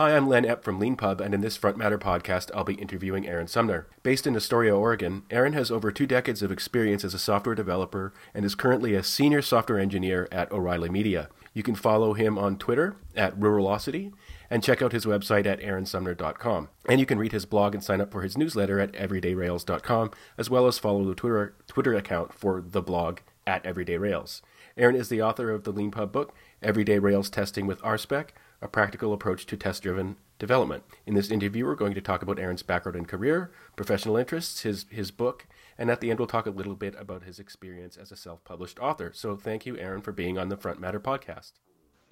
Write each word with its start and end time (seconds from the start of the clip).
Hi, 0.00 0.16
I'm 0.16 0.30
Len 0.30 0.46
Epp 0.46 0.62
from 0.62 0.80
LeanPub, 0.80 1.20
and 1.20 1.34
in 1.34 1.42
this 1.42 1.58
Front 1.58 1.76
Matter 1.76 1.98
podcast, 1.98 2.50
I'll 2.54 2.64
be 2.64 2.72
interviewing 2.72 3.28
Aaron 3.28 3.46
Sumner. 3.46 3.86
Based 4.02 4.26
in 4.26 4.34
Astoria, 4.34 4.74
Oregon, 4.74 5.24
Aaron 5.30 5.52
has 5.52 5.70
over 5.70 5.92
two 5.92 6.06
decades 6.06 6.42
of 6.42 6.50
experience 6.50 7.04
as 7.04 7.12
a 7.12 7.18
software 7.18 7.54
developer 7.54 8.14
and 8.32 8.46
is 8.46 8.54
currently 8.54 8.94
a 8.94 9.02
senior 9.02 9.42
software 9.42 9.78
engineer 9.78 10.26
at 10.32 10.50
O'Reilly 10.50 10.88
Media. 10.88 11.28
You 11.52 11.62
can 11.62 11.74
follow 11.74 12.14
him 12.14 12.38
on 12.38 12.56
Twitter 12.56 12.96
at 13.14 13.38
Ruralocity 13.38 14.10
and 14.48 14.64
check 14.64 14.80
out 14.80 14.92
his 14.92 15.04
website 15.04 15.44
at 15.44 15.60
aaronsumner.com. 15.60 16.70
And 16.88 16.98
you 16.98 17.04
can 17.04 17.18
read 17.18 17.32
his 17.32 17.44
blog 17.44 17.74
and 17.74 17.84
sign 17.84 18.00
up 18.00 18.10
for 18.10 18.22
his 18.22 18.38
newsletter 18.38 18.80
at 18.80 18.92
everydayrails.com, 18.92 20.12
as 20.38 20.48
well 20.48 20.66
as 20.66 20.78
follow 20.78 21.04
the 21.04 21.14
Twitter, 21.14 21.54
Twitter 21.66 21.94
account 21.94 22.32
for 22.32 22.62
the 22.62 22.80
blog 22.80 23.18
at 23.46 23.62
everydayrails. 23.64 24.40
Aaron 24.78 24.96
is 24.96 25.10
the 25.10 25.20
author 25.20 25.50
of 25.50 25.64
the 25.64 25.74
LeanPub 25.74 26.10
book, 26.10 26.34
Everyday 26.62 26.98
Rails 26.98 27.28
Testing 27.28 27.66
with 27.66 27.82
RSpec, 27.82 28.28
a 28.62 28.68
practical 28.68 29.12
approach 29.12 29.46
to 29.46 29.56
test 29.56 29.82
driven 29.82 30.16
development. 30.38 30.84
In 31.06 31.14
this 31.14 31.30
interview, 31.30 31.66
we're 31.66 31.74
going 31.74 31.94
to 31.94 32.00
talk 32.00 32.22
about 32.22 32.38
Aaron's 32.38 32.62
background 32.62 32.96
and 32.96 33.08
career, 33.08 33.50
professional 33.76 34.16
interests, 34.16 34.62
his, 34.62 34.86
his 34.90 35.10
book, 35.10 35.46
and 35.78 35.90
at 35.90 36.00
the 36.00 36.10
end, 36.10 36.18
we'll 36.18 36.28
talk 36.28 36.46
a 36.46 36.50
little 36.50 36.74
bit 36.74 36.94
about 36.98 37.22
his 37.22 37.38
experience 37.38 37.96
as 37.96 38.12
a 38.12 38.16
self 38.16 38.44
published 38.44 38.78
author. 38.78 39.12
So 39.14 39.34
thank 39.34 39.64
you, 39.64 39.78
Aaron, 39.78 40.02
for 40.02 40.12
being 40.12 40.36
on 40.36 40.50
the 40.50 40.56
Front 40.56 40.78
Matter 40.78 41.00
podcast. 41.00 41.52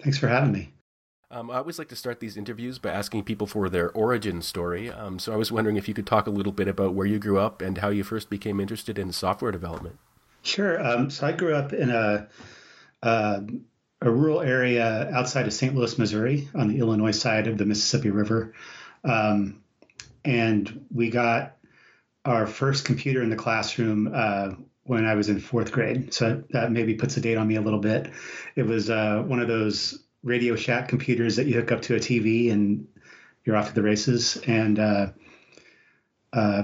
Thanks 0.01 0.17
for 0.17 0.27
having 0.27 0.51
me. 0.51 0.73
Um, 1.31 1.51
I 1.51 1.57
always 1.57 1.77
like 1.77 1.89
to 1.89 1.95
start 1.95 2.19
these 2.19 2.35
interviews 2.35 2.79
by 2.79 2.89
asking 2.89 3.25
people 3.25 3.45
for 3.45 3.69
their 3.69 3.91
origin 3.91 4.41
story. 4.41 4.89
Um, 4.89 5.19
so 5.19 5.31
I 5.31 5.35
was 5.35 5.51
wondering 5.51 5.75
if 5.77 5.87
you 5.87 5.93
could 5.93 6.07
talk 6.07 6.25
a 6.25 6.31
little 6.31 6.51
bit 6.51 6.67
about 6.67 6.95
where 6.95 7.05
you 7.05 7.19
grew 7.19 7.37
up 7.37 7.61
and 7.61 7.77
how 7.77 7.89
you 7.89 8.03
first 8.03 8.31
became 8.31 8.59
interested 8.59 8.97
in 8.97 9.11
software 9.11 9.51
development. 9.51 9.99
Sure. 10.41 10.83
Um, 10.83 11.11
so 11.11 11.27
I 11.27 11.33
grew 11.33 11.53
up 11.53 11.71
in 11.71 11.91
a, 11.91 12.27
a 13.03 13.43
a 14.01 14.09
rural 14.09 14.41
area 14.41 15.09
outside 15.11 15.45
of 15.45 15.53
St. 15.53 15.75
Louis, 15.75 15.97
Missouri, 15.97 16.47
on 16.55 16.69
the 16.69 16.79
Illinois 16.79 17.11
side 17.11 17.47
of 17.47 17.57
the 17.57 17.65
Mississippi 17.65 18.09
River. 18.09 18.53
Um, 19.03 19.61
and 20.23 20.85
we 20.93 21.09
got 21.09 21.57
our 22.25 22.47
first 22.47 22.85
computer 22.85 23.21
in 23.21 23.29
the 23.29 23.35
classroom 23.35 24.11
uh, 24.13 24.51
when 24.83 25.05
I 25.05 25.15
was 25.15 25.29
in 25.29 25.39
fourth 25.39 25.71
grade. 25.71 26.13
So 26.13 26.43
that 26.51 26.71
maybe 26.71 26.95
puts 26.95 27.17
a 27.17 27.21
date 27.21 27.37
on 27.37 27.47
me 27.47 27.55
a 27.55 27.61
little 27.61 27.79
bit. 27.79 28.09
It 28.55 28.63
was 28.63 28.89
uh, 28.89 29.23
one 29.25 29.39
of 29.39 29.47
those 29.47 29.99
Radio 30.23 30.55
Shack 30.55 30.87
computers 30.87 31.35
that 31.35 31.47
you 31.47 31.55
hook 31.55 31.71
up 31.71 31.81
to 31.83 31.95
a 31.95 31.99
TV 31.99 32.51
and 32.51 32.87
you're 33.43 33.55
off 33.55 33.69
to 33.69 33.75
the 33.75 33.83
races. 33.83 34.37
And 34.47 34.79
uh, 34.79 35.07
uh 36.31 36.63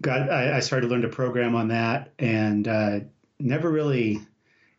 got 0.00 0.30
I, 0.30 0.56
I, 0.56 0.60
started 0.60 0.86
to 0.86 0.92
learn 0.92 1.02
to 1.02 1.08
program 1.08 1.56
on 1.56 1.68
that 1.68 2.12
and 2.16 2.68
uh, 2.68 3.00
never 3.40 3.68
really 3.68 4.20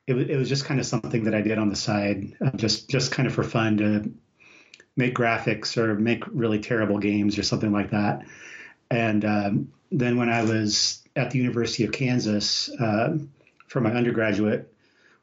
it, 0.07 0.13
was, 0.13 0.29
it 0.29 0.35
was 0.35 0.49
just 0.49 0.65
kind 0.65 0.79
of 0.79 0.85
something 0.85 1.23
that 1.23 1.35
I 1.35 1.41
did 1.41 1.57
on 1.57 1.69
the 1.69 1.75
side, 1.75 2.35
uh, 2.43 2.51
just 2.51 2.89
just 2.89 3.11
kind 3.11 3.27
of 3.27 3.33
for 3.33 3.43
fun 3.43 3.77
to 3.77 4.11
make 4.95 5.15
graphics 5.15 5.77
or 5.77 5.95
make 5.95 6.23
really 6.27 6.59
terrible 6.59 6.99
games 6.99 7.37
or 7.37 7.43
something 7.43 7.71
like 7.71 7.91
that. 7.91 8.25
And 8.89 9.25
um, 9.25 9.71
then 9.91 10.17
when 10.17 10.29
I 10.29 10.43
was 10.43 11.01
at 11.15 11.31
the 11.31 11.39
University 11.39 11.85
of 11.85 11.91
Kansas 11.91 12.69
uh, 12.69 13.17
for 13.67 13.81
my 13.81 13.91
undergraduate, 13.91 14.71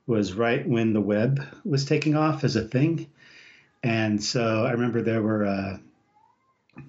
was 0.07 0.35
right 0.35 0.67
when 0.67 0.93
the 0.93 1.01
web 1.01 1.41
was 1.65 1.85
taking 1.85 2.17
off 2.17 2.45
as 2.45 2.57
a 2.57 2.63
thing. 2.63 3.07
And 3.83 4.23
so 4.23 4.65
I 4.67 4.73
remember 4.73 5.01
there 5.01 5.23
were 5.23 5.47
uh, 5.47 5.79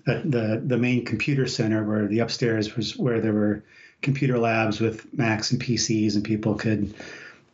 the 0.05 0.61
the 0.65 0.77
main 0.77 1.05
computer 1.05 1.47
center 1.47 1.83
where 1.83 2.07
the 2.07 2.19
upstairs 2.19 2.75
was 2.75 2.97
where 2.97 3.21
there 3.21 3.33
were 3.33 3.63
computer 4.01 4.37
labs 4.37 4.79
with 4.79 5.11
Macs 5.13 5.51
and 5.51 5.61
PCs 5.61 6.15
and 6.15 6.23
people 6.23 6.55
could 6.55 6.93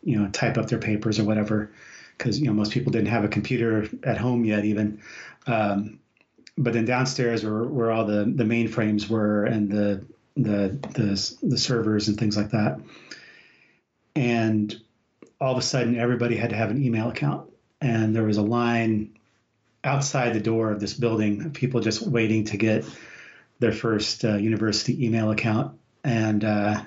you 0.03 0.19
know 0.19 0.29
type 0.29 0.57
up 0.57 0.67
their 0.67 0.79
papers 0.79 1.19
or 1.19 1.23
whatever 1.23 1.71
because 2.17 2.39
you 2.39 2.47
know 2.47 2.53
most 2.53 2.71
people 2.71 2.91
didn't 2.91 3.07
have 3.07 3.23
a 3.23 3.29
computer 3.29 3.87
at 4.03 4.17
home 4.17 4.45
yet 4.45 4.65
even. 4.65 5.01
Um, 5.47 5.99
but 6.57 6.73
then 6.73 6.85
downstairs 6.85 7.43
were 7.43 7.67
where 7.67 7.91
all 7.91 8.05
the 8.05 8.25
the 8.25 8.43
mainframes 8.43 9.09
were 9.09 9.45
and 9.45 9.71
the 9.71 10.05
the 10.35 10.77
the 10.93 11.35
the 11.41 11.57
servers 11.57 12.07
and 12.07 12.17
things 12.17 12.37
like 12.37 12.51
that. 12.51 12.79
And 14.15 14.75
all 15.39 15.53
of 15.53 15.57
a 15.57 15.61
sudden 15.61 15.97
everybody 15.97 16.35
had 16.35 16.49
to 16.49 16.55
have 16.55 16.71
an 16.71 16.83
email 16.83 17.09
account. 17.09 17.49
And 17.81 18.13
there 18.13 18.23
was 18.23 18.37
a 18.37 18.41
line 18.41 19.17
outside 19.83 20.33
the 20.33 20.41
door 20.41 20.71
of 20.71 20.81
this 20.81 20.93
building 20.93 21.45
of 21.45 21.53
people 21.53 21.79
just 21.79 22.05
waiting 22.05 22.43
to 22.45 22.57
get 22.57 22.85
their 23.59 23.71
first 23.71 24.25
uh, 24.25 24.35
university 24.35 25.05
email 25.05 25.31
account. 25.31 25.77
And 26.03 26.43
uh, 26.43 26.81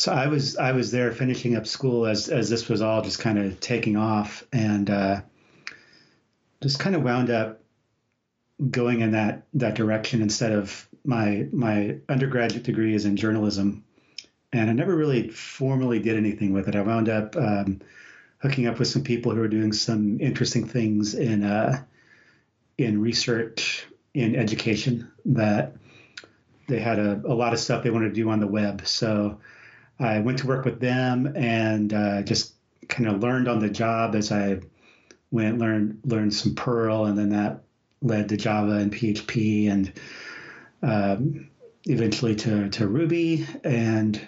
so 0.00 0.12
I 0.12 0.28
was 0.28 0.56
I 0.56 0.72
was 0.72 0.90
there 0.90 1.12
finishing 1.12 1.56
up 1.56 1.66
school 1.66 2.06
as 2.06 2.28
as 2.28 2.48
this 2.48 2.68
was 2.68 2.80
all 2.80 3.02
just 3.02 3.18
kind 3.18 3.38
of 3.38 3.60
taking 3.60 3.96
off, 3.96 4.42
and 4.50 4.88
uh, 4.88 5.20
just 6.62 6.78
kind 6.78 6.96
of 6.96 7.02
wound 7.02 7.28
up 7.28 7.60
going 8.70 9.02
in 9.02 9.12
that 9.12 9.46
that 9.54 9.74
direction 9.74 10.22
instead 10.22 10.52
of 10.52 10.88
my 11.04 11.46
my 11.52 11.98
undergraduate 12.08 12.64
degree 12.64 12.94
is 12.94 13.04
in 13.04 13.16
journalism, 13.16 13.84
and 14.54 14.70
I 14.70 14.72
never 14.72 14.96
really 14.96 15.28
formally 15.28 15.98
did 15.98 16.16
anything 16.16 16.54
with 16.54 16.66
it. 16.68 16.76
I 16.76 16.80
wound 16.80 17.10
up 17.10 17.36
um, 17.36 17.82
hooking 18.38 18.66
up 18.66 18.78
with 18.78 18.88
some 18.88 19.02
people 19.02 19.32
who 19.32 19.40
were 19.40 19.48
doing 19.48 19.74
some 19.74 20.18
interesting 20.18 20.66
things 20.66 21.14
in 21.14 21.44
uh, 21.44 21.84
in 22.78 23.02
research 23.02 23.86
in 24.14 24.34
education 24.34 25.12
that 25.26 25.76
they 26.68 26.78
had 26.78 26.98
a, 26.98 27.20
a 27.26 27.34
lot 27.34 27.52
of 27.52 27.58
stuff 27.58 27.82
they 27.82 27.90
wanted 27.90 28.08
to 28.08 28.14
do 28.14 28.30
on 28.30 28.40
the 28.40 28.46
web. 28.46 28.86
So 28.86 29.38
I 30.00 30.20
went 30.20 30.38
to 30.38 30.46
work 30.46 30.64
with 30.64 30.80
them 30.80 31.34
and 31.36 31.92
uh, 31.92 32.22
just 32.22 32.54
kind 32.88 33.08
of 33.08 33.20
learned 33.20 33.48
on 33.48 33.60
the 33.60 33.68
job 33.68 34.14
as 34.14 34.32
I 34.32 34.60
went 35.30 35.58
learned 35.58 36.00
learned 36.04 36.34
some 36.34 36.54
Perl, 36.54 37.06
and 37.06 37.16
then 37.16 37.30
that 37.30 37.62
led 38.02 38.28
to 38.30 38.36
Java 38.36 38.72
and 38.72 38.92
PHP, 38.92 39.70
and 39.70 39.92
um, 40.82 41.50
eventually 41.84 42.34
to 42.36 42.68
to 42.70 42.88
Ruby. 42.88 43.46
And 43.62 44.20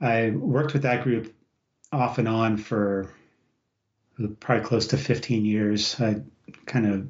I 0.00 0.30
worked 0.30 0.74
with 0.74 0.82
that 0.82 1.02
group 1.02 1.34
off 1.92 2.18
and 2.18 2.28
on 2.28 2.56
for 2.58 3.10
probably 4.40 4.64
close 4.64 4.88
to 4.88 4.96
15 4.96 5.44
years. 5.44 6.00
I 6.00 6.22
kind 6.66 6.86
of 6.86 7.08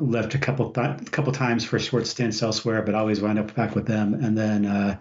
left 0.00 0.34
a 0.34 0.38
couple 0.38 0.70
th- 0.70 1.10
couple 1.10 1.32
times 1.32 1.64
for 1.64 1.78
short 1.78 2.06
stints 2.06 2.42
elsewhere, 2.42 2.82
but 2.82 2.94
always 2.94 3.20
wound 3.20 3.38
up 3.38 3.54
back 3.54 3.74
with 3.74 3.86
them. 3.86 4.14
And 4.14 4.36
then 4.36 4.66
uh, 4.66 4.98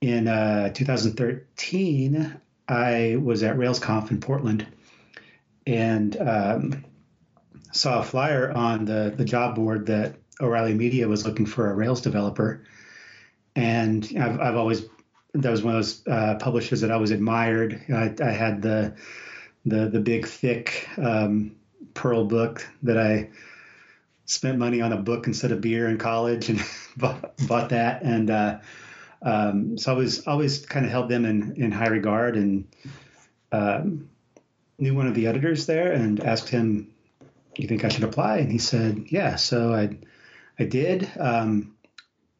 in 0.00 0.28
uh, 0.28 0.72
2013, 0.72 2.40
I 2.68 3.16
was 3.22 3.42
at 3.42 3.56
RailsConf 3.56 4.10
in 4.10 4.20
Portland 4.20 4.66
and 5.66 6.16
um, 6.16 6.84
saw 7.72 8.00
a 8.00 8.02
flyer 8.02 8.52
on 8.52 8.84
the, 8.84 9.12
the 9.16 9.24
job 9.24 9.54
board 9.54 9.86
that 9.86 10.16
O'Reilly 10.40 10.74
Media 10.74 11.08
was 11.08 11.26
looking 11.26 11.46
for 11.46 11.70
a 11.70 11.74
Rails 11.74 12.00
developer. 12.00 12.64
And 13.56 14.04
I've, 14.18 14.40
I've 14.40 14.56
always, 14.56 14.84
that 15.34 15.50
was 15.50 15.62
one 15.62 15.74
of 15.74 15.78
those 15.78 16.06
uh, 16.06 16.36
publishers 16.36 16.80
that 16.80 16.90
I 16.90 16.94
always 16.94 17.10
admired. 17.10 17.80
I, 17.92 18.14
I 18.20 18.30
had 18.30 18.62
the, 18.62 18.96
the, 19.64 19.88
the 19.88 20.00
big, 20.00 20.26
thick 20.26 20.88
um, 20.98 21.56
Perl 21.94 22.24
book 22.24 22.66
that 22.82 22.98
I 22.98 23.30
spent 24.26 24.58
money 24.58 24.80
on 24.80 24.92
a 24.92 24.96
book 24.96 25.26
instead 25.26 25.52
of 25.52 25.60
beer 25.60 25.88
in 25.88 25.98
college 25.98 26.48
and 26.48 26.62
bought, 26.96 27.36
bought 27.46 27.68
that. 27.70 28.02
And, 28.02 28.30
uh, 28.30 28.58
um, 29.24 29.78
so 29.78 29.92
I 29.92 29.96
was 29.96 30.26
always 30.26 30.64
kind 30.66 30.84
of 30.84 30.92
held 30.92 31.08
them 31.08 31.24
in, 31.24 31.54
in 31.56 31.72
high 31.72 31.88
regard 31.88 32.36
and 32.36 32.68
um, 33.50 34.10
knew 34.78 34.94
one 34.94 35.06
of 35.06 35.14
the 35.14 35.26
editors 35.26 35.66
there 35.66 35.92
and 35.92 36.20
asked 36.20 36.50
him, 36.50 36.92
"Do 37.54 37.62
"You 37.62 37.68
think 37.68 37.84
I 37.84 37.88
should 37.88 38.04
apply?" 38.04 38.38
And 38.38 38.52
he 38.52 38.58
said, 38.58 39.06
"Yeah." 39.08 39.36
So 39.36 39.72
I 39.72 39.96
I 40.58 40.64
did. 40.64 41.10
Um, 41.18 41.74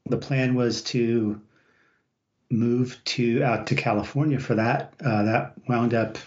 the 0.06 0.18
plan 0.18 0.54
was 0.54 0.82
to 0.82 1.40
move 2.50 3.00
to 3.04 3.42
out 3.42 3.68
to 3.68 3.74
California 3.74 4.38
for 4.38 4.56
that. 4.56 4.92
Uh, 5.02 5.22
that 5.22 5.54
wound 5.66 5.94
up 5.94 6.18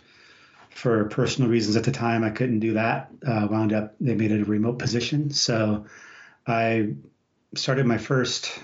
for 0.72 1.06
personal 1.06 1.50
reasons 1.50 1.76
at 1.76 1.84
the 1.84 1.92
time. 1.92 2.24
I 2.24 2.32
couldn't 2.32 2.60
do 2.60 2.74
that. 2.74 3.12
Uh, 3.26 3.48
wound 3.50 3.74
up 3.74 3.94
they 4.00 4.16
made 4.16 4.32
it 4.32 4.42
a 4.42 4.46
remote 4.46 4.80
position. 4.80 5.30
So 5.30 5.86
I 6.48 6.96
started 7.56 7.86
my 7.86 8.00
first 8.00 8.60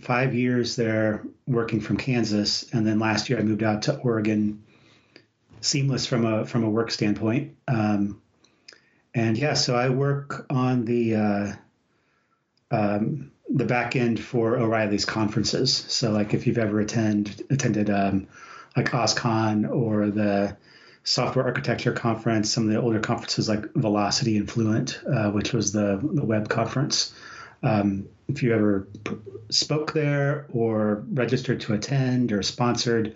five 0.00 0.34
years 0.34 0.76
there 0.76 1.24
working 1.46 1.80
from 1.80 1.96
Kansas, 1.96 2.72
and 2.72 2.86
then 2.86 2.98
last 2.98 3.30
year 3.30 3.38
I 3.38 3.42
moved 3.42 3.62
out 3.62 3.82
to 3.82 3.96
Oregon. 3.98 4.62
Seamless 5.60 6.06
from 6.06 6.24
a 6.24 6.44
from 6.44 6.64
a 6.64 6.70
work 6.70 6.90
standpoint, 6.90 7.56
um, 7.68 8.20
and 9.14 9.38
yeah, 9.38 9.54
so 9.54 9.76
I 9.76 9.90
work 9.90 10.44
on 10.50 10.84
the 10.84 11.14
uh, 11.14 11.52
um, 12.72 13.30
the 13.48 13.64
back 13.64 13.94
end 13.94 14.18
for 14.18 14.56
O'Reilly's 14.56 15.04
conferences. 15.04 15.72
So 15.72 16.10
like 16.10 16.34
if 16.34 16.46
you've 16.46 16.58
ever 16.58 16.80
attend 16.80 17.42
attended 17.48 17.90
um, 17.90 18.26
like 18.76 18.90
OSCON 18.90 19.70
or 19.70 20.10
the 20.10 20.56
Software 21.04 21.44
Architecture 21.44 21.92
Conference, 21.92 22.50
some 22.50 22.64
of 22.64 22.70
the 22.70 22.80
older 22.80 23.00
conferences 23.00 23.48
like 23.48 23.72
Velocity 23.74 24.38
and 24.38 24.50
Fluent, 24.50 25.00
uh, 25.06 25.30
which 25.30 25.52
was 25.52 25.72
the 25.72 26.00
the 26.02 26.24
web 26.24 26.48
conference. 26.48 27.14
Um, 27.62 28.08
if 28.28 28.42
you 28.42 28.54
ever 28.54 28.88
spoke 29.50 29.92
there 29.92 30.46
or 30.52 31.04
registered 31.12 31.60
to 31.62 31.74
attend 31.74 32.32
or 32.32 32.42
sponsored, 32.42 33.14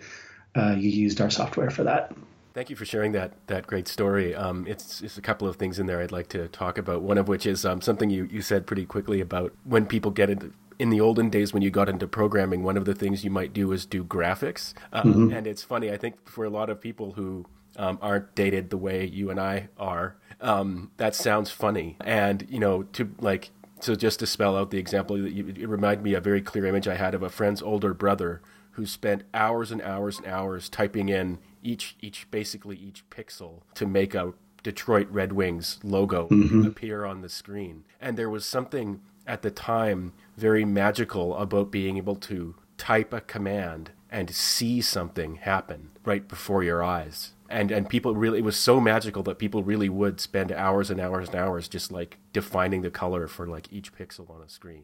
uh, 0.55 0.75
you 0.77 0.89
used 0.89 1.21
our 1.21 1.29
software 1.29 1.69
for 1.69 1.83
that. 1.83 2.15
Thank 2.53 2.69
you 2.69 2.75
for 2.75 2.85
sharing 2.85 3.11
that 3.11 3.33
that 3.47 3.67
great 3.67 3.87
story. 3.87 4.33
Um, 4.33 4.65
it's, 4.67 5.01
it's 5.01 5.17
a 5.17 5.21
couple 5.21 5.47
of 5.47 5.57
things 5.57 5.77
in 5.77 5.85
there 5.85 6.01
I'd 6.01 6.11
like 6.11 6.29
to 6.29 6.47
talk 6.47 6.77
about. 6.77 7.03
One 7.03 7.17
of 7.17 7.27
which 7.27 7.45
is 7.45 7.65
um, 7.65 7.81
something 7.81 8.09
you, 8.09 8.27
you 8.31 8.41
said 8.41 8.65
pretty 8.65 8.85
quickly 8.85 9.21
about 9.21 9.53
when 9.63 9.85
people 9.85 10.11
get 10.11 10.29
into 10.29 10.53
in 10.79 10.89
the 10.89 11.01
olden 11.01 11.29
days 11.29 11.53
when 11.53 11.63
you 11.63 11.69
got 11.69 11.89
into 11.89 12.07
programming, 12.07 12.63
one 12.63 12.77
of 12.77 12.85
the 12.85 12.93
things 12.93 13.23
you 13.23 13.31
might 13.31 13.53
do 13.53 13.71
is 13.71 13.85
do 13.85 14.03
graphics. 14.03 14.73
Um, 14.93 15.13
mm-hmm. 15.13 15.33
And 15.33 15.47
it's 15.47 15.63
funny, 15.63 15.91
I 15.91 15.97
think 15.97 16.29
for 16.29 16.45
a 16.45 16.49
lot 16.49 16.69
of 16.69 16.79
people 16.79 17.13
who 17.13 17.45
um, 17.77 17.97
aren't 18.01 18.35
dated 18.35 18.69
the 18.69 18.77
way 18.77 19.05
you 19.05 19.29
and 19.29 19.39
I 19.39 19.69
are, 19.77 20.17
um, 20.39 20.91
that 20.97 21.15
sounds 21.15 21.49
funny. 21.49 21.97
And, 22.01 22.45
you 22.49 22.59
know, 22.59 22.83
to 22.83 23.09
like, 23.19 23.49
so 23.79 23.95
just 23.95 24.19
to 24.19 24.27
spell 24.27 24.57
out 24.57 24.71
the 24.71 24.77
example, 24.77 25.25
it 25.25 25.67
reminded 25.67 26.03
me 26.03 26.13
a 26.13 26.21
very 26.21 26.41
clear 26.41 26.65
image 26.65 26.87
I 26.87 26.95
had 26.95 27.13
of 27.13 27.23
a 27.23 27.29
friend's 27.29 27.61
older 27.61 27.93
brother 27.93 28.41
who 28.71 28.85
spent 28.85 29.23
hours 29.33 29.71
and 29.71 29.81
hours 29.81 30.17
and 30.17 30.27
hours 30.27 30.69
typing 30.69 31.09
in 31.09 31.39
each, 31.63 31.95
each 32.01 32.29
basically 32.29 32.75
each 32.75 33.03
pixel 33.09 33.61
to 33.75 33.85
make 33.85 34.13
a 34.13 34.33
Detroit 34.63 35.07
Red 35.09 35.33
Wings 35.33 35.79
logo 35.83 36.27
mm-hmm. 36.27 36.65
appear 36.65 37.05
on 37.05 37.21
the 37.21 37.29
screen. 37.29 37.85
And 38.01 38.17
there 38.17 38.29
was 38.29 38.45
something 38.45 39.01
at 39.25 39.41
the 39.41 39.51
time 39.51 40.13
very 40.37 40.65
magical 40.65 41.35
about 41.37 41.71
being 41.71 41.97
able 41.97 42.15
to 42.15 42.55
type 42.77 43.13
a 43.13 43.21
command 43.21 43.91
and 44.09 44.29
see 44.33 44.81
something 44.81 45.35
happen 45.35 45.89
right 46.05 46.27
before 46.27 46.63
your 46.63 46.83
eyes. 46.83 47.33
And 47.49 47.71
and 47.71 47.89
people 47.89 48.15
really 48.15 48.39
it 48.39 48.43
was 48.43 48.57
so 48.57 48.79
magical 48.79 49.23
that 49.23 49.39
people 49.39 49.63
really 49.63 49.89
would 49.89 50.19
spend 50.19 50.51
hours 50.51 50.89
and 50.89 50.99
hours 50.99 51.27
and 51.27 51.37
hours 51.37 51.67
just 51.67 51.91
like 51.91 52.17
defining 52.33 52.81
the 52.81 52.91
color 52.91 53.27
for 53.27 53.47
like 53.47 53.71
each 53.71 53.93
pixel 53.93 54.29
on 54.29 54.41
a 54.41 54.49
screen 54.49 54.83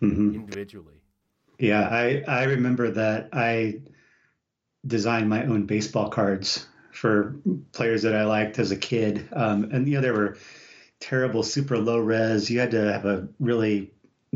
mm-hmm. 0.00 0.34
individually. 0.34 1.02
Yeah, 1.58 1.86
I 1.88 2.24
I 2.26 2.44
remember 2.44 2.90
that 2.92 3.28
I 3.32 3.80
designed 4.86 5.28
my 5.28 5.44
own 5.44 5.66
baseball 5.66 6.08
cards 6.08 6.66
for 6.92 7.36
players 7.72 8.02
that 8.02 8.14
I 8.14 8.24
liked 8.24 8.58
as 8.58 8.70
a 8.70 8.76
kid. 8.76 9.28
Um, 9.32 9.70
and 9.72 9.88
you 9.88 9.96
know 9.96 10.00
there 10.00 10.14
were 10.14 10.36
terrible 11.00 11.42
super 11.42 11.78
low 11.78 11.98
res. 11.98 12.50
You 12.50 12.60
had 12.60 12.72
to 12.72 12.92
have 12.92 13.04
a 13.04 13.28
really 13.38 13.92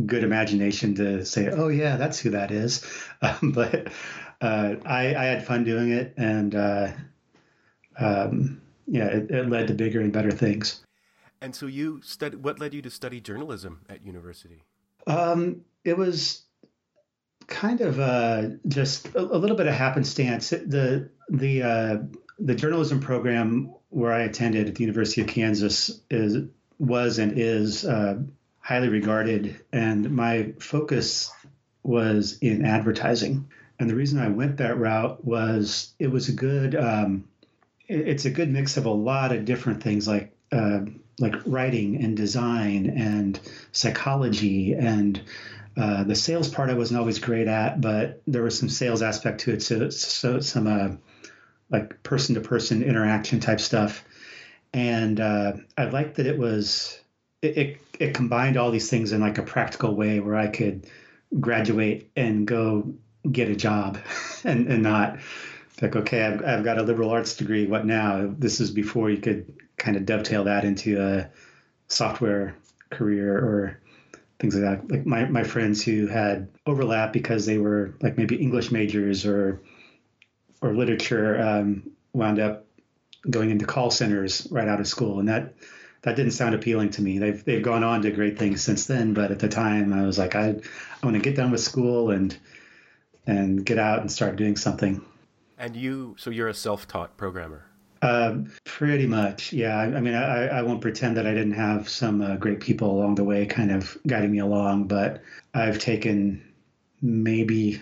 good 0.06 0.24
imagination 0.24 0.94
to 0.96 1.24
say, 1.24 1.48
"Oh 1.48 1.68
yeah, 1.68 1.96
that's 1.96 2.18
who 2.18 2.30
that 2.30 2.50
is." 2.50 2.84
Um, 3.22 3.52
but 3.54 3.88
uh, 4.40 4.76
I, 4.84 5.14
I, 5.14 5.24
had 5.24 5.46
fun 5.46 5.64
doing 5.64 5.90
it, 5.92 6.14
and 6.16 6.54
uh, 6.54 6.88
um, 7.98 8.60
yeah, 8.86 9.06
it, 9.06 9.30
it, 9.30 9.48
led 9.48 9.68
to 9.68 9.74
bigger 9.74 10.00
and 10.00 10.12
better 10.12 10.30
things. 10.30 10.84
And 11.40 11.54
so, 11.54 11.66
you 11.66 12.00
studied. 12.02 12.42
What 12.42 12.58
led 12.58 12.74
you 12.74 12.82
to 12.82 12.90
study 12.90 13.20
journalism 13.20 13.80
at 13.88 14.04
university? 14.04 14.62
Um, 15.06 15.62
it 15.84 15.96
was 15.96 16.42
kind 17.46 17.80
of 17.80 18.00
uh, 18.00 18.48
just 18.66 19.08
a, 19.14 19.20
a, 19.20 19.38
little 19.38 19.56
bit 19.56 19.66
of 19.66 19.74
happenstance. 19.74 20.50
The 20.50 21.10
the 21.28 21.62
uh, 21.62 21.96
the 22.38 22.54
journalism 22.54 23.00
program 23.00 23.74
where 23.90 24.12
I 24.12 24.22
attended 24.22 24.68
at 24.68 24.74
the 24.74 24.82
University 24.82 25.20
of 25.20 25.26
Kansas 25.26 26.00
is 26.10 26.48
was 26.78 27.18
and 27.18 27.38
is 27.38 27.84
uh, 27.84 28.18
highly 28.58 28.88
regarded, 28.88 29.60
and 29.72 30.10
my 30.10 30.52
focus 30.58 31.30
was 31.82 32.38
in 32.38 32.64
advertising. 32.64 33.48
And 33.78 33.90
the 33.90 33.94
reason 33.94 34.18
I 34.18 34.28
went 34.28 34.56
that 34.58 34.78
route 34.78 35.24
was 35.24 35.94
it 35.98 36.08
was 36.08 36.28
a 36.28 36.32
good 36.32 36.74
um, 36.74 37.28
it's 37.86 38.24
a 38.24 38.30
good 38.30 38.50
mix 38.50 38.76
of 38.76 38.86
a 38.86 38.90
lot 38.90 39.32
of 39.32 39.44
different 39.44 39.82
things 39.82 40.08
like 40.08 40.34
uh, 40.52 40.80
like 41.18 41.34
writing 41.46 42.02
and 42.02 42.16
design 42.16 42.90
and 42.90 43.38
psychology 43.72 44.72
and 44.74 45.20
uh, 45.76 46.04
the 46.04 46.14
sales 46.14 46.48
part 46.48 46.70
I 46.70 46.74
wasn't 46.74 47.00
always 47.00 47.18
great 47.18 47.48
at, 47.48 47.80
but 47.80 48.22
there 48.26 48.42
was 48.42 48.58
some 48.58 48.68
sales 48.68 49.02
aspect 49.02 49.40
to 49.40 49.52
it. 49.52 49.62
So, 49.62 49.90
so 49.90 50.40
some 50.40 50.66
uh, 50.66 50.96
like 51.70 52.02
person 52.02 52.36
to 52.36 52.40
person 52.40 52.82
interaction 52.82 53.40
type 53.40 53.60
stuff. 53.60 54.04
And 54.72 55.18
uh, 55.20 55.54
I 55.76 55.84
liked 55.86 56.16
that 56.16 56.26
it 56.26 56.38
was 56.38 57.00
it, 57.42 57.58
it, 57.58 57.80
it 57.98 58.14
combined 58.14 58.56
all 58.56 58.70
these 58.70 58.88
things 58.88 59.12
in 59.12 59.20
like 59.20 59.38
a 59.38 59.42
practical 59.42 59.94
way 59.94 60.20
where 60.20 60.36
I 60.36 60.46
could 60.46 60.86
graduate 61.40 62.10
and 62.14 62.46
go 62.46 62.94
get 63.30 63.48
a 63.48 63.56
job 63.56 63.98
and, 64.44 64.68
and 64.68 64.82
not 64.82 65.18
like, 65.82 65.96
okay, 65.96 66.22
I've, 66.22 66.44
I've 66.44 66.64
got 66.64 66.78
a 66.78 66.82
liberal 66.82 67.10
arts 67.10 67.36
degree. 67.36 67.66
What 67.66 67.86
now? 67.86 68.32
This 68.38 68.60
is 68.60 68.70
before 68.70 69.10
you 69.10 69.18
could 69.18 69.52
kind 69.76 69.96
of 69.96 70.06
dovetail 70.06 70.44
that 70.44 70.64
into 70.64 71.00
a 71.00 71.30
software 71.88 72.56
career 72.90 73.36
or 73.36 73.80
things 74.38 74.54
like 74.54 74.64
that. 74.64 74.90
Like 74.90 75.06
my, 75.06 75.24
my 75.26 75.44
friends 75.44 75.82
who 75.82 76.06
had 76.06 76.48
overlap 76.66 77.12
because 77.12 77.46
they 77.46 77.58
were 77.58 77.94
like 78.00 78.16
maybe 78.16 78.36
English 78.36 78.70
majors 78.70 79.26
or 79.26 79.60
or 80.60 80.72
literature 80.74 81.40
um, 81.40 81.90
wound 82.12 82.38
up 82.38 82.64
going 83.28 83.50
into 83.50 83.66
call 83.66 83.90
centers 83.90 84.46
right 84.50 84.68
out 84.68 84.80
of 84.80 84.86
school, 84.86 85.18
and 85.18 85.28
that 85.28 85.54
that 86.02 86.16
didn't 86.16 86.32
sound 86.32 86.54
appealing 86.54 86.90
to 86.90 87.02
me. 87.02 87.18
They've 87.18 87.44
they've 87.44 87.62
gone 87.62 87.84
on 87.84 88.02
to 88.02 88.10
great 88.10 88.38
things 88.38 88.62
since 88.62 88.86
then, 88.86 89.12
but 89.14 89.30
at 89.30 89.38
the 89.38 89.48
time 89.48 89.92
I 89.92 90.06
was 90.06 90.18
like, 90.18 90.34
I 90.34 90.48
I 90.48 91.06
want 91.06 91.16
to 91.16 91.22
get 91.22 91.36
done 91.36 91.50
with 91.50 91.60
school 91.60 92.10
and 92.10 92.36
and 93.26 93.64
get 93.64 93.78
out 93.78 94.00
and 94.00 94.10
start 94.10 94.36
doing 94.36 94.56
something. 94.56 95.04
And 95.64 95.74
you, 95.74 96.14
so 96.18 96.28
you're 96.28 96.48
a 96.48 96.54
self-taught 96.54 97.16
programmer. 97.16 97.64
Uh, 98.02 98.40
pretty 98.64 99.06
much, 99.06 99.50
yeah. 99.50 99.78
I, 99.78 99.84
I 99.84 100.00
mean, 100.00 100.12
I, 100.12 100.48
I, 100.48 100.62
won't 100.62 100.82
pretend 100.82 101.16
that 101.16 101.26
I 101.26 101.32
didn't 101.32 101.54
have 101.54 101.88
some 101.88 102.20
uh, 102.20 102.36
great 102.36 102.60
people 102.60 102.90
along 102.90 103.14
the 103.14 103.24
way, 103.24 103.46
kind 103.46 103.72
of 103.72 103.96
guiding 104.06 104.30
me 104.30 104.40
along. 104.40 104.88
But 104.88 105.22
I've 105.54 105.78
taken 105.78 106.52
maybe 107.00 107.80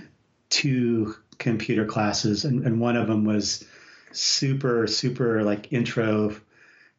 two 0.49 1.17
computer 1.39 1.85
classes, 1.85 2.45
and, 2.45 2.65
and 2.65 2.79
one 2.79 2.97
of 2.97 3.09
them 3.09 3.25
was 3.25 3.65
super, 4.13 4.87
super 4.87 5.43
like 5.43 5.73
intro 5.73 6.37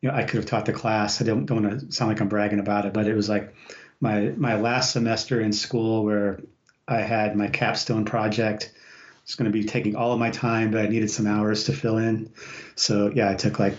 you 0.01 0.09
know, 0.09 0.15
I 0.15 0.23
could 0.23 0.35
have 0.35 0.45
taught 0.45 0.65
the 0.65 0.73
class. 0.73 1.21
I 1.21 1.23
don't, 1.23 1.45
don't 1.45 1.63
want 1.63 1.79
to 1.79 1.91
sound 1.93 2.11
like 2.11 2.19
I'm 2.19 2.27
bragging 2.27 2.59
about 2.59 2.85
it, 2.85 2.91
but 2.91 3.07
it 3.07 3.15
was 3.15 3.29
like 3.29 3.55
my 4.01 4.33
my 4.35 4.55
last 4.59 4.91
semester 4.91 5.39
in 5.39 5.53
school 5.53 6.03
where 6.03 6.41
I 6.89 6.99
had 6.99 7.37
my 7.37 7.47
capstone 7.47 8.03
project. 8.03 8.73
It's 9.23 9.35
going 9.35 9.51
to 9.51 9.57
be 9.57 9.63
taking 9.63 9.95
all 9.95 10.11
of 10.11 10.19
my 10.19 10.31
time, 10.31 10.71
but 10.71 10.81
I 10.85 10.87
needed 10.87 11.09
some 11.09 11.27
hours 11.27 11.65
to 11.65 11.73
fill 11.73 11.97
in. 11.97 12.31
So 12.75 13.11
yeah, 13.15 13.29
I 13.29 13.35
took 13.35 13.57
like 13.57 13.75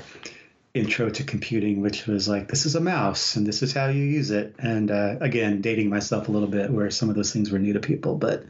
intro 0.73 1.09
to 1.09 1.23
computing, 1.23 1.81
which 1.81 2.07
was 2.07 2.29
like 2.29 2.49
this 2.49 2.67
is 2.67 2.75
a 2.75 2.81
mouse 2.81 3.37
and 3.37 3.47
this 3.47 3.63
is 3.63 3.73
how 3.73 3.89
you 3.89 4.03
use 4.03 4.31
it. 4.31 4.55
And 4.59 4.91
uh, 4.91 5.17
again, 5.21 5.61
dating 5.61 5.91
myself 5.91 6.29
a 6.29 6.33
little 6.33 6.49
bit, 6.49 6.71
where 6.71 6.91
some 6.91 7.11
of 7.11 7.15
those 7.15 7.33
things 7.33 7.51
were 7.51 7.59
new 7.59 7.75
to 7.75 7.81
people, 7.81 8.17
but 8.17 8.45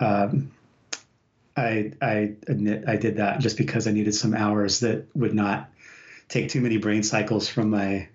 um, 0.00 0.52
I 1.56 1.92
I 2.00 2.34
admit 2.48 2.84
I 2.88 2.96
did 2.96 3.16
that 3.16 3.40
just 3.40 3.56
because 3.56 3.86
I 3.86 3.92
needed 3.92 4.14
some 4.14 4.34
hours 4.34 4.80
that 4.80 5.06
would 5.14 5.34
not 5.34 5.70
take 6.28 6.48
too 6.48 6.60
many 6.60 6.78
brain 6.78 7.02
cycles 7.02 7.48
from 7.48 7.70
my 7.70 8.08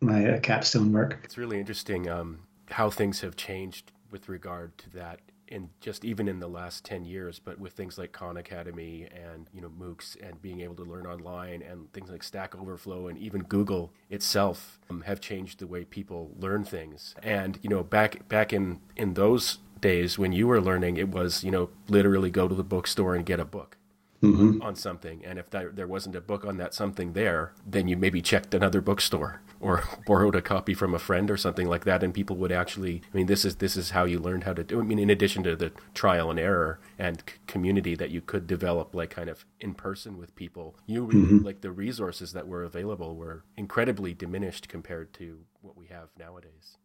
my 0.00 0.30
uh, 0.30 0.40
capstone 0.40 0.92
work. 0.92 1.20
It's 1.24 1.38
really 1.38 1.58
interesting 1.58 2.08
um, 2.08 2.40
how 2.70 2.90
things 2.90 3.20
have 3.20 3.36
changed 3.36 3.92
with 4.10 4.28
regard 4.28 4.76
to 4.78 4.90
that 4.90 5.20
in 5.48 5.70
just 5.80 6.04
even 6.04 6.28
in 6.28 6.40
the 6.40 6.48
last 6.48 6.84
10 6.84 7.04
years 7.04 7.38
but 7.38 7.58
with 7.58 7.72
things 7.72 7.98
like 7.98 8.12
khan 8.12 8.36
academy 8.36 9.08
and 9.12 9.48
you 9.52 9.60
know 9.60 9.70
moocs 9.70 10.16
and 10.26 10.40
being 10.42 10.60
able 10.60 10.74
to 10.74 10.84
learn 10.84 11.06
online 11.06 11.62
and 11.62 11.92
things 11.92 12.10
like 12.10 12.22
stack 12.22 12.54
overflow 12.54 13.08
and 13.08 13.18
even 13.18 13.42
google 13.42 13.92
itself 14.10 14.78
um, 14.90 15.02
have 15.02 15.20
changed 15.20 15.58
the 15.58 15.66
way 15.66 15.84
people 15.84 16.30
learn 16.38 16.64
things. 16.64 17.14
And 17.22 17.58
you 17.62 17.70
know 17.70 17.82
back 17.82 18.28
back 18.28 18.52
in 18.52 18.80
in 18.96 19.14
those 19.14 19.58
days 19.80 20.18
when 20.18 20.32
you 20.32 20.46
were 20.46 20.60
learning 20.60 20.96
it 20.96 21.08
was 21.08 21.44
you 21.44 21.50
know 21.50 21.70
literally 21.88 22.30
go 22.30 22.48
to 22.48 22.54
the 22.54 22.64
bookstore 22.64 23.14
and 23.14 23.24
get 23.24 23.38
a 23.38 23.44
book 23.44 23.76
mm-hmm. 24.22 24.62
on 24.62 24.74
something. 24.74 25.24
And 25.24 25.38
if 25.38 25.50
there 25.50 25.86
wasn't 25.86 26.16
a 26.16 26.20
book 26.20 26.44
on 26.44 26.56
that 26.58 26.74
something 26.74 27.12
there, 27.12 27.52
then 27.66 27.88
you 27.88 27.96
maybe 27.96 28.22
checked 28.22 28.54
another 28.54 28.80
bookstore 28.80 29.40
or 29.60 29.84
borrowed 30.06 30.36
a 30.36 30.42
copy 30.42 30.74
from 30.74 30.94
a 30.94 30.98
friend 30.98 31.30
or 31.30 31.36
something 31.36 31.68
like 31.68 31.84
that. 31.84 32.02
And 32.02 32.14
people 32.14 32.36
would 32.36 32.52
actually, 32.52 33.02
I 33.12 33.16
mean, 33.16 33.26
this 33.26 33.44
is 33.44 33.56
this 33.56 33.76
is 33.76 33.90
how 33.90 34.04
you 34.04 34.18
learned 34.18 34.44
how 34.44 34.52
to 34.54 34.64
do. 34.64 34.80
I 34.80 34.84
mean, 34.84 34.98
in 34.98 35.10
addition 35.10 35.42
to 35.44 35.56
the 35.56 35.72
trial 35.94 36.30
and 36.30 36.38
error 36.38 36.80
and 36.98 37.22
c- 37.26 37.36
community 37.46 37.94
that 37.96 38.10
you 38.10 38.20
could 38.20 38.46
develop, 38.46 38.94
like 38.94 39.10
kind 39.10 39.28
of 39.28 39.44
in 39.60 39.74
person 39.74 40.16
with 40.16 40.34
people, 40.34 40.76
you 40.86 41.06
mm-hmm. 41.06 41.38
like 41.38 41.60
the 41.60 41.72
resources 41.72 42.32
that 42.32 42.48
were 42.48 42.62
available 42.62 43.16
were 43.16 43.44
incredibly 43.56 44.14
diminished 44.14 44.68
compared 44.68 45.12
to 45.14 45.40
what 45.60 45.76
we 45.76 45.86
have 45.86 46.08
nowadays. 46.18 46.76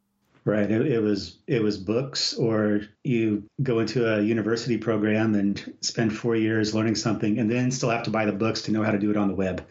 Right. 0.46 0.70
It, 0.70 0.88
it, 0.88 1.00
was 1.00 1.38
it 1.48 1.64
was 1.64 1.78
books, 1.78 2.34
or 2.34 2.82
you 3.06 3.44
go 3.62 3.80
into 3.80 4.14
a 4.14 4.22
university 4.22 4.78
program 4.78 5.36
and 5.36 5.74
spend 5.80 6.16
four 6.16 6.36
years 6.36 6.76
learning 6.76 6.96
something, 6.96 7.40
and 7.40 7.50
then 7.50 7.72
still 7.72 7.90
have 7.90 8.04
to 8.04 8.10
buy 8.10 8.26
the 8.26 8.34
books 8.34 8.62
to 8.64 8.72
know 8.72 8.84
how 8.84 8.92
to 8.92 9.00
do 9.00 9.10
it 9.10 9.16
on 9.16 9.30
the 9.30 9.36
web. 9.36 9.66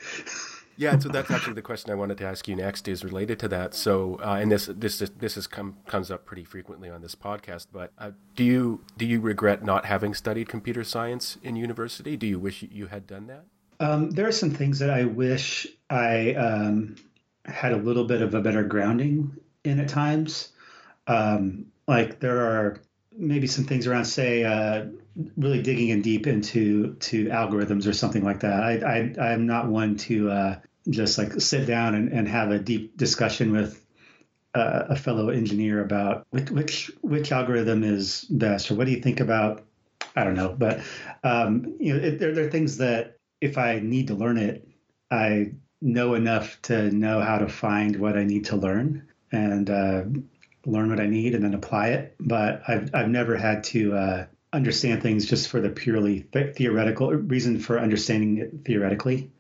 yeah, 0.78 0.98
so 0.98 1.10
that's 1.10 1.30
actually 1.30 1.52
the 1.54 1.62
question 1.62 1.90
I 1.90 1.94
wanted 1.94 2.16
to 2.18 2.24
ask 2.24 2.48
you 2.48 2.56
next 2.56 2.88
is 2.88 3.04
related 3.04 3.38
to 3.40 3.48
that. 3.48 3.74
So, 3.74 4.18
uh, 4.24 4.38
and 4.40 4.50
this 4.50 4.66
this 4.72 4.98
this 4.98 5.36
is 5.36 5.46
come 5.46 5.76
comes 5.86 6.10
up 6.10 6.24
pretty 6.24 6.44
frequently 6.44 6.88
on 6.88 7.02
this 7.02 7.14
podcast. 7.14 7.66
But 7.70 7.92
uh, 7.98 8.12
do 8.34 8.42
you 8.42 8.82
do 8.96 9.04
you 9.04 9.20
regret 9.20 9.62
not 9.62 9.84
having 9.84 10.14
studied 10.14 10.48
computer 10.48 10.84
science 10.84 11.36
in 11.42 11.54
university? 11.54 12.16
Do 12.16 12.26
you 12.26 12.38
wish 12.38 12.62
you 12.62 12.86
had 12.86 13.06
done 13.06 13.26
that? 13.26 13.44
Um, 13.80 14.10
there 14.10 14.26
are 14.26 14.32
some 14.32 14.50
things 14.50 14.78
that 14.78 14.90
I 14.90 15.04
wish 15.04 15.66
I 15.90 16.32
um, 16.34 16.96
had 17.44 17.72
a 17.72 17.76
little 17.76 18.04
bit 18.04 18.22
of 18.22 18.32
a 18.32 18.40
better 18.40 18.62
grounding 18.62 19.36
in 19.64 19.80
at 19.80 19.88
times. 19.88 20.51
Um, 21.06 21.66
like 21.86 22.20
there 22.20 22.40
are 22.40 22.80
maybe 23.16 23.46
some 23.46 23.64
things 23.64 23.86
around, 23.86 24.04
say, 24.04 24.44
uh, 24.44 24.86
really 25.36 25.62
digging 25.62 25.88
in 25.88 26.02
deep 26.02 26.26
into 26.26 26.94
to 26.94 27.26
algorithms 27.26 27.86
or 27.86 27.92
something 27.92 28.24
like 28.24 28.40
that. 28.40 28.62
I, 28.62 29.14
I 29.20 29.32
I'm 29.32 29.46
not 29.46 29.68
one 29.68 29.96
to 29.98 30.30
uh, 30.30 30.58
just 30.88 31.18
like 31.18 31.40
sit 31.40 31.66
down 31.66 31.94
and, 31.94 32.12
and 32.12 32.28
have 32.28 32.50
a 32.50 32.58
deep 32.58 32.96
discussion 32.96 33.52
with 33.52 33.84
uh, 34.54 34.84
a 34.90 34.96
fellow 34.96 35.28
engineer 35.30 35.82
about 35.82 36.26
which, 36.30 36.50
which 36.50 36.90
which 37.00 37.32
algorithm 37.32 37.82
is 37.84 38.24
best 38.30 38.70
or 38.70 38.74
what 38.74 38.86
do 38.86 38.92
you 38.92 39.00
think 39.00 39.20
about 39.20 39.64
I 40.14 40.24
don't 40.24 40.34
know, 40.34 40.54
but 40.58 40.80
um, 41.24 41.76
you 41.80 41.94
know, 41.94 42.04
it, 42.04 42.18
there, 42.18 42.34
there 42.34 42.46
are 42.46 42.50
things 42.50 42.76
that 42.78 43.16
if 43.40 43.56
I 43.56 43.80
need 43.80 44.08
to 44.08 44.14
learn 44.14 44.36
it, 44.36 44.68
I 45.10 45.52
know 45.80 46.14
enough 46.14 46.60
to 46.62 46.90
know 46.90 47.20
how 47.20 47.38
to 47.38 47.48
find 47.48 47.96
what 47.96 48.16
I 48.16 48.24
need 48.24 48.44
to 48.46 48.56
learn 48.56 49.08
and 49.30 49.70
uh, 49.70 50.02
learn 50.66 50.90
what 50.90 51.00
I 51.00 51.06
need 51.06 51.34
and 51.34 51.44
then 51.44 51.54
apply 51.54 51.88
it. 51.88 52.14
But 52.20 52.62
I've 52.68 52.90
I've 52.94 53.08
never 53.08 53.36
had 53.36 53.64
to 53.64 53.94
uh, 53.94 54.26
understand 54.52 55.02
things 55.02 55.26
just 55.26 55.48
for 55.48 55.60
the 55.60 55.70
purely 55.70 56.20
th- 56.32 56.56
theoretical 56.56 57.10
reason 57.12 57.58
for 57.58 57.78
understanding 57.78 58.38
it 58.38 58.64
theoretically, 58.64 59.30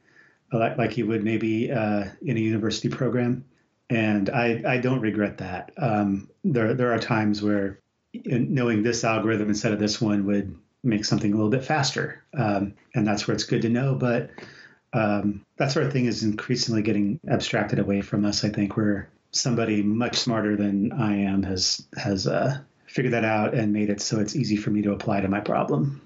like 0.52 0.78
like 0.78 0.96
you 0.96 1.06
would 1.06 1.24
maybe 1.24 1.70
uh, 1.70 2.04
in 2.22 2.36
a 2.36 2.40
university 2.40 2.88
program. 2.88 3.44
And 3.90 4.30
I, 4.30 4.62
I 4.66 4.78
don't 4.78 5.00
regret 5.00 5.38
that. 5.38 5.72
Um, 5.76 6.30
there 6.44 6.72
there 6.74 6.92
are 6.92 6.98
times 6.98 7.42
where 7.42 7.78
knowing 8.14 8.82
this 8.82 9.04
algorithm 9.04 9.48
instead 9.48 9.72
of 9.72 9.78
this 9.78 10.00
one 10.00 10.24
would 10.26 10.56
make 10.82 11.04
something 11.04 11.32
a 11.32 11.36
little 11.36 11.50
bit 11.50 11.64
faster. 11.64 12.24
Um, 12.34 12.74
and 12.94 13.06
that's 13.06 13.26
where 13.26 13.34
it's 13.34 13.44
good 13.44 13.62
to 13.62 13.68
know. 13.68 13.94
But 13.94 14.30
um, 14.92 15.44
that 15.56 15.72
sort 15.72 15.86
of 15.86 15.92
thing 15.92 16.06
is 16.06 16.22
increasingly 16.22 16.82
getting 16.82 17.20
abstracted 17.28 17.78
away 17.78 18.00
from 18.00 18.24
us. 18.24 18.44
I 18.44 18.48
think 18.48 18.76
where 18.76 19.08
somebody 19.32 19.82
much 19.82 20.16
smarter 20.16 20.56
than 20.56 20.92
I 20.92 21.16
am 21.16 21.42
has 21.42 21.84
has 21.96 22.26
uh, 22.26 22.58
figured 22.86 23.14
that 23.14 23.24
out 23.24 23.54
and 23.54 23.72
made 23.72 23.90
it 23.90 24.00
so 24.00 24.20
it's 24.20 24.36
easy 24.36 24.56
for 24.56 24.70
me 24.70 24.82
to 24.82 24.92
apply 24.92 25.22
to 25.22 25.28
my 25.28 25.40
problem. 25.40 26.00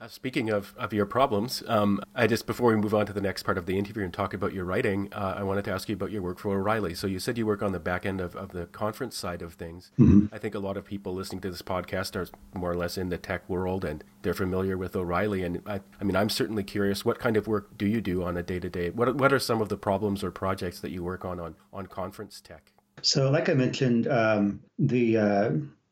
Uh, 0.00 0.06
speaking 0.06 0.48
of, 0.48 0.74
of 0.78 0.92
your 0.92 1.06
problems, 1.06 1.62
um, 1.66 2.00
I 2.14 2.28
just 2.28 2.46
before 2.46 2.70
we 2.70 2.76
move 2.76 2.94
on 2.94 3.06
to 3.06 3.12
the 3.12 3.20
next 3.20 3.42
part 3.42 3.58
of 3.58 3.66
the 3.66 3.76
interview 3.76 4.04
and 4.04 4.14
talk 4.14 4.32
about 4.32 4.52
your 4.52 4.64
writing, 4.64 5.08
uh, 5.12 5.34
I 5.36 5.42
wanted 5.42 5.64
to 5.64 5.72
ask 5.72 5.88
you 5.88 5.96
about 5.96 6.12
your 6.12 6.22
work 6.22 6.38
for 6.38 6.54
O'Reilly. 6.54 6.94
So 6.94 7.08
you 7.08 7.18
said 7.18 7.36
you 7.36 7.46
work 7.46 7.62
on 7.62 7.72
the 7.72 7.80
back 7.80 8.06
end 8.06 8.20
of, 8.20 8.36
of 8.36 8.52
the 8.52 8.66
conference 8.66 9.16
side 9.16 9.42
of 9.42 9.54
things. 9.54 9.90
Mm-hmm. 9.98 10.32
I 10.32 10.38
think 10.38 10.54
a 10.54 10.60
lot 10.60 10.76
of 10.76 10.84
people 10.84 11.14
listening 11.14 11.40
to 11.40 11.50
this 11.50 11.62
podcast 11.62 12.14
are 12.14 12.28
more 12.54 12.70
or 12.70 12.76
less 12.76 12.96
in 12.96 13.08
the 13.08 13.18
tech 13.18 13.48
world 13.48 13.84
and 13.84 14.04
they're 14.22 14.34
familiar 14.34 14.78
with 14.78 14.94
O'Reilly. 14.94 15.42
And 15.42 15.62
I, 15.66 15.80
I 16.00 16.04
mean, 16.04 16.14
I'm 16.14 16.30
certainly 16.30 16.62
curious, 16.62 17.04
what 17.04 17.18
kind 17.18 17.36
of 17.36 17.48
work 17.48 17.76
do 17.76 17.86
you 17.86 18.00
do 18.00 18.22
on 18.22 18.36
a 18.36 18.42
day 18.42 18.60
to 18.60 18.70
day? 18.70 18.90
What 18.90 19.16
what 19.16 19.32
are 19.32 19.40
some 19.40 19.60
of 19.60 19.68
the 19.68 19.76
problems 19.76 20.22
or 20.22 20.30
projects 20.30 20.78
that 20.80 20.92
you 20.92 21.02
work 21.02 21.24
on 21.24 21.40
on, 21.40 21.56
on 21.72 21.86
conference 21.86 22.40
tech? 22.40 22.72
So, 23.02 23.30
like 23.30 23.48
I 23.48 23.54
mentioned, 23.54 24.06
um, 24.06 24.60
the 24.78 25.16
uh, 25.16 25.50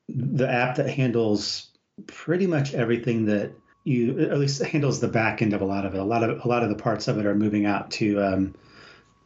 the 0.08 0.48
app 0.48 0.76
that 0.76 0.90
handles 0.90 1.70
pretty 2.06 2.46
much 2.46 2.74
everything 2.74 3.24
that 3.26 3.52
you 3.86 4.18
at 4.18 4.38
least 4.38 4.60
handles 4.62 4.98
the 4.98 5.06
back 5.06 5.42
end 5.42 5.52
of 5.52 5.62
a 5.62 5.64
lot 5.64 5.86
of 5.86 5.94
it. 5.94 5.98
A 5.98 6.04
lot 6.04 6.28
of 6.28 6.44
a 6.44 6.48
lot 6.48 6.64
of 6.64 6.68
the 6.68 6.74
parts 6.74 7.06
of 7.06 7.18
it 7.18 7.24
are 7.24 7.36
moving 7.36 7.66
out 7.66 7.92
to 7.92 8.20
um, 8.20 8.54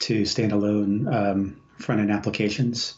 to 0.01 0.23
standalone 0.23 1.13
um, 1.13 1.61
front 1.79 2.03
end 2.03 2.11
applications. 2.11 2.95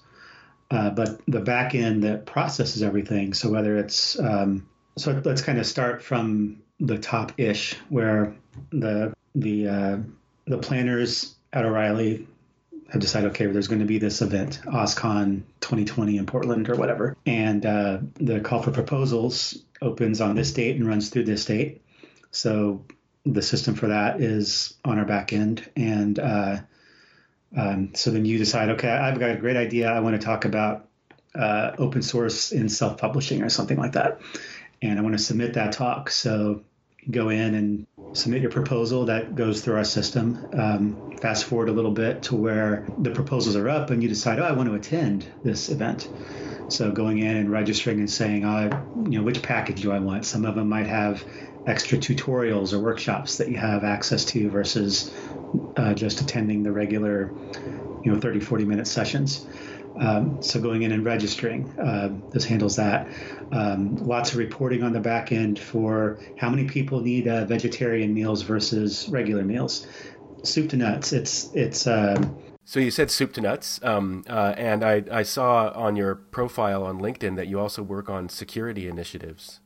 Uh, 0.72 0.90
but 0.90 1.20
the 1.28 1.40
back 1.40 1.74
end 1.74 2.02
that 2.02 2.26
processes 2.26 2.82
everything. 2.82 3.32
So 3.32 3.48
whether 3.48 3.76
it's 3.76 4.18
um, 4.18 4.66
so 4.96 5.22
let's 5.24 5.40
kind 5.42 5.58
of 5.58 5.66
start 5.66 6.02
from 6.02 6.60
the 6.80 6.98
top 6.98 7.32
ish 7.38 7.74
where 7.90 8.34
the 8.70 9.14
the 9.36 9.68
uh, 9.68 9.96
the 10.46 10.58
planners 10.58 11.36
at 11.52 11.64
O'Reilly 11.64 12.26
have 12.92 13.00
decided, 13.00 13.30
okay, 13.30 13.46
there's 13.46 13.68
going 13.68 13.80
to 13.80 13.86
be 13.86 13.98
this 13.98 14.20
event, 14.20 14.60
OSCON 14.66 15.42
2020 15.60 16.18
in 16.18 16.26
Portland 16.26 16.68
or 16.68 16.76
whatever. 16.76 17.16
And 17.24 17.64
uh, 17.64 17.98
the 18.14 18.40
call 18.40 18.62
for 18.62 18.70
proposals 18.70 19.56
opens 19.80 20.20
on 20.20 20.36
this 20.36 20.52
date 20.52 20.76
and 20.76 20.86
runs 20.86 21.08
through 21.08 21.24
this 21.24 21.46
date. 21.46 21.82
So 22.32 22.84
the 23.24 23.40
system 23.40 23.76
for 23.76 23.86
that 23.86 24.20
is 24.20 24.74
on 24.84 24.98
our 24.98 25.06
back 25.06 25.32
end. 25.32 25.70
And 25.74 26.18
uh, 26.18 26.58
um, 27.56 27.94
so 27.94 28.10
then 28.10 28.26
you 28.26 28.36
decide, 28.36 28.68
okay, 28.70 28.90
I've 28.90 29.18
got 29.18 29.30
a 29.30 29.36
great 29.36 29.56
idea. 29.56 29.90
I 29.90 30.00
want 30.00 30.20
to 30.20 30.24
talk 30.24 30.44
about 30.44 30.86
uh, 31.34 31.72
open 31.78 32.02
source 32.02 32.52
in 32.52 32.68
self 32.68 32.98
publishing 32.98 33.42
or 33.42 33.48
something 33.48 33.78
like 33.78 33.92
that. 33.92 34.20
And 34.82 34.98
I 34.98 35.02
want 35.02 35.16
to 35.16 35.22
submit 35.22 35.54
that 35.54 35.72
talk. 35.72 36.10
So 36.10 36.62
go 37.10 37.28
in 37.28 37.54
and 37.54 37.86
submit 38.14 38.42
your 38.42 38.50
proposal 38.50 39.06
that 39.06 39.34
goes 39.34 39.62
through 39.62 39.76
our 39.76 39.84
system. 39.84 40.46
Um, 40.52 41.16
fast 41.20 41.44
forward 41.44 41.68
a 41.68 41.72
little 41.72 41.90
bit 41.90 42.22
to 42.24 42.36
where 42.36 42.86
the 42.98 43.10
proposals 43.10 43.56
are 43.56 43.68
up 43.68 43.90
and 43.90 44.02
you 44.02 44.08
decide, 44.08 44.38
oh, 44.38 44.44
I 44.44 44.52
want 44.52 44.68
to 44.68 44.74
attend 44.74 45.26
this 45.42 45.68
event. 45.68 46.08
So 46.68 46.90
going 46.90 47.18
in 47.18 47.36
and 47.36 47.50
registering 47.50 47.98
and 47.98 48.10
saying, 48.10 48.44
oh, 48.44 48.70
you 49.08 49.18
know, 49.18 49.24
which 49.24 49.42
package 49.42 49.82
do 49.82 49.92
I 49.92 49.98
want? 49.98 50.24
Some 50.24 50.44
of 50.44 50.54
them 50.54 50.68
might 50.68 50.86
have 50.86 51.24
extra 51.66 51.98
tutorials 51.98 52.72
or 52.72 52.80
workshops 52.80 53.38
that 53.38 53.48
you 53.48 53.56
have 53.56 53.84
access 53.84 54.24
to 54.26 54.50
versus 54.50 55.12
uh, 55.76 55.94
just 55.94 56.20
attending 56.20 56.62
the 56.62 56.72
regular, 56.72 57.32
you 58.04 58.12
know, 58.12 58.20
30, 58.20 58.40
40 58.40 58.64
minute 58.64 58.86
sessions. 58.86 59.46
Um, 59.98 60.42
so 60.42 60.60
going 60.60 60.82
in 60.82 60.92
and 60.92 61.04
registering, 61.04 61.68
uh, 61.78 62.10
this 62.30 62.44
handles 62.44 62.76
that. 62.76 63.08
Um, 63.50 63.96
lots 63.96 64.32
of 64.32 64.38
reporting 64.38 64.82
on 64.82 64.92
the 64.92 65.00
back 65.00 65.32
end 65.32 65.58
for 65.58 66.18
how 66.38 66.48
many 66.48 66.64
people 66.64 67.00
need 67.00 67.28
uh, 67.28 67.44
vegetarian 67.44 68.14
meals 68.14 68.42
versus 68.42 69.08
regular 69.08 69.44
meals. 69.44 69.86
Soup 70.42 70.68
to 70.70 70.76
nuts. 70.76 71.12
It's 71.12 71.54
it's. 71.54 71.86
Um, 71.86 72.36
so 72.64 72.80
you 72.80 72.90
said 72.90 73.10
soup 73.10 73.32
to 73.34 73.40
nuts, 73.40 73.80
um, 73.82 74.24
uh, 74.28 74.54
and 74.56 74.84
I, 74.84 75.02
I 75.10 75.22
saw 75.24 75.70
on 75.70 75.96
your 75.96 76.14
profile 76.14 76.84
on 76.84 77.00
LinkedIn 77.00 77.36
that 77.36 77.48
you 77.48 77.58
also 77.58 77.82
work 77.82 78.08
on 78.08 78.28
security 78.28 78.88
initiatives. 78.88 79.60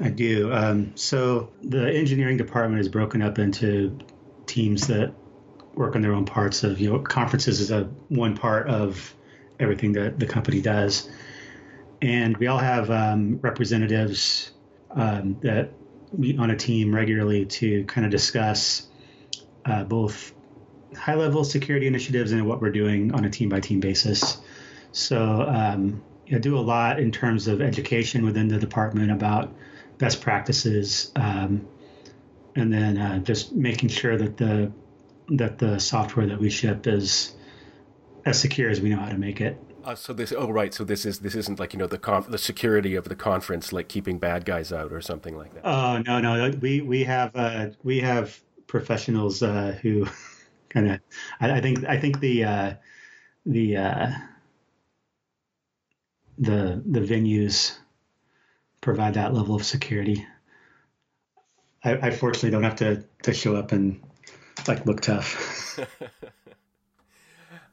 I 0.00 0.08
do. 0.08 0.52
Um, 0.52 0.92
so 0.96 1.50
the 1.62 1.92
engineering 1.92 2.36
department 2.36 2.80
is 2.80 2.88
broken 2.88 3.22
up 3.22 3.38
into 3.38 3.98
teams 4.46 4.86
that 4.88 5.14
work 5.74 5.94
on 5.94 6.02
their 6.02 6.12
own 6.12 6.24
parts 6.24 6.64
of 6.64 6.80
you 6.80 6.90
know 6.90 6.98
conferences 6.98 7.60
is 7.60 7.70
a 7.70 7.84
one 8.08 8.36
part 8.36 8.68
of 8.68 9.14
everything 9.60 9.92
that 9.92 10.18
the 10.18 10.26
company 10.26 10.60
does. 10.60 11.08
And 12.02 12.36
we 12.38 12.46
all 12.46 12.58
have 12.58 12.90
um, 12.90 13.38
representatives 13.42 14.50
um, 14.90 15.36
that 15.42 15.70
meet 16.16 16.38
on 16.38 16.50
a 16.50 16.56
team 16.56 16.94
regularly 16.94 17.46
to 17.46 17.84
kind 17.84 18.04
of 18.04 18.10
discuss 18.10 18.88
uh, 19.64 19.84
both 19.84 20.32
high 20.96 21.14
level 21.14 21.44
security 21.44 21.86
initiatives 21.86 22.32
and 22.32 22.46
what 22.46 22.60
we're 22.60 22.70
doing 22.70 23.14
on 23.14 23.24
a 23.24 23.30
team 23.30 23.48
by 23.48 23.60
team 23.60 23.80
basis. 23.80 24.38
So 24.92 25.42
um, 25.42 26.02
I 26.32 26.38
do 26.38 26.58
a 26.58 26.60
lot 26.60 26.98
in 26.98 27.12
terms 27.12 27.46
of 27.46 27.60
education 27.60 28.24
within 28.24 28.48
the 28.48 28.58
department 28.58 29.10
about 29.10 29.52
best 29.98 30.20
practices, 30.20 31.12
um, 31.16 31.68
and 32.56 32.72
then 32.72 32.98
uh, 32.98 33.18
just 33.18 33.52
making 33.52 33.90
sure 33.90 34.16
that 34.16 34.36
the 34.36 34.72
that 35.28 35.58
the 35.58 35.78
software 35.78 36.26
that 36.26 36.40
we 36.40 36.50
ship 36.50 36.86
is 36.88 37.36
as 38.24 38.40
secure 38.40 38.70
as 38.70 38.80
we 38.80 38.88
know 38.88 38.98
how 38.98 39.08
to 39.08 39.18
make 39.18 39.40
it. 39.40 39.58
Uh, 39.84 39.94
so 39.94 40.12
this, 40.12 40.32
oh 40.36 40.50
right, 40.50 40.74
so 40.74 40.84
this 40.84 41.06
is 41.06 41.20
this 41.20 41.34
isn't 41.34 41.58
like 41.58 41.72
you 41.72 41.78
know 41.78 41.86
the 41.86 41.98
conf- 41.98 42.28
the 42.28 42.38
security 42.38 42.94
of 42.94 43.04
the 43.04 43.16
conference, 43.16 43.72
like 43.72 43.88
keeping 43.88 44.18
bad 44.18 44.44
guys 44.44 44.72
out 44.72 44.92
or 44.92 45.00
something 45.00 45.36
like 45.36 45.54
that. 45.54 45.66
Oh 45.66 45.98
no, 45.98 46.20
no, 46.20 46.50
we 46.60 46.82
we 46.82 47.04
have 47.04 47.34
uh, 47.34 47.68
we 47.82 48.00
have 48.00 48.38
professionals 48.66 49.42
uh, 49.42 49.78
who 49.80 50.06
kind 50.68 50.90
of, 50.90 51.00
I, 51.40 51.52
I, 51.52 51.60
think 51.60 51.84
I 51.86 51.98
think 51.98 52.20
the 52.20 52.44
uh, 52.44 52.74
the 53.46 53.76
uh, 53.76 54.10
the 56.38 56.82
the 56.86 57.00
venues 57.00 57.76
provide 58.82 59.14
that 59.14 59.32
level 59.32 59.54
of 59.54 59.64
security. 59.64 60.26
I, 61.82 62.08
I 62.08 62.10
fortunately 62.10 62.50
don't 62.50 62.64
have 62.64 62.76
to 62.76 63.04
to 63.22 63.32
show 63.32 63.56
up 63.56 63.72
and 63.72 64.02
like 64.68 64.84
look 64.84 65.00
tough. 65.00 65.80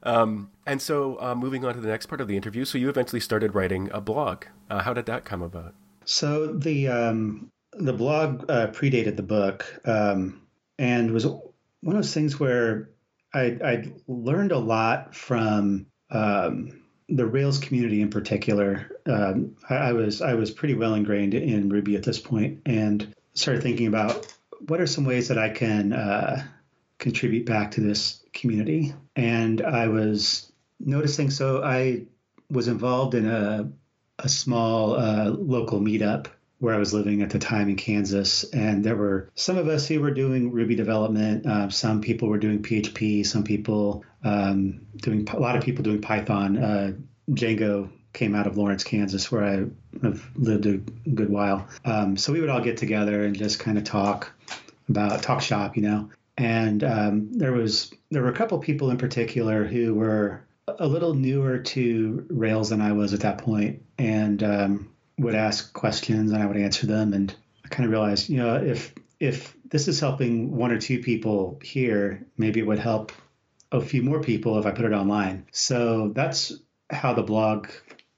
Um, 0.07 0.51
and 0.65 0.81
so, 0.81 1.19
uh, 1.19 1.35
moving 1.35 1.65
on 1.65 1.73
to 1.73 1.81
the 1.81 1.89
next 1.89 2.05
part 2.05 2.21
of 2.21 2.29
the 2.29 2.37
interview, 2.37 2.63
so 2.63 2.77
you 2.77 2.87
eventually 2.87 3.19
started 3.19 3.53
writing 3.53 3.89
a 3.91 3.99
blog. 3.99 4.45
Uh, 4.69 4.81
how 4.81 4.93
did 4.93 5.05
that 5.07 5.25
come 5.25 5.41
about? 5.41 5.75
So 6.05 6.47
the 6.53 6.87
um, 6.87 7.51
the 7.73 7.91
blog 7.91 8.49
uh, 8.49 8.67
predated 8.67 9.17
the 9.17 9.23
book, 9.23 9.65
um, 9.83 10.41
and 10.79 11.11
was 11.11 11.25
one 11.25 11.41
of 11.83 11.93
those 11.95 12.13
things 12.13 12.39
where 12.39 12.89
I, 13.33 13.57
I 13.63 13.91
learned 14.07 14.53
a 14.53 14.57
lot 14.57 15.13
from 15.13 15.87
um, 16.09 16.83
the 17.09 17.25
Rails 17.25 17.59
community 17.59 18.01
in 18.01 18.09
particular. 18.09 18.89
Um, 19.05 19.57
I, 19.69 19.75
I 19.75 19.93
was 19.93 20.21
I 20.21 20.35
was 20.35 20.51
pretty 20.51 20.75
well 20.75 20.93
ingrained 20.93 21.33
in 21.33 21.67
Ruby 21.67 21.97
at 21.97 22.03
this 22.03 22.19
point, 22.19 22.61
and 22.65 23.13
started 23.33 23.61
thinking 23.61 23.87
about 23.87 24.33
what 24.67 24.79
are 24.79 24.87
some 24.87 25.03
ways 25.03 25.27
that 25.27 25.37
I 25.37 25.49
can 25.49 25.91
uh, 25.91 26.47
contribute 27.00 27.46
back 27.46 27.72
to 27.72 27.82
this 27.82 28.24
community. 28.34 28.94
And 29.16 29.62
I 29.62 29.88
was 29.88 30.51
noticing, 30.80 31.30
so 31.30 31.63
I 31.63 32.04
was 32.50 32.68
involved 32.68 33.16
in 33.16 33.27
a, 33.27 33.72
a 34.20 34.30
small 34.30 34.96
uh, 34.96 35.30
local 35.30 35.80
meetup 35.80 36.27
where 36.60 36.74
I 36.74 36.80
was 36.80 36.94
living 36.94 37.22
at 37.22 37.30
the 37.30 37.39
time 37.39 37.70
in 37.70 37.75
Kansas. 37.75 38.44
And 38.46 38.84
there 38.84 38.96
were 38.96 39.30
some 39.36 39.58
of 39.58 39.68
us 39.68 39.88
who 39.88 40.01
were 40.01 40.12
doing 40.12 40.51
Ruby 40.51 40.75
development. 40.75 41.46
Uh, 41.46 41.70
some 41.70 42.01
people 42.01 42.30
were 42.30 42.39
doing 42.39 42.63
PHP. 42.63 43.25
Some 43.25 43.44
people 43.44 44.04
um, 44.24 44.82
doing 44.96 45.27
a 45.30 45.39
lot 45.39 45.56
of 45.56 45.63
people 45.63 45.84
doing 45.84 46.01
Python. 46.01 46.58
Uh, 46.58 46.94
Django 47.30 47.89
came 48.13 48.34
out 48.34 48.48
of 48.48 48.58
Lawrence, 48.58 48.84
Kansas, 48.84 49.32
where 49.32 49.44
I 49.44 49.66
have 50.01 50.27
lived 50.36 50.66
a 50.66 50.77
good 51.12 51.30
while. 51.30 51.68
Um, 51.86 52.18
so 52.18 52.34
we 52.34 52.42
would 52.42 52.50
all 52.50 52.62
get 52.62 52.77
together 52.77 53.24
and 53.24 53.38
just 53.38 53.60
kind 53.60 53.77
of 53.77 53.84
talk 53.84 54.32
about 54.89 55.22
talk 55.22 55.42
shop, 55.42 55.75
you 55.75 55.84
know. 55.84 56.10
And 56.38 56.84
um, 56.84 57.34
there 57.34 57.53
was 57.53 57.91
there 58.12 58.22
were 58.22 58.29
a 58.29 58.36
couple 58.36 58.58
people 58.60 58.91
in 58.91 58.98
particular 58.98 59.65
who 59.65 59.96
were 59.96 60.46
a 60.67 60.88
little 60.88 61.13
newer 61.13 61.60
to 61.60 62.25
Rails 62.29 62.70
than 62.70 62.82
I 62.82 62.91
was 62.91 63.13
at 63.13 63.22
that 63.22 63.39
point, 63.39 63.84
and 63.98 64.44
um, 64.44 64.91
would 65.17 65.36
ask 65.36 65.74
questions 65.74 66.32
and 66.32 66.41
I 66.41 66.46
would 66.46 66.58
answer 66.58 66.86
them. 66.86 67.13
And 67.13 67.34
I 67.65 67.70
kind 67.70 67.86
of 67.86 67.91
realized, 67.91 68.29
you 68.29 68.38
know, 68.38 68.56
if 68.56 68.94
if 69.20 69.56
this 69.70 69.88
is 69.88 70.00
helping 70.00 70.56
one 70.56 70.72
or 70.72 70.79
two 70.79 71.00
people 71.00 71.60
here, 71.63 72.25
maybe 72.38 72.60
it 72.60 72.67
would 72.67 72.79
help 72.79 73.12
a 73.72 73.82
few 73.82 74.03
more 74.03 74.22
people 74.22 74.60
if 74.60 74.65
I 74.65 74.72
put 74.72 74.86
it 74.86 74.94
online. 74.94 75.46
So 75.51 76.12
that's 76.13 76.53
how 76.89 77.13
the 77.13 77.24
blog 77.24 77.67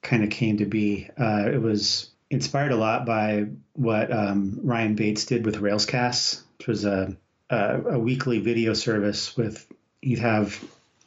kind 0.01 0.23
of 0.23 0.29
came 0.29 0.57
to 0.57 0.65
be. 0.65 1.09
Uh, 1.19 1.49
it 1.51 1.61
was 1.61 2.11
inspired 2.29 2.71
a 2.71 2.77
lot 2.77 3.05
by 3.05 3.47
what 3.73 4.11
um, 4.11 4.59
Ryan 4.63 4.95
Bates 4.95 5.25
did 5.25 5.45
with 5.45 5.61
Railscasts, 5.61 6.43
which 6.57 6.67
was 6.67 6.85
a, 6.85 7.17
a, 7.49 7.81
a 7.81 7.99
weekly 7.99 8.39
video 8.39 8.73
service 8.73 9.35
with 9.35 9.65
you'd 10.01 10.19
have 10.19 10.63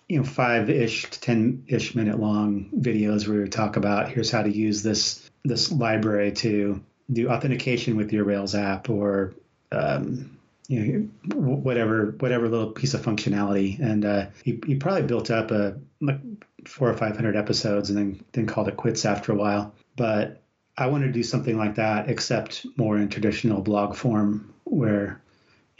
you 0.08 0.18
know 0.18 0.24
five 0.24 0.68
ish 0.68 1.08
to 1.10 1.20
ten 1.20 1.64
ish 1.66 1.94
minute 1.94 2.18
long 2.18 2.70
videos 2.76 3.26
where 3.26 3.42
we 3.42 3.48
talk 3.48 3.76
about 3.76 4.10
here's 4.10 4.30
how 4.30 4.42
to 4.42 4.50
use 4.50 4.82
this 4.82 5.28
this 5.44 5.72
library 5.72 6.32
to 6.32 6.82
do 7.12 7.28
authentication 7.28 7.96
with 7.96 8.12
your 8.12 8.24
Rails 8.24 8.54
app 8.54 8.88
or 8.90 9.34
um, 9.70 10.38
you 10.68 11.10
know, 11.24 11.36
whatever 11.36 12.14
whatever 12.18 12.48
little 12.48 12.70
piece 12.70 12.94
of 12.94 13.02
functionality. 13.02 13.78
And 13.80 14.04
uh, 14.04 14.26
he, 14.44 14.60
he 14.66 14.76
probably 14.76 15.02
built 15.02 15.30
up 15.30 15.50
a 15.50 15.78
like 16.00 16.20
four 16.66 16.88
or 16.88 16.96
five 16.96 17.16
hundred 17.16 17.36
episodes 17.36 17.90
and 17.90 17.98
then 17.98 18.24
then 18.32 18.46
called 18.46 18.68
it 18.68 18.76
quits 18.76 19.04
after 19.04 19.32
a 19.32 19.36
while. 19.36 19.74
But 19.96 20.42
I 20.76 20.86
wanted 20.86 21.06
to 21.08 21.12
do 21.12 21.22
something 21.22 21.56
like 21.58 21.74
that, 21.76 22.08
except 22.08 22.66
more 22.76 22.96
in 22.98 23.08
traditional 23.08 23.60
blog 23.60 23.94
form, 23.94 24.54
where 24.64 25.21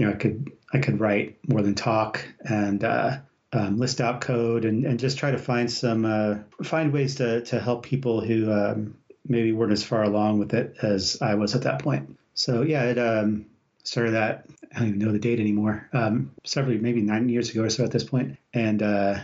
you 0.03 0.09
know 0.09 0.15
I 0.15 0.17
could 0.17 0.51
I 0.73 0.79
could 0.79 0.99
write 0.99 1.39
more 1.49 1.63
than 1.63 1.77
talk 1.77 2.27
and 2.41 2.83
uh, 2.83 3.19
um, 3.53 3.77
list 3.77 4.01
out 4.01 4.21
code 4.21 4.65
and, 4.65 4.85
and 4.85 4.99
just 4.99 5.17
try 5.17 5.31
to 5.31 5.39
find 5.39 5.71
some 5.71 6.05
uh, 6.05 6.39
find 6.65 6.93
ways 6.93 7.15
to 7.17 7.43
to 7.43 7.61
help 7.61 7.85
people 7.85 8.21
who 8.21 8.51
um, 8.51 8.97
maybe 9.29 9.53
weren't 9.53 9.71
as 9.71 9.85
far 9.85 10.03
along 10.03 10.41
with 10.41 10.55
it 10.55 10.75
as 10.83 11.23
I 11.23 11.37
was 11.37 11.55
at 11.55 11.63
that 11.63 11.83
point. 11.85 12.19
So 12.35 12.63
yeah, 12.63 12.83
it 12.83 12.99
um, 12.99 13.47
started 13.85 14.15
that 14.15 14.47
I 14.75 14.81
don't 14.81 14.89
even 14.89 14.99
know 14.99 15.13
the 15.13 15.21
date 15.21 15.39
anymore. 15.39 15.89
Um, 15.93 16.33
several, 16.43 16.77
maybe 16.79 17.01
nine 17.01 17.29
years 17.29 17.51
ago 17.51 17.63
or 17.63 17.71
so 17.71 17.85
at 17.85 17.93
this 17.93 18.03
point, 18.03 18.39
and 18.53 18.83
uh, 18.83 19.21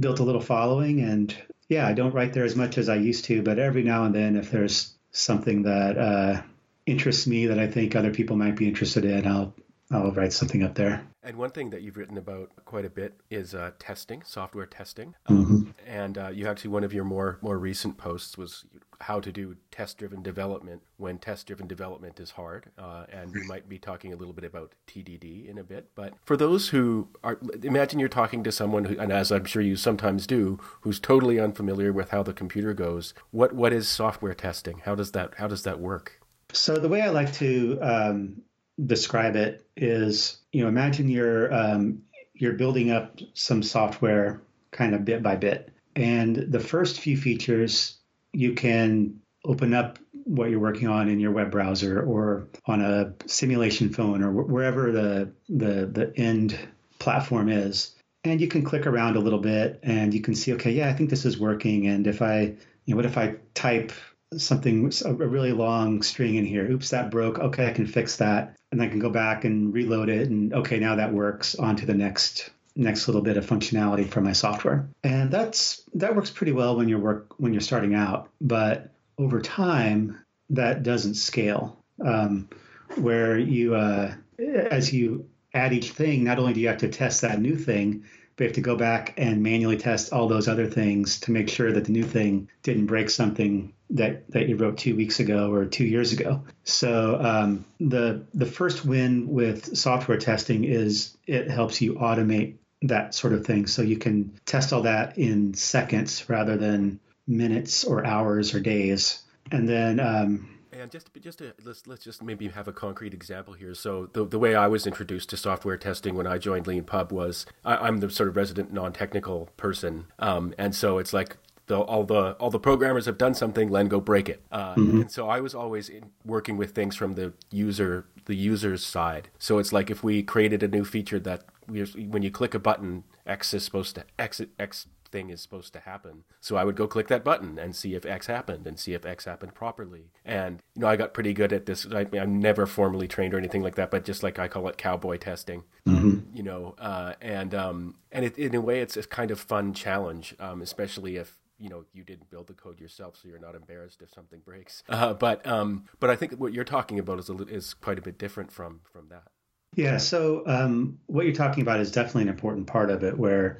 built 0.00 0.18
a 0.18 0.24
little 0.24 0.40
following. 0.40 1.00
And 1.00 1.32
yeah, 1.68 1.86
I 1.86 1.92
don't 1.92 2.12
write 2.12 2.32
there 2.32 2.44
as 2.44 2.56
much 2.56 2.76
as 2.76 2.88
I 2.88 2.96
used 2.96 3.26
to, 3.26 3.40
but 3.40 3.60
every 3.60 3.84
now 3.84 4.02
and 4.02 4.12
then, 4.12 4.34
if 4.34 4.50
there's 4.50 4.94
something 5.12 5.62
that 5.62 5.96
uh, 5.96 6.42
interests 6.86 7.28
me 7.28 7.46
that 7.46 7.60
I 7.60 7.68
think 7.68 7.94
other 7.94 8.12
people 8.12 8.34
might 8.34 8.56
be 8.56 8.66
interested 8.66 9.04
in, 9.04 9.24
I'll 9.24 9.54
I'll 9.90 10.12
write 10.12 10.34
something 10.34 10.62
up 10.62 10.74
there. 10.74 11.06
And 11.22 11.36
one 11.36 11.50
thing 11.50 11.70
that 11.70 11.80
you've 11.80 11.96
written 11.96 12.18
about 12.18 12.50
quite 12.66 12.84
a 12.84 12.90
bit 12.90 13.20
is 13.30 13.54
uh, 13.54 13.70
testing, 13.78 14.22
software 14.22 14.66
testing. 14.66 15.14
Mm-hmm. 15.28 15.54
Um, 15.54 15.74
and 15.86 16.18
uh, 16.18 16.28
you 16.28 16.46
actually 16.46 16.70
one 16.70 16.84
of 16.84 16.92
your 16.92 17.04
more 17.04 17.38
more 17.40 17.58
recent 17.58 17.96
posts 17.96 18.36
was 18.36 18.66
how 19.00 19.20
to 19.20 19.32
do 19.32 19.56
test-driven 19.70 20.22
development 20.22 20.82
when 20.96 21.18
test-driven 21.18 21.66
development 21.66 22.20
is 22.20 22.32
hard. 22.32 22.70
Uh, 22.76 23.04
and 23.10 23.32
we 23.32 23.46
might 23.46 23.68
be 23.68 23.78
talking 23.78 24.12
a 24.12 24.16
little 24.16 24.34
bit 24.34 24.44
about 24.44 24.74
TDD 24.86 25.48
in 25.48 25.56
a 25.56 25.64
bit. 25.64 25.88
But 25.94 26.14
for 26.24 26.36
those 26.36 26.68
who 26.68 27.08
are, 27.24 27.38
imagine 27.62 27.98
you're 27.98 28.08
talking 28.08 28.44
to 28.44 28.52
someone 28.52 28.86
who, 28.86 28.98
and 28.98 29.12
as 29.12 29.32
I'm 29.32 29.44
sure 29.44 29.62
you 29.62 29.76
sometimes 29.76 30.26
do, 30.26 30.58
who's 30.82 31.00
totally 31.00 31.40
unfamiliar 31.40 31.92
with 31.92 32.10
how 32.10 32.22
the 32.22 32.34
computer 32.34 32.74
goes. 32.74 33.14
What 33.30 33.54
what 33.54 33.72
is 33.72 33.88
software 33.88 34.34
testing? 34.34 34.82
How 34.84 34.94
does 34.94 35.12
that 35.12 35.34
how 35.38 35.48
does 35.48 35.62
that 35.62 35.80
work? 35.80 36.20
So 36.52 36.78
the 36.78 36.88
way 36.88 37.02
I 37.02 37.10
like 37.10 37.32
to 37.34 37.78
um, 37.80 38.42
describe 38.86 39.36
it 39.36 39.66
is, 39.76 40.38
you 40.52 40.62
know, 40.62 40.68
imagine 40.68 41.08
you're 41.08 41.52
um, 41.52 42.02
you're 42.34 42.54
building 42.54 42.90
up 42.90 43.18
some 43.34 43.62
software 43.62 44.42
kind 44.70 44.94
of 44.94 45.04
bit 45.04 45.22
by 45.22 45.36
bit, 45.36 45.72
and 45.96 46.36
the 46.36 46.60
first 46.60 47.00
few 47.00 47.16
features 47.16 47.98
you 48.32 48.54
can 48.54 49.20
open 49.44 49.74
up 49.74 49.98
what 50.24 50.50
you're 50.50 50.60
working 50.60 50.88
on 50.88 51.08
in 51.08 51.18
your 51.18 51.32
web 51.32 51.50
browser 51.50 52.02
or 52.02 52.48
on 52.66 52.82
a 52.82 53.14
simulation 53.26 53.92
phone 53.92 54.22
or 54.22 54.30
wherever 54.30 54.92
the 54.92 55.32
the 55.48 55.86
the 55.86 56.12
end 56.16 56.58
platform 56.98 57.48
is. 57.48 57.94
And 58.24 58.40
you 58.40 58.48
can 58.48 58.62
click 58.62 58.86
around 58.86 59.16
a 59.16 59.20
little 59.20 59.38
bit 59.38 59.80
and 59.82 60.12
you 60.12 60.20
can 60.20 60.34
see 60.34 60.52
okay 60.54 60.72
yeah 60.72 60.88
i 60.88 60.92
think 60.92 61.08
this 61.10 61.24
is 61.24 61.38
working. 61.38 61.86
And 61.86 62.06
if 62.06 62.20
i 62.20 62.40
you 62.84 62.94
know 62.94 62.96
what 62.96 63.06
if 63.06 63.16
i 63.16 63.36
type 63.54 63.92
something 64.36 64.92
a 65.04 65.14
really 65.14 65.52
long 65.52 66.02
string 66.02 66.34
in 66.34 66.44
here? 66.44 66.70
Oops 66.70 66.90
that 66.90 67.10
broke. 67.10 67.38
Okay 67.38 67.66
i 67.66 67.72
can 67.72 67.86
fix 67.86 68.16
that 68.16 68.57
and 68.72 68.82
I 68.82 68.88
can 68.88 68.98
go 68.98 69.10
back 69.10 69.44
and 69.44 69.72
reload 69.72 70.08
it 70.08 70.28
and 70.28 70.52
okay 70.52 70.78
now 70.78 70.96
that 70.96 71.12
works 71.12 71.54
on 71.54 71.76
to 71.76 71.86
the 71.86 71.94
next 71.94 72.50
next 72.76 73.08
little 73.08 73.22
bit 73.22 73.36
of 73.36 73.44
functionality 73.44 74.08
for 74.08 74.20
my 74.20 74.32
software. 74.32 74.88
And 75.02 75.30
that's 75.30 75.82
that 75.94 76.14
works 76.14 76.30
pretty 76.30 76.52
well 76.52 76.76
when 76.76 76.88
you're 76.88 76.98
work 76.98 77.38
when 77.38 77.52
you're 77.52 77.60
starting 77.60 77.94
out 77.94 78.30
but 78.40 78.92
over 79.18 79.40
time 79.40 80.18
that 80.50 80.82
doesn't 80.82 81.14
scale. 81.14 81.76
Um, 82.04 82.48
where 82.94 83.36
you 83.36 83.74
uh, 83.74 84.14
as 84.38 84.92
you 84.92 85.28
add 85.52 85.72
each 85.72 85.90
thing 85.90 86.24
not 86.24 86.38
only 86.38 86.52
do 86.52 86.60
you 86.60 86.68
have 86.68 86.78
to 86.78 86.88
test 86.88 87.22
that 87.22 87.40
new 87.40 87.56
thing 87.56 88.04
you 88.44 88.46
have 88.46 88.54
to 88.54 88.60
go 88.60 88.76
back 88.76 89.14
and 89.16 89.42
manually 89.42 89.76
test 89.76 90.12
all 90.12 90.28
those 90.28 90.48
other 90.48 90.66
things 90.66 91.20
to 91.20 91.32
make 91.32 91.48
sure 91.48 91.72
that 91.72 91.84
the 91.84 91.92
new 91.92 92.04
thing 92.04 92.48
didn't 92.62 92.86
break 92.86 93.10
something 93.10 93.72
that 93.90 94.30
that 94.30 94.48
you 94.48 94.56
wrote 94.56 94.76
two 94.76 94.94
weeks 94.94 95.20
ago 95.20 95.52
or 95.52 95.64
two 95.64 95.84
years 95.84 96.12
ago. 96.12 96.42
So 96.64 97.18
um, 97.20 97.64
the 97.80 98.26
the 98.34 98.46
first 98.46 98.84
win 98.84 99.28
with 99.28 99.76
software 99.76 100.18
testing 100.18 100.64
is 100.64 101.16
it 101.26 101.50
helps 101.50 101.80
you 101.80 101.94
automate 101.94 102.56
that 102.82 103.14
sort 103.14 103.32
of 103.32 103.44
thing, 103.44 103.66
so 103.66 103.82
you 103.82 103.98
can 103.98 104.38
test 104.46 104.72
all 104.72 104.82
that 104.82 105.18
in 105.18 105.54
seconds 105.54 106.28
rather 106.28 106.56
than 106.56 107.00
minutes 107.26 107.84
or 107.84 108.06
hours 108.06 108.54
or 108.54 108.60
days. 108.60 109.22
And 109.50 109.68
then 109.68 110.00
um, 110.00 110.57
and 110.78 110.90
just 110.90 111.08
just 111.20 111.38
to, 111.38 111.54
let's 111.64 111.86
let's 111.86 112.04
just 112.04 112.22
maybe 112.22 112.48
have 112.48 112.68
a 112.68 112.72
concrete 112.72 113.14
example 113.14 113.54
here. 113.54 113.74
So 113.74 114.08
the 114.12 114.24
the 114.24 114.38
way 114.38 114.54
I 114.54 114.66
was 114.66 114.86
introduced 114.86 115.30
to 115.30 115.36
software 115.36 115.76
testing 115.76 116.14
when 116.14 116.26
I 116.26 116.38
joined 116.38 116.66
Lean 116.66 116.84
Pub 116.84 117.12
was 117.12 117.46
I, 117.64 117.88
am 117.88 117.98
the 117.98 118.10
sort 118.10 118.28
of 118.28 118.36
resident 118.36 118.72
non-technical 118.72 119.50
person, 119.56 120.06
um, 120.18 120.54
and 120.58 120.74
so 120.74 120.98
it's 120.98 121.12
like 121.12 121.36
the, 121.68 121.78
all 121.78 122.04
the 122.04 122.32
all 122.32 122.50
the 122.50 122.58
programmers 122.58 123.06
have 123.06 123.18
done 123.18 123.34
something, 123.34 123.68
Len 123.68 123.88
go 123.88 124.00
break 124.00 124.28
it. 124.28 124.42
Uh, 124.50 124.74
mm-hmm. 124.74 125.02
And 125.02 125.10
so 125.10 125.28
I 125.28 125.40
was 125.40 125.54
always 125.54 125.90
working 126.24 126.56
with 126.56 126.74
things 126.74 126.96
from 126.96 127.14
the 127.14 127.32
user 127.50 128.06
the 128.24 128.34
user's 128.34 128.84
side. 128.84 129.28
So 129.38 129.58
it's 129.58 129.72
like 129.72 129.90
if 129.90 130.02
we 130.02 130.22
created 130.22 130.62
a 130.62 130.68
new 130.68 130.84
feature 130.84 131.20
that 131.20 131.44
we, 131.66 131.82
when 131.82 132.22
you 132.22 132.30
click 132.30 132.54
a 132.54 132.58
button, 132.58 133.04
X 133.26 133.54
is 133.54 133.64
supposed 133.64 133.94
to 133.96 134.04
X 134.18 134.40
X 134.58 134.86
thing 135.10 135.30
is 135.30 135.40
supposed 135.40 135.72
to 135.72 135.80
happen. 135.80 136.24
So 136.40 136.56
I 136.56 136.64
would 136.64 136.76
go 136.76 136.86
click 136.86 137.08
that 137.08 137.24
button 137.24 137.58
and 137.58 137.74
see 137.74 137.94
if 137.94 138.04
X 138.06 138.26
happened 138.26 138.66
and 138.66 138.78
see 138.78 138.94
if 138.94 139.04
X 139.04 139.24
happened 139.24 139.54
properly. 139.54 140.10
And 140.24 140.62
you 140.74 140.82
know, 140.82 140.88
I 140.88 140.96
got 140.96 141.14
pretty 141.14 141.32
good 141.32 141.52
at 141.52 141.66
this. 141.66 141.86
I, 141.86 142.06
am 142.14 142.40
never 142.40 142.66
formally 142.66 143.08
trained 143.08 143.34
or 143.34 143.38
anything 143.38 143.62
like 143.62 143.74
that, 143.76 143.90
but 143.90 144.04
just 144.04 144.22
like 144.22 144.38
I 144.38 144.48
call 144.48 144.68
it 144.68 144.78
cowboy 144.78 145.18
testing. 145.18 145.64
Mm-hmm. 145.86 146.36
You 146.36 146.42
know, 146.42 146.74
uh, 146.78 147.14
and 147.20 147.54
um, 147.54 147.96
and 148.12 148.24
it, 148.24 148.38
in 148.38 148.54
a 148.54 148.60
way, 148.60 148.80
it's 148.80 148.96
a 148.96 149.02
kind 149.02 149.30
of 149.30 149.40
fun 149.40 149.74
challenge, 149.74 150.34
um, 150.38 150.62
especially 150.62 151.16
if 151.16 151.34
you 151.58 151.68
know 151.68 151.84
you 151.92 152.04
didn't 152.04 152.30
build 152.30 152.46
the 152.46 152.54
code 152.54 152.80
yourself, 152.80 153.16
so 153.20 153.28
you're 153.28 153.38
not 153.38 153.54
embarrassed 153.54 154.02
if 154.02 154.12
something 154.12 154.40
breaks. 154.44 154.82
Uh, 154.98 155.14
but 155.14 155.46
um, 155.46 155.84
but 156.00 156.10
I 156.10 156.16
think 156.16 156.32
what 156.34 156.52
you're 156.52 156.64
talking 156.64 156.98
about 156.98 157.18
is 157.20 157.30
a, 157.30 157.34
is 157.46 157.74
quite 157.74 157.98
a 157.98 158.02
bit 158.02 158.18
different 158.18 158.50
from 158.50 158.80
from 158.92 159.08
that. 159.10 159.28
Yeah. 159.74 159.98
So 159.98 160.42
um, 160.46 160.98
what 161.06 161.24
you're 161.24 161.34
talking 161.34 161.62
about 161.62 161.80
is 161.80 161.92
definitely 161.92 162.22
an 162.22 162.28
important 162.28 162.66
part 162.66 162.90
of 162.90 163.04
it, 163.04 163.16
where 163.16 163.58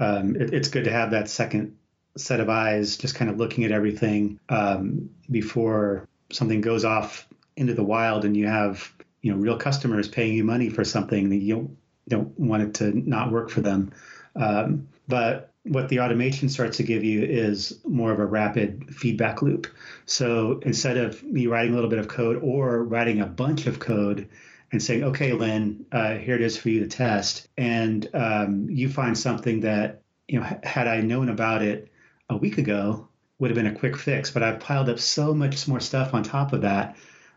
um, 0.00 0.34
it, 0.34 0.52
it's 0.52 0.68
good 0.68 0.84
to 0.84 0.92
have 0.92 1.12
that 1.12 1.28
second 1.28 1.76
set 2.16 2.40
of 2.40 2.48
eyes, 2.48 2.96
just 2.96 3.14
kind 3.14 3.30
of 3.30 3.36
looking 3.36 3.64
at 3.64 3.70
everything 3.70 4.40
um, 4.48 5.10
before 5.30 6.08
something 6.32 6.60
goes 6.60 6.84
off 6.84 7.28
into 7.56 7.74
the 7.74 7.84
wild, 7.84 8.24
and 8.24 8.36
you 8.36 8.46
have 8.46 8.92
you 9.22 9.32
know 9.32 9.38
real 9.38 9.56
customers 9.56 10.08
paying 10.08 10.34
you 10.34 10.42
money 10.42 10.70
for 10.70 10.84
something 10.84 11.28
that 11.28 11.36
you 11.36 11.54
don't, 11.54 11.76
don't 12.08 12.40
want 12.40 12.62
it 12.62 12.74
to 12.74 13.08
not 13.08 13.30
work 13.30 13.50
for 13.50 13.60
them. 13.60 13.92
Um, 14.34 14.88
but 15.06 15.52
what 15.64 15.88
the 15.88 16.00
automation 16.00 16.48
starts 16.48 16.78
to 16.78 16.82
give 16.82 17.04
you 17.04 17.22
is 17.22 17.78
more 17.84 18.12
of 18.12 18.18
a 18.18 18.24
rapid 18.24 18.94
feedback 18.94 19.42
loop. 19.42 19.66
So 20.06 20.60
instead 20.64 20.96
of 20.96 21.22
me 21.22 21.46
writing 21.46 21.72
a 21.72 21.74
little 21.74 21.90
bit 21.90 21.98
of 21.98 22.08
code 22.08 22.40
or 22.42 22.82
writing 22.82 23.20
a 23.20 23.26
bunch 23.26 23.66
of 23.66 23.78
code 23.78 24.28
and 24.72 24.82
saying, 24.82 25.04
okay, 25.04 25.32
Len, 25.32 25.86
uh, 25.90 26.14
here 26.14 26.36
it 26.36 26.42
is 26.42 26.56
for 26.56 26.68
you 26.68 26.80
to 26.80 26.86
test, 26.86 27.48
and 27.56 28.08
um, 28.14 28.68
you 28.70 28.88
find 28.88 29.18
something 29.18 29.60
that, 29.60 30.02
you 30.28 30.40
know, 30.40 30.46
had 30.62 30.86
I 30.86 31.00
known 31.00 31.28
about 31.28 31.62
it 31.62 31.90
a 32.28 32.36
week 32.36 32.58
ago, 32.58 33.08
would 33.38 33.50
have 33.50 33.56
been 33.56 33.66
a 33.66 33.78
quick 33.78 33.96
fix. 33.96 34.30
But 34.30 34.42
I've 34.42 34.60
piled 34.60 34.88
up 34.88 34.98
so 34.98 35.34
much 35.34 35.66
more 35.66 35.80
stuff 35.80 36.14
on 36.14 36.22
top 36.22 36.52
of 36.52 36.62
that 36.62 36.96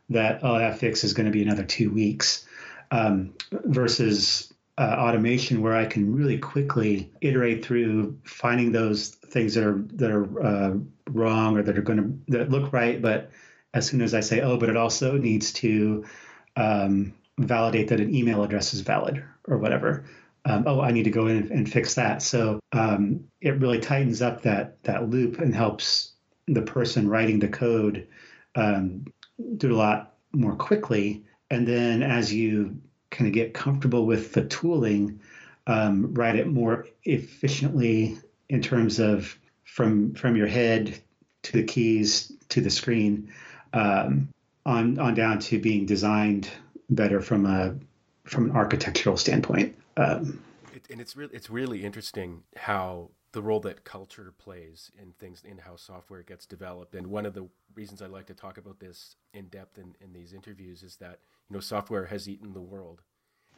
that, 0.09 0.41
oh, 0.43 0.59
that 0.59 0.77
fix 0.77 1.03
is 1.03 1.13
going 1.13 1.25
to 1.25 1.31
be 1.31 1.41
another 1.41 1.63
two 1.63 1.89
weeks 1.91 2.45
um, 2.91 3.33
versus 3.51 4.53
uh, 4.77 4.95
automation 4.97 5.61
where 5.61 5.75
I 5.75 5.85
can 5.85 6.15
really 6.15 6.37
quickly 6.37 7.11
iterate 7.21 7.65
through 7.65 8.19
finding 8.23 8.71
those 8.71 9.09
things 9.09 9.53
that 9.55 9.63
are 9.65 9.85
that 9.93 10.11
are 10.11 10.43
uh, 10.43 10.77
wrong 11.09 11.57
or 11.57 11.63
that 11.63 11.77
are 11.77 11.81
going 11.81 11.97
to 12.27 12.37
that 12.37 12.49
look 12.49 12.73
right, 12.73 13.01
but 13.01 13.31
as 13.73 13.87
soon 13.87 14.01
as 14.01 14.13
I 14.13 14.19
say, 14.19 14.41
oh, 14.41 14.57
but 14.57 14.69
it 14.69 14.77
also 14.77 15.17
needs 15.17 15.53
to 15.53 16.05
um, 16.55 17.13
validate 17.39 17.87
that 17.89 17.99
an 17.99 18.13
email 18.13 18.43
address 18.43 18.73
is 18.73 18.81
valid 18.81 19.23
or 19.47 19.57
whatever. 19.57 20.05
Um, 20.45 20.65
oh, 20.67 20.81
I 20.81 20.91
need 20.91 21.03
to 21.03 21.09
go 21.09 21.27
in 21.27 21.37
and, 21.37 21.51
and 21.51 21.71
fix 21.71 21.95
that. 21.95 22.21
So 22.21 22.59
um, 22.73 23.25
it 23.41 23.59
really 23.59 23.79
tightens 23.79 24.21
up 24.21 24.41
that 24.41 24.83
that 24.83 25.09
loop 25.09 25.39
and 25.39 25.55
helps 25.55 26.11
the 26.47 26.61
person 26.61 27.07
writing 27.07 27.39
the 27.39 27.47
code 27.47 28.07
um, 28.55 29.05
do 29.57 29.73
a 29.73 29.77
lot 29.77 30.15
more 30.33 30.55
quickly. 30.55 31.23
And 31.49 31.67
then 31.67 32.03
as 32.03 32.33
you 32.33 32.81
kind 33.09 33.27
of 33.27 33.33
get 33.33 33.53
comfortable 33.53 34.05
with 34.05 34.33
the 34.33 34.43
tooling, 34.45 35.21
um, 35.67 36.13
write 36.13 36.35
it 36.35 36.47
more 36.47 36.87
efficiently 37.03 38.17
in 38.49 38.61
terms 38.61 38.99
of 38.99 39.37
from 39.63 40.13
from 40.13 40.35
your 40.35 40.47
head 40.47 40.99
to 41.43 41.53
the 41.53 41.63
keys 41.63 42.31
to 42.49 42.61
the 42.61 42.69
screen, 42.69 43.31
um, 43.71 44.29
on 44.65 44.99
on 44.99 45.13
down 45.13 45.39
to 45.39 45.59
being 45.59 45.85
designed 45.85 46.49
better 46.89 47.21
from 47.21 47.45
a 47.45 47.75
from 48.25 48.49
an 48.49 48.55
architectural 48.55 49.17
standpoint. 49.17 49.75
Um, 49.97 50.41
it, 50.73 50.87
and 50.89 51.01
it's 51.01 51.15
really 51.15 51.33
it's 51.33 51.49
really 51.49 51.83
interesting 51.83 52.43
how 52.55 53.09
the 53.33 53.41
role 53.41 53.59
that 53.61 53.83
culture 53.83 54.33
plays 54.37 54.91
in 54.99 55.11
things 55.19 55.43
in 55.43 55.57
how 55.57 55.75
software 55.75 56.23
gets 56.23 56.45
developed. 56.45 56.95
And 56.95 57.07
one 57.07 57.25
of 57.25 57.33
the 57.33 57.47
reasons 57.75 58.01
I 58.01 58.05
like 58.05 58.27
to 58.27 58.33
talk 58.33 58.57
about 58.57 58.79
this 58.79 59.15
in 59.33 59.47
depth 59.47 59.77
in, 59.77 59.95
in 59.99 60.13
these 60.13 60.33
interviews 60.33 60.83
is 60.83 60.97
that 60.97 61.19
you 61.49 61.55
know 61.55 61.59
software 61.59 62.05
has 62.05 62.29
eaten 62.29 62.53
the 62.53 62.61
world. 62.61 63.01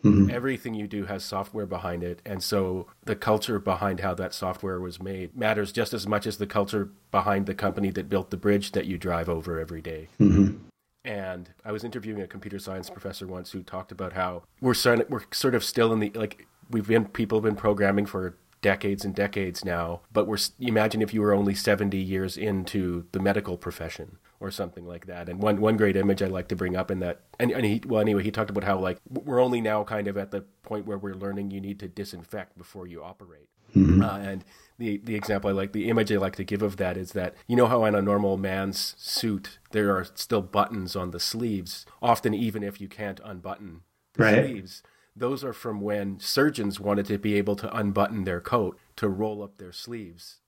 Mm-hmm. 0.03 0.29
Everything 0.29 0.73
you 0.73 0.88
do 0.88 1.05
has 1.05 1.23
software 1.23 1.65
behind 1.65 2.03
it, 2.03 2.21
and 2.25 2.43
so 2.43 2.88
the 3.05 3.15
culture 3.15 3.59
behind 3.59 4.01
how 4.01 4.13
that 4.15 4.33
software 4.33 4.79
was 4.79 5.01
made 5.01 5.35
matters 5.35 5.71
just 5.71 5.93
as 5.93 6.05
much 6.05 6.27
as 6.27 6.38
the 6.38 6.45
culture 6.45 6.89
behind 7.11 7.45
the 7.45 7.55
company 7.55 7.91
that 7.91 8.09
built 8.09 8.29
the 8.29 8.38
bridge 8.38 8.73
that 8.73 8.85
you 8.85 8.97
drive 8.97 9.29
over 9.29 9.59
every 9.59 9.81
day. 9.81 10.09
Mm-hmm. 10.19 10.57
And 11.06 11.52
I 11.63 11.72
was 11.72 11.84
interviewing 11.84 12.22
a 12.22 12.28
computer 12.28 12.60
science 12.60 12.89
professor 12.89 13.28
once 13.28 13.52
who 13.52 13.62
talked 13.62 13.91
about 13.91 14.13
how 14.13 14.44
we're 14.60 14.74
sort 14.74 15.10
we're 15.10 15.22
sort 15.32 15.54
of 15.54 15.63
still 15.63 15.94
in 15.94 16.00
the 16.00 16.12
like 16.15 16.48
we've 16.70 16.88
been 16.88 17.06
people 17.06 17.38
have 17.38 17.44
been 17.44 17.56
programming 17.56 18.08
for 18.08 18.36
decades 18.62 19.06
and 19.06 19.13
decades 19.13 19.63
now. 19.63 20.02
But 20.12 20.26
we're 20.26 20.39
imagine 20.60 21.04
if 21.04 21.13
you 21.13 21.22
were 21.22 21.34
only 21.34 21.54
70 21.54 21.96
years 21.96 22.36
into 22.36 23.06
the 23.12 23.20
medical 23.20 23.58
profession 23.58 24.18
or 24.39 24.50
something 24.50 24.88
like 24.88 25.06
that. 25.06 25.30
And 25.30 25.39
one 25.39 25.62
one 25.62 25.78
great 25.78 25.96
image 25.96 26.24
I 26.24 26.26
like 26.26 26.48
to 26.48 26.56
bring 26.56 26.76
up 26.76 26.89
in 26.89 27.00
that, 27.02 27.22
and, 27.39 27.52
and 27.52 27.63
he 27.63 27.84
well 27.86 28.02
anyway 28.02 28.24
he 28.24 28.32
talked 28.32 28.50
about 28.50 28.63
how 28.63 28.80
like 28.80 28.98
we're 29.08 29.39
only 29.39 29.62
now 29.62 29.84
kind 29.84 30.08
of 30.08 30.18
at 30.18 30.32
the 30.32 30.41
point 30.63 30.88
where 30.88 30.98
we're 30.98 31.13
learning 31.13 31.52
you 31.52 31.62
need 31.62 31.80
to 31.82 31.88
disinfect 31.88 32.58
before 32.58 32.88
you 32.88 33.04
operate. 33.04 33.50
Mm-hmm. 33.76 34.02
Uh, 34.02 34.18
and 34.18 34.44
the 34.77 34.97
the 34.97 35.15
example 35.15 35.49
I 35.49 35.53
like, 35.53 35.71
the 35.71 35.89
image 35.89 36.11
I 36.11 36.17
like 36.17 36.35
to 36.38 36.43
give 36.43 36.61
of 36.61 36.77
that 36.77 36.97
is 36.97 37.11
that 37.11 37.35
you 37.47 37.55
know 37.55 37.67
how 37.67 37.85
in 37.85 37.95
a 37.95 38.01
normal 38.01 38.38
man's 38.38 38.95
suit 38.97 39.59
there 39.71 39.95
are 39.95 40.05
still 40.15 40.41
buttons 40.41 40.95
on 40.95 41.11
the 41.11 41.19
sleeves, 41.19 41.85
often 42.01 42.33
even 42.33 42.63
if 42.63 42.79
you 42.81 42.88
can't 42.88 43.19
unbutton 43.23 43.81
the 44.13 44.23
right. 44.23 44.45
sleeves 44.45 44.83
those 45.15 45.43
are 45.43 45.53
from 45.53 45.79
when 45.79 46.19
surgeons 46.19 46.79
wanted 46.79 47.05
to 47.05 47.17
be 47.17 47.35
able 47.35 47.55
to 47.55 47.75
unbutton 47.75 48.25
their 48.25 48.41
coat 48.41 48.77
to 48.97 49.07
roll 49.07 49.41
up 49.41 49.57
their 49.57 49.71
sleeves. 49.71 50.39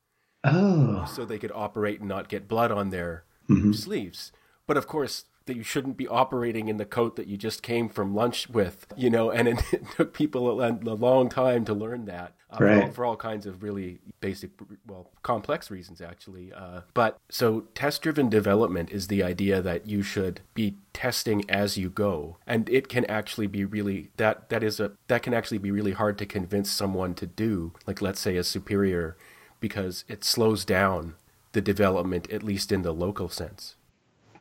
Oh. 0.44 1.06
So 1.06 1.26
they 1.26 1.40
could 1.40 1.52
operate 1.56 2.00
and 2.00 2.10
not 2.10 2.28
get 2.28 2.48
blood 2.48 2.72
on 2.72 2.90
their 2.90 3.24
mm-hmm. 3.50 3.72
sleeves. 3.72 4.32
But 4.66 4.78
of 4.78 4.88
course, 4.88 5.26
that 5.48 5.56
you 5.56 5.64
shouldn't 5.64 5.98
be 5.98 6.08
operating 6.08 6.68
in 6.68 6.78
the 6.78 6.86
coat 6.86 7.16
that 7.16 7.28
you 7.28 7.38
just 7.38 7.64
came 7.64 7.90
from 7.90 8.14
lunch 8.14 8.50
with, 8.50 8.86
you 8.96 9.10
know, 9.10 9.32
and 9.32 9.48
it, 9.48 9.62
it 9.74 9.84
took 9.96 10.14
people 10.14 10.62
a, 10.62 10.72
a, 10.72 10.98
long 10.98 11.30
time 11.30 11.66
to 11.66 11.74
learn 11.74 12.06
that 12.06 12.34
uh, 12.52 12.58
right. 12.60 12.76
for, 12.76 12.84
all, 12.84 12.92
for, 12.92 13.06
all, 13.06 13.16
kinds 13.16 13.46
of 13.46 13.64
really 13.64 14.00
basic, 14.20 14.52
well, 14.86 15.10
complex 15.24 15.72
reasons, 15.72 16.02
actually. 16.02 16.54
Uh, 16.54 16.82
but 16.94 17.18
so 17.30 17.62
test 17.74 18.02
driven 18.02 18.30
development 18.30 18.92
is 18.92 19.08
the 19.08 19.24
idea 19.24 19.62
that 19.62 19.88
you 19.88 20.04
should 20.04 20.42
be 20.54 20.76
testing 20.94 21.50
as 21.50 21.78
you 21.78 21.90
go. 21.90 22.38
And 22.46 22.70
it 22.70 22.88
can 22.88 23.06
actually 23.06 23.48
be 23.48 23.66
really, 23.66 24.12
that, 24.18 24.50
that 24.50 24.64
is 24.64 24.80
a, 24.80 24.92
that 25.08 25.24
can 25.24 25.34
actually 25.34 25.58
be 25.58 25.72
really 25.72 25.94
hard 25.94 26.18
to 26.20 26.26
convince 26.26 26.72
someone 26.72 27.16
to 27.16 27.26
do, 27.26 27.74
like 27.86 28.02
let's 28.02 28.20
say 28.20 28.38
a 28.38 28.44
superior, 28.44 29.18
because 29.60 30.06
it 30.08 30.24
slows 30.24 30.64
down 30.66 31.16
the 31.54 31.62
development, 31.62 32.32
at 32.32 32.44
least 32.44 32.72
in 32.72 32.84
the 32.84 32.94
local 32.94 33.30
sense. 33.30 33.77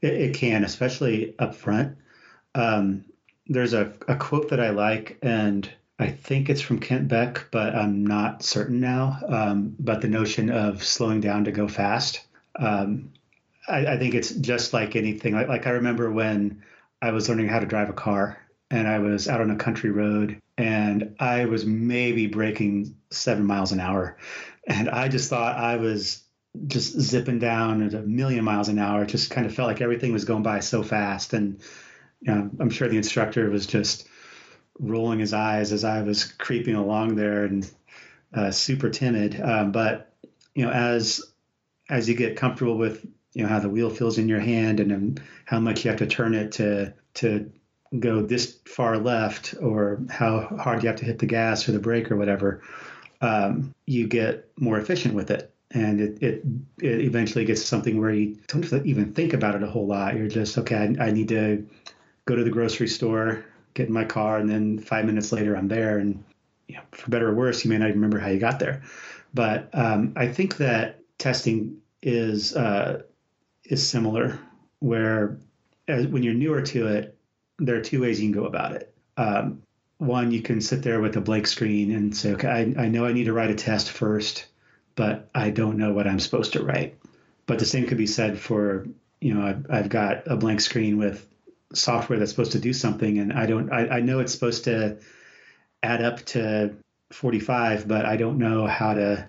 It, 0.03 0.15
it 0.15 0.35
can, 0.35 0.65
especially 0.65 1.35
up 1.39 1.55
front. 1.55 1.97
Um, 2.55 3.05
there's 3.47 3.75
a, 3.75 3.93
a 4.09 4.17
quote 4.17 4.51
that 4.51 4.61
I 4.61 4.71
like, 4.71 5.19
and 5.23 5.71
I 5.99 6.09
think 6.09 6.51
it's 6.51 6.61
from 6.61 6.79
Kent 6.79 7.09
Beck, 7.09 7.47
but 7.51 7.75
I'm 7.75 8.07
not 8.07 8.43
certain 8.43 8.81
now. 8.81 9.19
Um, 9.29 9.77
but 9.79 10.01
the 10.01 10.09
notion 10.09 10.51
of 10.51 10.83
slowing 10.83 11.21
down 11.21 11.45
to 11.45 11.53
go 11.53 11.69
fast. 11.69 12.21
Um, 12.59 13.13
I, 13.69 13.87
I, 13.87 13.99
think 13.99 14.15
it's 14.15 14.31
just 14.31 14.73
like 14.73 14.97
anything. 14.97 15.35
Like, 15.35 15.49
like 15.49 15.67
I 15.67 15.71
remember 15.71 16.11
when 16.11 16.63
I 17.03 17.13
was 17.13 17.29
learning 17.29 17.49
how 17.49 17.61
to 17.61 17.67
drive 17.67 17.91
a 17.91 17.95
car 17.95 18.39
and 18.71 18.89
I 18.89 18.99
was 18.99 19.29
out 19.29 19.41
on 19.41 19.51
a 19.51 19.57
country 19.57 19.91
road 19.91 20.41
and 20.59 21.15
I 21.21 21.45
was 21.45 21.65
maybe 21.65 22.27
breaking 22.27 22.97
seven 23.11 23.45
miles 23.45 23.73
an 23.73 23.81
hour. 23.81 24.17
And 24.67 24.89
I 24.89 25.09
just 25.09 25.31
thought 25.31 25.57
I 25.57 25.77
was 25.77 26.23
just 26.67 26.99
zipping 27.01 27.39
down 27.39 27.83
at 27.83 27.95
a 27.95 28.03
million 28.03 28.45
miles 28.45 28.69
an 28.69 28.79
hour. 28.79 29.03
It 29.03 29.09
just 29.09 29.31
kind 29.31 29.47
of 29.47 29.55
felt 29.55 29.69
like 29.69 29.81
everything 29.81 30.13
was 30.13 30.25
going 30.25 30.43
by 30.43 30.61
so 30.61 30.83
fast. 30.83 31.33
And 31.33 31.61
you 32.21 32.35
know, 32.35 32.51
I'm 32.61 32.71
sure 32.71 32.89
the 32.89 32.97
instructor 32.97 33.49
was 33.51 33.67
just 33.67 34.09
rolling 34.79 35.19
his 35.19 35.33
eyes 35.33 35.73
as 35.73 35.85
I 35.85 36.03
was 36.03 36.25
creeping 36.25 36.75
along 36.75 37.17
there 37.17 37.45
and 37.45 37.71
uh, 38.35 38.51
super 38.51 38.91
timid. 38.91 39.41
Um, 39.41 39.73
but 39.73 40.13
you 40.55 40.65
know, 40.65 40.73
as 40.73 41.23
as 41.89 42.09
you 42.09 42.15
get 42.15 42.37
comfortable 42.37 42.77
with 42.77 43.07
you 43.33 43.43
know 43.43 43.49
how 43.49 43.61
the 43.61 43.69
wheel 43.69 43.91
feels 43.91 44.19
in 44.19 44.29
your 44.29 44.41
hand 44.41 44.81
and 44.81 45.21
how 45.45 45.61
much 45.61 45.85
you 45.85 45.91
have 45.91 46.01
to 46.01 46.07
turn 46.07 46.35
it 46.35 46.53
to 46.53 46.95
to 47.15 47.51
go 47.99 48.23
this 48.23 48.59
far 48.65 48.99
left 48.99 49.55
or 49.61 50.01
how 50.11 50.41
hard 50.41 50.83
you 50.83 50.89
have 50.89 50.99
to 50.99 51.05
hit 51.05 51.19
the 51.19 51.27
gas 51.27 51.69
or 51.69 51.73
the 51.73 51.79
brake 51.79 52.11
or 52.11 52.17
whatever, 52.17 52.63
um, 53.21 53.75
you 53.87 54.07
get 54.07 54.51
more 54.59 54.79
efficient 54.79 55.15
with 55.15 55.31
it. 55.31 55.55
And 55.77 56.01
it, 56.01 56.23
it, 56.23 56.43
it 56.81 57.01
eventually 57.03 57.45
gets 57.45 57.61
to 57.61 57.67
something 57.67 58.01
where 58.01 58.11
you 58.11 58.39
don't 58.49 58.87
even 58.87 59.13
think 59.13 59.35
about 59.35 59.55
it 59.57 59.63
a 59.63 59.67
whole 59.67 59.87
lot. 59.87 60.17
You're 60.17 60.27
just, 60.27 60.57
okay, 60.57 60.77
I, 60.99 61.07
I 61.07 61.11
need 61.11 61.29
to 61.29 61.69
go 62.25 62.35
to 62.35 62.45
the 62.45 62.51
grocery 62.51 62.89
store, 62.89 63.45
get 63.75 63.89
in 63.89 63.93
my 63.93 64.05
car, 64.05 64.39
and 64.39 64.49
then 64.49 64.79
five 64.79 65.05
minutes 65.05 65.33
later 65.33 65.55
I'm 65.55 65.69
there. 65.69 65.99
And 65.99 66.25
you 66.67 66.77
know, 66.77 66.83
for 66.93 67.11
better 67.11 67.29
or 67.29 67.35
worse, 67.35 67.63
you 67.63 67.71
may 67.71 67.77
not 67.77 67.89
even 67.91 68.01
remember 68.01 68.19
how 68.19 68.31
you 68.31 68.41
got 68.41 68.59
there. 68.59 68.83
But 69.35 69.69
um, 69.75 70.15
I 70.17 70.29
think 70.29 70.57
that 70.57 71.01
testing 71.19 71.77
is 72.01 72.57
uh, 72.57 73.03
is 73.65 73.87
similar, 73.87 74.39
where 74.79 75.37
as, 75.89 76.07
when 76.07 76.23
you're 76.23 76.35
newer 76.35 76.63
to 76.63 76.87
it, 76.87 77.19
there 77.59 77.77
are 77.77 77.83
two 77.83 78.01
ways 78.01 78.19
you 78.19 78.33
can 78.33 78.41
go 78.41 78.47
about 78.47 78.73
it. 78.73 78.95
Um, 79.19 79.63
one, 79.99 80.31
you 80.31 80.41
can 80.41 80.61
sit 80.61 80.83
there 80.83 81.01
with 81.01 81.17
a 81.17 81.21
blank 81.21 81.47
screen 81.47 81.95
and 81.95 82.17
say, 82.17 82.33
okay, 82.33 82.49
I, 82.49 82.85
I 82.85 82.89
know 82.89 83.05
I 83.05 83.13
need 83.13 83.25
to 83.25 83.33
write 83.33 83.51
a 83.51 83.55
test 83.55 83.91
first, 83.91 84.47
but 84.97 85.31
I 85.35 85.51
don't 85.51 85.77
know 85.77 85.93
what 85.93 86.09
I'm 86.09 86.19
supposed 86.19 86.55
to 86.55 86.65
write. 86.65 86.99
But 87.47 87.61
the 87.61 87.67
same 87.67 87.87
could 87.87 87.99
be 87.99 88.09
said 88.09 88.41
for, 88.41 88.89
you 89.21 89.35
know, 89.35 89.47
I've, 89.47 89.67
I've 89.71 89.89
got 89.89 90.27
a 90.27 90.37
blank 90.37 90.61
screen 90.61 90.99
with 90.99 91.25
software 91.75 92.19
that's 92.19 92.31
supposed 92.31 92.53
to 92.53 92.59
do 92.59 92.73
something 92.73 93.19
and 93.19 93.33
I 93.33 93.47
don't 93.47 93.73
I, 93.73 93.89
I 93.89 94.01
know 94.01 94.21
it's 94.21 94.33
supposed 94.33 94.65
to 94.65 94.99
add 95.83 96.03
up 96.03 96.25
to 96.27 96.75
45 97.13 97.89
but 97.89 98.07
I 98.07 98.17
don't 98.17 98.39
know 98.39 98.67
how 98.67 98.95
to 98.95 99.29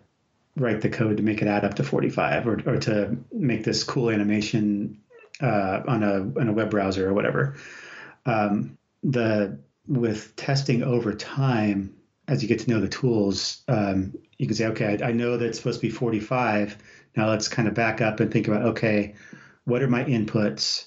write 0.55 0.81
the 0.81 0.89
code 0.89 1.17
to 1.17 1.23
make 1.23 1.41
it 1.41 1.47
add 1.47 1.65
up 1.65 1.75
to 1.75 1.83
45 1.83 2.47
or, 2.47 2.53
or 2.65 2.77
to 2.77 3.17
make 3.31 3.63
this 3.63 3.83
cool 3.83 4.09
animation 4.09 4.99
uh, 5.41 5.81
on 5.87 6.03
a 6.03 6.39
on 6.39 6.47
a 6.47 6.53
web 6.53 6.69
browser 6.69 7.09
or 7.09 7.13
whatever 7.13 7.55
um, 8.25 8.77
the 9.03 9.59
with 9.87 10.35
testing 10.35 10.83
over 10.83 11.13
time 11.13 11.96
as 12.27 12.41
you 12.41 12.47
get 12.49 12.59
to 12.59 12.69
know 12.69 12.79
the 12.79 12.87
tools 12.87 13.63
um, 13.67 14.13
you 14.37 14.47
can 14.47 14.55
say 14.55 14.67
okay 14.67 14.97
I, 15.01 15.09
I 15.09 15.11
know 15.11 15.37
that 15.37 15.45
it's 15.45 15.57
supposed 15.57 15.79
to 15.81 15.87
be 15.87 15.91
45 15.91 16.77
now 17.15 17.29
let's 17.29 17.47
kind 17.47 17.67
of 17.67 17.73
back 17.73 18.01
up 18.01 18.19
and 18.19 18.31
think 18.31 18.47
about 18.47 18.63
okay 18.63 19.15
what 19.65 19.81
are 19.81 19.87
my 19.87 20.03
inputs 20.05 20.85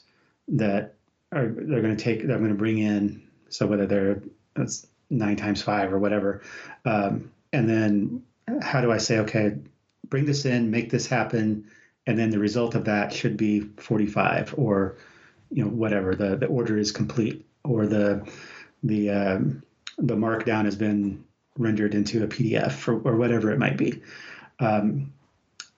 that 0.48 0.94
are 1.33 1.48
they're 1.48 1.83
going 1.83 1.96
to 1.96 2.03
take 2.03 2.26
that 2.26 2.33
I'm 2.33 2.40
going 2.40 2.50
to 2.50 2.57
bring 2.57 2.79
in. 2.79 3.22
So 3.48 3.66
whether 3.66 3.87
they're 3.87 4.22
that's 4.55 4.87
nine 5.11 5.37
times 5.37 5.62
five 5.62 5.92
or 5.92 5.98
whatever, 5.98 6.42
um, 6.85 7.31
and 7.53 7.68
then 7.68 8.22
how 8.62 8.81
do 8.81 8.90
I 8.90 8.98
say 8.98 9.18
okay, 9.18 9.57
bring 10.09 10.24
this 10.24 10.44
in, 10.44 10.70
make 10.70 10.90
this 10.90 11.07
happen, 11.07 11.66
and 12.07 12.18
then 12.18 12.31
the 12.31 12.38
result 12.38 12.74
of 12.74 12.87
that 12.87 13.12
should 13.12 13.37
be 13.37 13.61
45 13.61 14.55
or 14.57 14.96
you 15.50 15.64
know 15.64 15.70
whatever. 15.70 16.14
The 16.14 16.37
the 16.37 16.46
order 16.46 16.79
is 16.79 16.92
complete 16.92 17.46
or 17.64 17.87
the 17.87 18.29
the 18.83 19.11
um, 19.11 19.62
the 19.98 20.16
markdown 20.16 20.64
has 20.64 20.76
been 20.76 21.24
rendered 21.59 21.95
into 21.95 22.25
a 22.25 22.29
PDF 22.29 22.87
or, 22.89 23.01
or 23.09 23.17
whatever 23.17 23.51
it 23.51 23.59
might 23.59 23.77
be. 23.77 24.03
Um, 24.59 25.13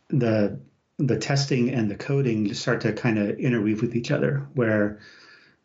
the 0.08 0.58
the 0.98 1.18
testing 1.18 1.70
and 1.70 1.90
the 1.90 1.96
coding 1.96 2.52
start 2.54 2.82
to 2.82 2.92
kind 2.92 3.18
of 3.18 3.38
interweave 3.38 3.80
with 3.80 3.96
each 3.96 4.10
other 4.10 4.46
where 4.54 5.00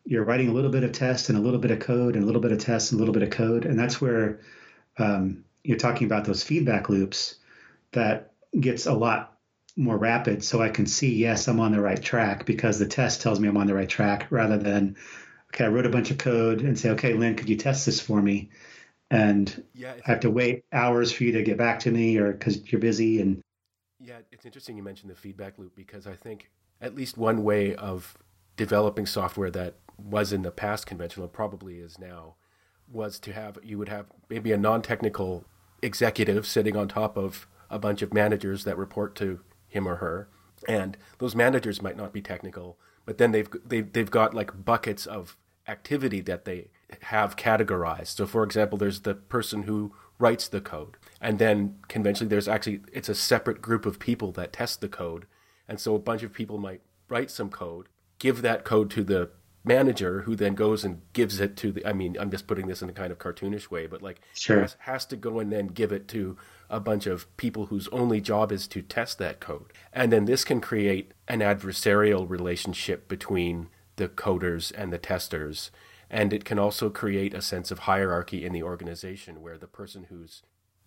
you're 0.05 0.23
writing 0.23 0.47
a 0.47 0.53
little 0.53 0.71
bit 0.71 0.83
of 0.83 0.93
test 0.93 1.29
and 1.29 1.37
a 1.37 1.41
little 1.41 1.59
bit 1.59 1.69
of 1.69 1.79
code 1.79 2.15
and 2.15 2.23
a 2.23 2.25
little 2.25 2.41
bit 2.41 2.53
of 2.53 2.59
test 2.59 2.91
and 2.91 2.99
a 2.99 3.01
little 3.01 3.13
bit 3.13 3.23
of 3.23 3.29
code, 3.29 3.65
and 3.65 3.77
that's 3.77 3.99
where 3.99 4.39
um, 4.97 5.43
you're 5.63 5.77
talking 5.77 6.05
about 6.05 6.25
those 6.25 6.43
feedback 6.43 6.89
loops 6.89 7.35
that 7.91 8.31
gets 8.57 8.85
a 8.85 8.93
lot 8.93 9.37
more 9.75 9.97
rapid 9.97 10.43
so 10.43 10.61
I 10.61 10.69
can 10.69 10.87
see, 10.87 11.13
yes, 11.15 11.47
I'm 11.47 11.59
on 11.59 11.71
the 11.71 11.81
right 11.81 12.01
track 12.01 12.45
because 12.45 12.79
the 12.79 12.87
test 12.87 13.21
tells 13.21 13.39
me 13.39 13.47
I'm 13.47 13.57
on 13.57 13.67
the 13.67 13.75
right 13.75 13.87
track 13.87 14.27
rather 14.29 14.57
than, 14.57 14.95
okay, 15.49 15.65
I 15.65 15.67
wrote 15.67 15.85
a 15.85 15.89
bunch 15.89 16.09
of 16.09 16.17
code 16.17 16.61
and 16.61 16.79
say, 16.79 16.91
okay, 16.91 17.13
Len, 17.13 17.35
could 17.35 17.49
you 17.49 17.57
test 17.57 17.85
this 17.85 17.99
for 17.99 18.21
me? 18.21 18.49
And 19.09 19.63
yeah, 19.73 19.93
I 20.05 20.11
have 20.11 20.19
to 20.21 20.29
wait 20.29 20.65
hours 20.73 21.11
for 21.11 21.23
you 21.23 21.31
to 21.33 21.43
get 21.43 21.57
back 21.57 21.79
to 21.79 21.91
me 21.91 22.17
or 22.17 22.33
because 22.33 22.71
you're 22.71 22.81
busy. 22.81 23.21
And 23.21 23.41
yeah, 23.99 24.19
it's 24.31 24.45
interesting 24.45 24.75
you 24.75 24.83
mentioned 24.83 25.11
the 25.11 25.15
feedback 25.15 25.57
loop 25.57 25.75
because 25.75 26.07
I 26.07 26.15
think 26.15 26.49
at 26.81 26.95
least 26.95 27.17
one 27.17 27.43
way 27.43 27.73
of 27.75 28.17
developing 28.57 29.05
software 29.05 29.51
that 29.51 29.75
was 29.97 30.33
in 30.33 30.41
the 30.41 30.51
past 30.51 30.85
conventional, 30.85 31.27
probably 31.27 31.77
is 31.77 31.97
now, 31.97 32.35
was 32.91 33.19
to 33.19 33.33
have, 33.33 33.57
you 33.63 33.77
would 33.77 33.89
have 33.89 34.07
maybe 34.29 34.51
a 34.51 34.57
non 34.57 34.81
technical 34.81 35.45
executive 35.81 36.45
sitting 36.45 36.75
on 36.75 36.87
top 36.87 37.17
of 37.17 37.47
a 37.69 37.79
bunch 37.79 38.01
of 38.01 38.13
managers 38.13 38.63
that 38.63 38.77
report 38.77 39.15
to 39.15 39.39
him 39.67 39.87
or 39.87 39.97
her, 39.97 40.29
and 40.67 40.97
those 41.19 41.35
managers 41.35 41.81
might 41.81 41.97
not 41.97 42.13
be 42.13 42.21
technical, 42.21 42.77
but 43.05 43.17
then 43.17 43.31
they've 43.31 43.49
they've 43.65 43.91
they've 43.91 44.11
got 44.11 44.33
like 44.33 44.65
buckets 44.65 45.05
of 45.05 45.37
activity 45.67 46.21
that 46.21 46.45
they 46.45 46.69
have 47.01 47.35
categorized. 47.35 48.07
So, 48.07 48.25
for 48.25 48.43
example, 48.43 48.77
there's 48.77 49.01
the 49.01 49.15
person 49.15 49.63
who 49.63 49.93
writes 50.19 50.47
the 50.47 50.61
code, 50.61 50.97
and 51.21 51.39
then 51.39 51.77
conventionally 51.87 52.29
there's 52.29 52.47
actually 52.47 52.81
it's 52.91 53.09
a 53.09 53.15
separate 53.15 53.61
group 53.61 53.85
of 53.85 53.99
people 53.99 54.31
that 54.33 54.53
test 54.53 54.81
the 54.81 54.89
code, 54.89 55.25
and 55.67 55.79
so 55.79 55.95
a 55.95 55.99
bunch 55.99 56.23
of 56.23 56.33
people 56.33 56.57
might 56.57 56.81
write 57.09 57.31
some 57.31 57.49
code, 57.49 57.87
give 58.19 58.41
that 58.41 58.63
code 58.63 58.89
to 58.91 59.03
the 59.03 59.29
manager 59.67 60.21
who 60.21 60.35
then 60.35 60.55
goes 60.55 60.83
and 60.85 61.01
gives 61.13 61.39
it 61.41 61.57
to 61.57 61.71
the 61.73 61.85
i 61.85 61.91
mean 61.91 62.15
i'm 62.19 62.31
just 62.31 62.47
putting 62.47 62.67
this 62.67 62.81
in 62.81 62.89
a 62.89 62.93
kind 62.93 63.11
of 63.11 63.17
cartoonish 63.17 63.69
way 63.69 63.85
but 63.85 64.01
like 64.01 64.21
sure. 64.33 64.61
has, 64.61 64.77
has 64.79 65.05
to 65.05 65.17
go 65.17 65.39
and 65.39 65.51
then 65.51 65.67
give 65.67 65.91
it 65.91 66.07
to 66.07 66.37
a 66.69 66.79
bunch 66.79 67.05
of 67.05 67.35
people 67.37 67.65
whose 67.65 67.87
only 67.89 68.21
job 68.21 68.51
is 68.51 68.67
to 68.67 68.81
test 68.81 69.17
that 69.17 69.39
code 69.41 69.73
and 69.91 70.11
then 70.11 70.25
this 70.25 70.45
can 70.45 70.61
create 70.61 71.11
an 71.27 71.39
adversarial 71.39 72.27
relationship 72.29 73.07
between 73.09 73.67
the 73.97 74.07
coders 74.07 74.71
and 74.75 74.91
the 74.91 74.97
testers 74.97 75.69
and 76.09 76.31
it 76.31 76.45
can 76.45 76.57
also 76.57 76.89
create 76.89 77.33
a 77.33 77.41
sense 77.41 77.69
of 77.69 77.79
hierarchy 77.79 78.45
in 78.45 78.53
the 78.53 78.63
organization 78.63 79.41
where 79.41 79.57
the 79.57 79.67
person 79.67 80.05
who's 80.09 80.41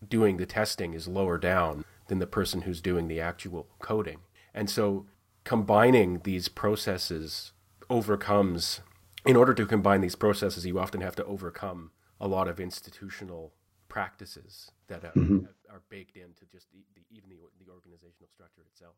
doing 0.08 0.38
the 0.38 0.46
testing 0.46 0.94
is 0.94 1.06
lower 1.06 1.36
down 1.36 1.84
than 2.08 2.18
the 2.18 2.26
person 2.26 2.62
who's 2.62 2.80
doing 2.80 3.06
the 3.06 3.20
actual 3.20 3.68
coding 3.80 4.20
and 4.54 4.68
so 4.70 5.06
combining 5.44 6.20
these 6.24 6.48
processes 6.48 7.52
overcomes, 7.88 8.80
in 9.26 9.36
order 9.36 9.54
to 9.54 9.66
combine 9.66 10.00
these 10.00 10.14
processes, 10.14 10.66
you 10.66 10.78
often 10.78 11.00
have 11.00 11.16
to 11.16 11.24
overcome 11.24 11.90
a 12.20 12.28
lot 12.28 12.48
of 12.48 12.60
institutional 12.60 13.52
practices 13.88 14.70
that 14.88 15.04
are, 15.04 15.12
mm-hmm. 15.12 15.44
are 15.68 15.82
baked 15.88 16.16
into 16.16 16.46
just 16.50 16.70
the, 16.70 16.78
the, 16.94 17.02
even 17.10 17.28
the, 17.28 17.36
the 17.64 17.70
organizational 17.70 18.28
structure 18.32 18.62
itself. 18.72 18.94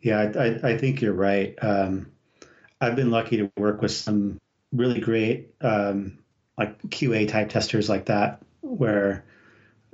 Yeah, 0.00 0.20
I, 0.20 0.68
I, 0.68 0.72
I 0.74 0.78
think 0.78 1.00
you're 1.00 1.12
right. 1.12 1.54
Um, 1.62 2.12
I've 2.80 2.96
been 2.96 3.10
lucky 3.10 3.38
to 3.38 3.50
work 3.56 3.82
with 3.82 3.92
some 3.92 4.40
really 4.72 5.00
great 5.00 5.54
um, 5.60 6.18
like 6.56 6.80
QA 6.82 7.28
type 7.28 7.48
testers 7.48 7.88
like 7.88 8.06
that, 8.06 8.42
where 8.60 9.24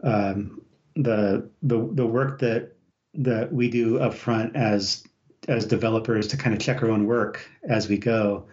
um, 0.03 0.63
the 0.97 1.49
the 1.63 1.89
the 1.93 2.07
work 2.07 2.41
that 2.41 2.73
that 3.15 3.53
we 3.53 3.71
do 3.71 3.99
up 3.99 4.15
front 4.15 4.57
as 4.57 5.05
as 5.49 5.67
developers 5.67 6.29
to 6.29 6.37
kind 6.37 6.55
of 6.55 6.61
check 6.61 6.83
our 6.83 6.91
own 6.91 7.07
work 7.07 7.49
as 7.63 7.89
we 7.89 7.99
go 7.99 8.47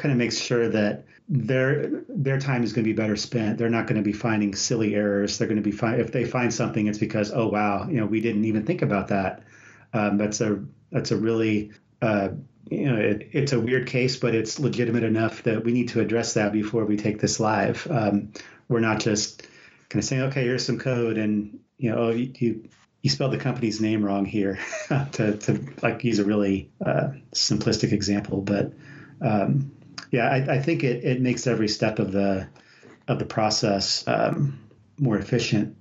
kind 0.00 0.12
of 0.12 0.18
makes 0.18 0.38
sure 0.38 0.66
that 0.66 1.04
their 1.28 2.02
their 2.08 2.40
time 2.40 2.64
is 2.64 2.72
going 2.72 2.84
to 2.84 2.88
be 2.88 2.94
better 2.96 3.16
spent. 3.16 3.58
They're 3.58 3.68
not 3.68 3.86
going 3.86 3.98
to 3.98 4.02
be 4.02 4.12
finding 4.12 4.54
silly 4.54 4.94
errors. 4.94 5.38
They're 5.38 5.46
going 5.46 5.62
to 5.62 5.62
be 5.62 5.70
fine 5.70 6.00
if 6.00 6.10
they 6.10 6.24
find 6.24 6.52
something. 6.52 6.86
It's 6.86 6.98
because 6.98 7.30
oh 7.32 7.48
wow, 7.48 7.86
you 7.88 8.00
know 8.00 8.06
we 8.06 8.20
didn't 8.20 8.44
even 8.46 8.64
think 8.64 8.82
about 8.82 9.08
that. 9.08 9.42
Um, 9.92 10.16
that's 10.16 10.40
a 10.40 10.64
that's 10.90 11.10
a 11.10 11.16
really 11.16 11.72
uh, 12.02 12.30
you 12.70 12.90
know 12.90 12.96
it, 12.96 13.28
it's 13.32 13.52
a 13.52 13.60
weird 13.60 13.86
case, 13.86 14.16
but 14.16 14.34
it's 14.34 14.58
legitimate 14.58 15.04
enough 15.04 15.42
that 15.42 15.64
we 15.64 15.72
need 15.72 15.88
to 15.90 16.00
address 16.00 16.34
that 16.34 16.52
before 16.52 16.84
we 16.84 16.96
take 16.96 17.20
this 17.20 17.40
live. 17.40 17.86
Um, 17.90 18.32
we're 18.68 18.80
not 18.80 19.00
just 19.00 19.42
kind 19.88 20.02
of 20.02 20.04
saying 20.04 20.22
okay, 20.22 20.42
here's 20.42 20.64
some 20.64 20.78
code, 20.78 21.18
and 21.18 21.58
you 21.76 21.90
know 21.90 21.98
oh, 21.98 22.10
you, 22.10 22.32
you 22.38 22.68
you 23.02 23.10
spelled 23.10 23.32
the 23.32 23.38
company's 23.38 23.80
name 23.80 24.04
wrong 24.04 24.24
here 24.24 24.58
to, 25.12 25.36
to 25.36 25.66
like 25.82 26.04
use 26.04 26.18
a 26.18 26.24
really 26.24 26.70
uh, 26.84 27.08
simplistic 27.32 27.92
example 27.92 28.40
but 28.40 28.72
um, 29.20 29.72
yeah 30.10 30.28
I, 30.28 30.54
I, 30.54 30.58
think 30.60 30.84
it, 30.84 31.04
it 31.04 31.20
makes 31.20 31.46
every 31.46 31.68
step 31.68 31.98
of 31.98 32.12
the 32.12 32.48
of 33.08 33.18
the 33.18 33.24
process 33.24 34.06
um, 34.06 34.58
more 34.98 35.18
efficient 35.18 35.76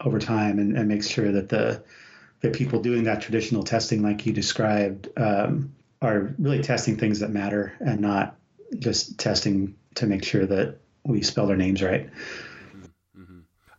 over 0.00 0.18
time 0.18 0.58
and, 0.58 0.76
and, 0.76 0.88
makes 0.88 1.08
sure 1.08 1.32
that 1.32 1.48
the 1.48 1.82
the 2.40 2.50
people 2.50 2.82
doing 2.82 3.04
that 3.04 3.22
traditional 3.22 3.62
testing 3.62 4.02
like 4.02 4.26
you 4.26 4.32
described 4.32 5.08
um, 5.16 5.74
are 6.02 6.34
really 6.38 6.62
testing 6.62 6.96
things 6.96 7.20
that 7.20 7.30
matter 7.30 7.72
and 7.80 8.00
not 8.00 8.36
just 8.78 9.18
testing 9.18 9.74
to 9.94 10.06
make 10.06 10.24
sure 10.24 10.46
that 10.46 10.78
we 11.04 11.22
spell 11.22 11.46
their 11.46 11.56
names 11.56 11.82
right 11.82 12.10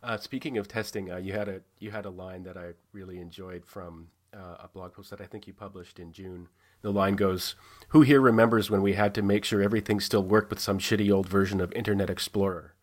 uh, 0.08 0.16
speaking 0.16 0.56
of 0.56 0.66
testing, 0.66 1.12
uh, 1.12 1.18
you 1.18 1.34
had 1.34 1.48
a 1.48 1.60
you 1.78 1.90
had 1.90 2.06
a 2.06 2.10
line 2.10 2.42
that 2.44 2.56
I 2.56 2.72
really 2.92 3.20
enjoyed 3.20 3.64
from 3.66 4.08
uh, 4.34 4.56
a 4.64 4.68
blog 4.72 4.94
post 4.94 5.10
that 5.10 5.20
I 5.20 5.26
think 5.26 5.46
you 5.46 5.52
published 5.52 5.98
in 5.98 6.12
June. 6.12 6.48
The 6.80 6.90
line 6.90 7.14
goes, 7.14 7.56
"Who 7.88 8.00
here 8.00 8.20
remembers 8.20 8.70
when 8.70 8.80
we 8.80 8.94
had 8.94 9.14
to 9.16 9.22
make 9.22 9.44
sure 9.44 9.60
everything 9.60 10.00
still 10.00 10.22
worked 10.22 10.48
with 10.48 10.60
some 10.60 10.78
shitty 10.78 11.12
old 11.12 11.28
version 11.28 11.60
of 11.60 11.72
Internet 11.72 12.08
Explorer?" 12.08 12.74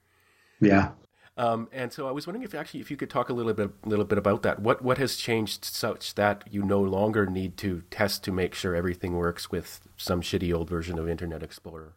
Yeah. 0.59 0.91
Um, 1.37 1.67
and 1.73 1.91
so 1.91 2.07
I 2.07 2.11
was 2.11 2.25
wondering 2.25 2.43
if 2.43 2.55
actually 2.55 2.79
if 2.79 2.89
you 2.89 2.95
could 2.95 3.09
talk 3.09 3.27
a 3.29 3.33
little 3.33 3.53
bit 3.53 3.69
little 3.85 4.05
bit 4.05 4.17
about 4.17 4.43
that. 4.43 4.61
What 4.61 4.81
what 4.81 4.97
has 4.97 5.17
changed 5.17 5.65
such 5.65 6.15
that 6.15 6.45
you 6.49 6.63
no 6.63 6.79
longer 6.79 7.25
need 7.25 7.57
to 7.57 7.83
test 7.91 8.23
to 8.23 8.31
make 8.31 8.53
sure 8.53 8.73
everything 8.73 9.15
works 9.15 9.51
with 9.51 9.81
some 9.97 10.21
shitty 10.21 10.53
old 10.53 10.69
version 10.69 10.97
of 10.97 11.09
Internet 11.09 11.43
Explorer? 11.43 11.93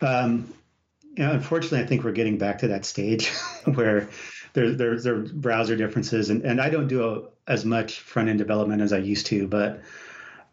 Um, 0.00 0.54
yeah, 1.16 1.32
unfortunately, 1.32 1.80
I 1.80 1.86
think 1.86 2.04
we're 2.04 2.12
getting 2.12 2.38
back 2.38 2.58
to 2.58 2.68
that 2.68 2.84
stage 2.84 3.28
where 3.64 4.08
there, 4.52 4.72
there, 4.72 5.00
there 5.00 5.16
are 5.16 5.22
browser 5.22 5.76
differences, 5.76 6.30
and, 6.30 6.42
and 6.42 6.60
I 6.60 6.70
don't 6.70 6.88
do 6.88 7.08
a, 7.08 7.50
as 7.50 7.64
much 7.64 8.00
front 8.00 8.28
end 8.28 8.38
development 8.38 8.82
as 8.82 8.92
I 8.92 8.98
used 8.98 9.26
to, 9.26 9.46
but 9.46 9.82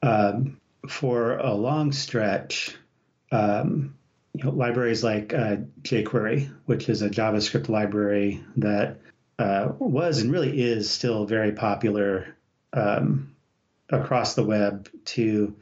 um, 0.03 0.59
for 0.87 1.37
a 1.37 1.53
long 1.53 1.91
stretch, 1.91 2.75
um, 3.31 3.95
you 4.33 4.43
know, 4.43 4.51
libraries 4.51 5.03
like 5.03 5.33
uh, 5.33 5.57
jQuery, 5.81 6.51
which 6.65 6.89
is 6.89 7.01
a 7.01 7.09
JavaScript 7.09 7.69
library 7.69 8.43
that 8.57 8.99
uh, 9.39 9.71
was 9.79 10.19
and 10.19 10.31
really 10.31 10.61
is 10.61 10.89
still 10.89 11.25
very 11.25 11.51
popular 11.51 12.35
um, 12.73 13.35
across 13.89 14.35
the 14.35 14.43
web 14.43 14.89
to 15.05 15.55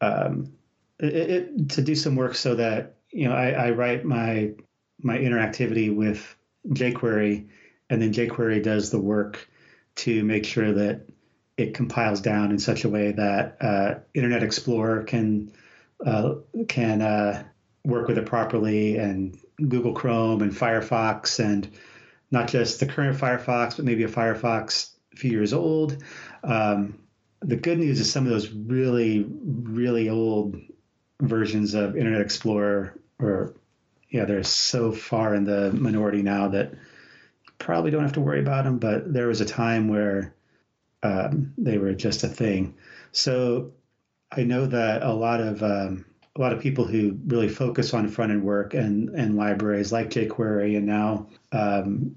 um, 0.00 0.52
it, 0.98 1.14
it, 1.14 1.68
to 1.70 1.82
do 1.82 1.94
some 1.94 2.16
work 2.16 2.34
so 2.34 2.54
that 2.54 2.96
you 3.10 3.28
know 3.28 3.34
I, 3.34 3.50
I 3.50 3.70
write 3.70 4.04
my 4.04 4.52
my 5.02 5.18
interactivity 5.18 5.94
with 5.94 6.36
jQuery, 6.68 7.48
and 7.88 8.02
then 8.02 8.12
jQuery 8.12 8.62
does 8.62 8.90
the 8.90 9.00
work 9.00 9.48
to 9.96 10.24
make 10.24 10.44
sure 10.44 10.72
that 10.72 11.06
it 11.56 11.74
compiles 11.74 12.20
down 12.20 12.50
in 12.50 12.58
such 12.58 12.84
a 12.84 12.88
way 12.88 13.12
that 13.12 13.56
uh, 13.60 13.94
Internet 14.14 14.42
Explorer 14.42 15.04
can 15.04 15.52
uh, 16.04 16.36
can 16.68 17.02
uh, 17.02 17.44
work 17.84 18.08
with 18.08 18.18
it 18.18 18.26
properly, 18.26 18.96
and 18.96 19.38
Google 19.56 19.92
Chrome 19.92 20.42
and 20.42 20.52
Firefox, 20.52 21.42
and 21.42 21.70
not 22.30 22.48
just 22.48 22.80
the 22.80 22.86
current 22.86 23.18
Firefox, 23.18 23.76
but 23.76 23.84
maybe 23.84 24.04
a 24.04 24.08
Firefox 24.08 24.90
a 25.12 25.16
few 25.16 25.30
years 25.30 25.52
old. 25.52 26.02
Um, 26.44 26.98
the 27.40 27.56
good 27.56 27.78
news 27.78 28.00
is 28.00 28.12
some 28.12 28.24
of 28.24 28.30
those 28.30 28.50
really, 28.50 29.24
really 29.24 30.08
old 30.08 30.56
versions 31.20 31.74
of 31.74 31.96
Internet 31.96 32.20
Explorer 32.20 32.98
or 33.18 33.54
yeah, 34.10 34.24
they're 34.24 34.42
so 34.42 34.90
far 34.90 35.34
in 35.34 35.44
the 35.44 35.72
minority 35.72 36.22
now 36.22 36.48
that 36.48 36.74
probably 37.58 37.90
don't 37.90 38.02
have 38.02 38.14
to 38.14 38.20
worry 38.20 38.40
about 38.40 38.64
them. 38.64 38.78
But 38.78 39.12
there 39.12 39.28
was 39.28 39.40
a 39.40 39.46
time 39.46 39.88
where 39.88 40.34
um, 41.02 41.52
they 41.56 41.78
were 41.78 41.94
just 41.94 42.24
a 42.24 42.28
thing. 42.28 42.74
So 43.12 43.72
I 44.32 44.42
know 44.42 44.66
that 44.66 45.02
a 45.02 45.12
lot 45.12 45.40
of 45.40 45.62
um, 45.62 46.04
a 46.36 46.40
lot 46.40 46.52
of 46.52 46.60
people 46.60 46.84
who 46.84 47.18
really 47.26 47.48
focus 47.48 47.92
on 47.92 48.08
front 48.08 48.32
end 48.32 48.44
work 48.44 48.74
and 48.74 49.10
and 49.10 49.36
libraries 49.36 49.92
like 49.92 50.10
jQuery 50.10 50.76
and 50.76 50.86
now 50.86 51.26
um, 51.52 52.16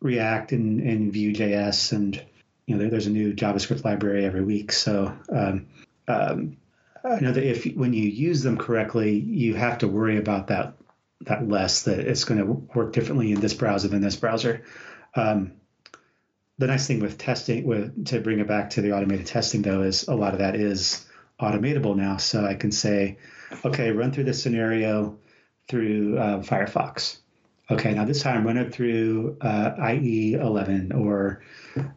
React 0.00 0.52
and, 0.52 0.80
and 0.80 1.12
Vue.js 1.12 1.92
and 1.92 2.22
you 2.66 2.74
know 2.74 2.80
there, 2.80 2.90
there's 2.90 3.06
a 3.06 3.10
new 3.10 3.32
JavaScript 3.32 3.84
library 3.84 4.24
every 4.24 4.42
week. 4.42 4.72
So 4.72 5.16
um, 5.28 5.66
um, 6.08 6.56
I 7.04 7.20
know 7.20 7.32
that 7.32 7.44
if 7.44 7.64
when 7.76 7.92
you 7.92 8.08
use 8.08 8.42
them 8.42 8.58
correctly, 8.58 9.18
you 9.18 9.54
have 9.54 9.78
to 9.78 9.88
worry 9.88 10.16
about 10.18 10.48
that 10.48 10.74
that 11.22 11.48
less 11.48 11.82
that 11.82 12.00
it's 12.00 12.24
going 12.24 12.38
to 12.38 12.44
work 12.44 12.92
differently 12.92 13.32
in 13.32 13.40
this 13.40 13.54
browser 13.54 13.88
than 13.88 14.02
this 14.02 14.16
browser. 14.16 14.64
Um, 15.14 15.52
the 16.58 16.66
nice 16.66 16.86
thing 16.86 17.00
with 17.00 17.18
testing, 17.18 17.64
with 17.64 18.06
to 18.06 18.20
bring 18.20 18.40
it 18.40 18.48
back 18.48 18.70
to 18.70 18.80
the 18.80 18.92
automated 18.92 19.26
testing 19.26 19.62
though, 19.62 19.82
is 19.82 20.08
a 20.08 20.14
lot 20.14 20.32
of 20.32 20.38
that 20.38 20.56
is 20.56 21.06
automatable 21.40 21.96
now. 21.96 22.16
So 22.16 22.44
I 22.44 22.54
can 22.54 22.72
say, 22.72 23.18
okay, 23.64 23.90
run 23.90 24.12
through 24.12 24.24
this 24.24 24.42
scenario 24.42 25.18
through 25.68 26.18
uh, 26.18 26.42
Firefox. 26.42 27.18
Okay, 27.70 27.94
now 27.94 28.04
this 28.04 28.22
time 28.22 28.46
run 28.46 28.58
it 28.58 28.72
through 28.72 29.38
uh, 29.40 29.72
IE 29.92 30.34
11 30.34 30.92
or 30.92 31.42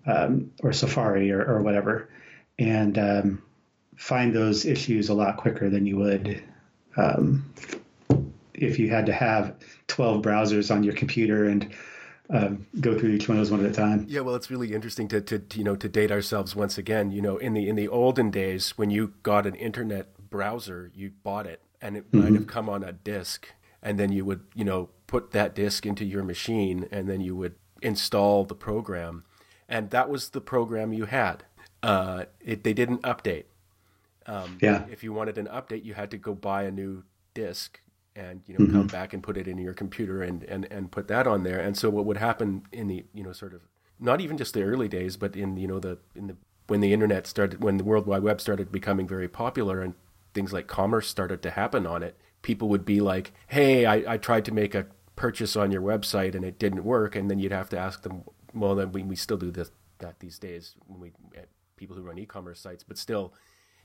um, 0.06 0.52
or 0.64 0.72
Safari 0.72 1.32
or, 1.32 1.44
or 1.44 1.62
whatever, 1.62 2.10
and 2.58 2.98
um, 2.98 3.44
find 3.98 4.34
those 4.34 4.66
issues 4.66 5.10
a 5.10 5.14
lot 5.14 5.38
quicker 5.38 5.70
than 5.70 5.86
you 5.86 5.98
would 5.98 6.42
um, 6.96 7.54
if 8.54 8.80
you 8.80 8.90
had 8.90 9.06
to 9.06 9.14
have 9.14 9.56
12 9.88 10.22
browsers 10.22 10.74
on 10.74 10.84
your 10.84 10.94
computer 10.94 11.46
and 11.46 11.74
uh, 12.30 12.50
go 12.82 12.98
through 12.98 13.12
each 13.12 13.30
one 13.30 13.38
of 13.38 13.42
those 13.42 13.52
one 13.52 13.64
at 13.64 13.72
a 13.72 13.74
time. 13.74 14.06
Yeah, 14.10 14.22
well, 14.22 14.36
it's 14.36 14.52
really 14.52 14.74
interesting 14.74 15.08
to, 15.10 15.22
to, 15.22 15.40
to, 15.40 15.58
you 15.58 15.64
know 15.64 15.76
to 15.78 15.88
date 15.88 16.12
ourselves 16.12 16.56
once 16.56 16.78
again. 16.78 17.12
You 17.12 17.22
know, 17.22 17.38
in 17.38 17.54
the 17.54 17.70
in 17.70 17.76
the 17.76 17.88
olden 17.88 18.32
days, 18.32 18.78
when 18.78 18.90
you 18.90 19.14
got 19.24 19.46
an 19.46 19.56
internet 19.56 20.10
browser, 20.30 20.92
you 20.94 21.12
bought 21.24 21.46
it, 21.46 21.62
and 21.82 21.98
it 21.98 22.12
mm-hmm. 22.12 22.24
might 22.24 22.34
have 22.34 22.48
come 22.48 22.70
on 22.70 22.84
a 22.84 22.92
disk, 22.92 23.54
and 23.82 24.00
then 24.00 24.12
you 24.12 24.26
would 24.26 24.42
you 24.56 24.66
know 24.66 24.90
put 25.08 25.32
that 25.32 25.56
disk 25.56 25.86
into 25.86 26.06
your 26.06 26.24
machine, 26.24 26.88
and 26.92 27.10
then 27.10 27.22
you 27.22 27.36
would 27.36 27.56
install 27.82 28.44
the 28.44 28.56
program, 28.56 29.24
and 29.68 29.90
that 29.92 30.10
was 30.10 30.30
the 30.30 30.42
program 30.42 30.94
you 30.94 31.06
had. 31.06 31.44
Uh, 31.84 32.26
it, 32.42 32.64
they 32.64 32.74
didn't 32.74 33.02
update. 33.04 33.46
Um, 34.26 34.58
yeah. 34.62 34.86
If 34.92 35.04
you 35.04 35.14
wanted 35.14 35.38
an 35.38 35.48
update, 35.48 35.86
you 35.86 35.94
had 35.94 36.12
to 36.12 36.18
go 36.18 36.34
buy 36.34 36.64
a 36.64 36.72
new 36.72 37.04
disk 37.34 37.80
and 38.16 38.42
you 38.48 38.56
know 38.58 38.66
mm-hmm. 38.66 38.74
come 38.74 38.88
back 38.88 39.14
and 39.14 39.22
put 39.22 39.38
it 39.38 39.48
in 39.48 39.58
your 39.58 39.74
computer 39.74 40.24
and, 40.24 40.44
and 40.44 40.66
and 40.72 40.92
put 40.92 41.08
that 41.08 41.28
on 41.28 41.44
there. 41.44 41.60
And 41.60 41.78
so 41.78 41.90
what 41.90 42.06
would 42.06 42.18
happen 42.18 42.64
in 42.72 42.88
the 42.88 43.06
you 43.14 43.24
know 43.24 43.32
sort 43.32 43.54
of 43.54 43.62
not 44.00 44.22
even 44.22 44.38
just 44.38 44.54
the 44.54 44.64
early 44.64 44.88
days, 44.88 45.18
but 45.18 45.36
in 45.36 45.58
you 45.58 45.68
know 45.68 45.80
the 45.80 46.00
in 46.16 46.28
the 46.28 46.36
when 46.68 46.82
the 46.82 46.94
internet 46.94 47.28
started 47.28 47.64
when 47.64 47.78
the 47.78 47.84
World 47.84 48.06
Wide 48.06 48.24
Web 48.24 48.42
started 48.42 48.72
becoming 48.72 49.08
very 49.08 49.28
popular 49.28 49.82
and 49.82 49.94
things 50.38 50.54
like 50.54 50.68
commerce 50.68 51.08
started 51.08 51.42
to 51.42 51.50
happen 51.50 51.88
on 51.88 52.04
it, 52.04 52.18
people 52.42 52.70
would 52.70 52.86
be 52.86 53.02
like, 53.02 53.34
"Hey, 53.48 53.86
I, 53.86 54.14
I 54.14 54.18
tried 54.18 54.46
to 54.46 54.54
make 54.54 54.76
a 54.76 54.86
purchase 55.16 55.56
on 55.56 55.72
your 55.72 55.82
website 55.82 56.36
and 56.36 56.46
it 56.46 56.60
didn't 56.60 56.84
work," 56.84 57.16
and 57.16 57.30
then 57.30 57.40
you'd 57.40 57.52
have 57.52 57.70
to 57.70 57.78
ask 57.78 58.04
them, 58.04 58.24
"Well, 58.54 58.76
then 58.76 58.92
we, 58.92 59.02
we 59.04 59.16
still 59.16 59.38
do 59.38 59.52
this 59.52 59.72
that 60.00 60.20
these 60.20 60.38
days 60.38 60.76
when 60.86 61.00
we 61.00 61.12
people 61.76 61.96
who 61.96 62.04
run 62.04 62.20
e-commerce 62.20 62.60
sites, 62.60 62.84
but 62.84 62.98
still." 62.98 63.34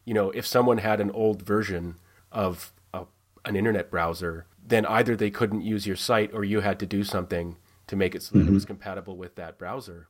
you 0.05 0.15
know, 0.15 0.31
if 0.31 0.47
someone 0.47 0.79
had 0.79 1.01
an 1.01 1.11
old 1.11 1.43
version 1.43 1.97
of 2.31 2.73
a, 2.93 3.05
an 3.45 3.57
internet 3.57 3.91
browser, 3.91 4.47
then 4.65 4.87
either 4.87 5.17
they 5.17 5.31
couldn't 5.31 5.63
use 5.63 5.87
your 5.87 5.97
site 5.97 6.31
or 6.33 6.45
you 6.45 6.61
had 6.61 6.79
to 6.81 6.87
do 6.87 7.05
something 7.05 7.57
to 7.87 7.97
make 7.97 8.15
it 8.15 8.23
so 8.23 8.33
that 8.33 8.41
mm-hmm. 8.41 8.51
it 8.51 8.55
was 8.55 8.65
compatible 8.65 9.17
with 9.17 9.37
that 9.37 9.59
browser. 9.59 10.09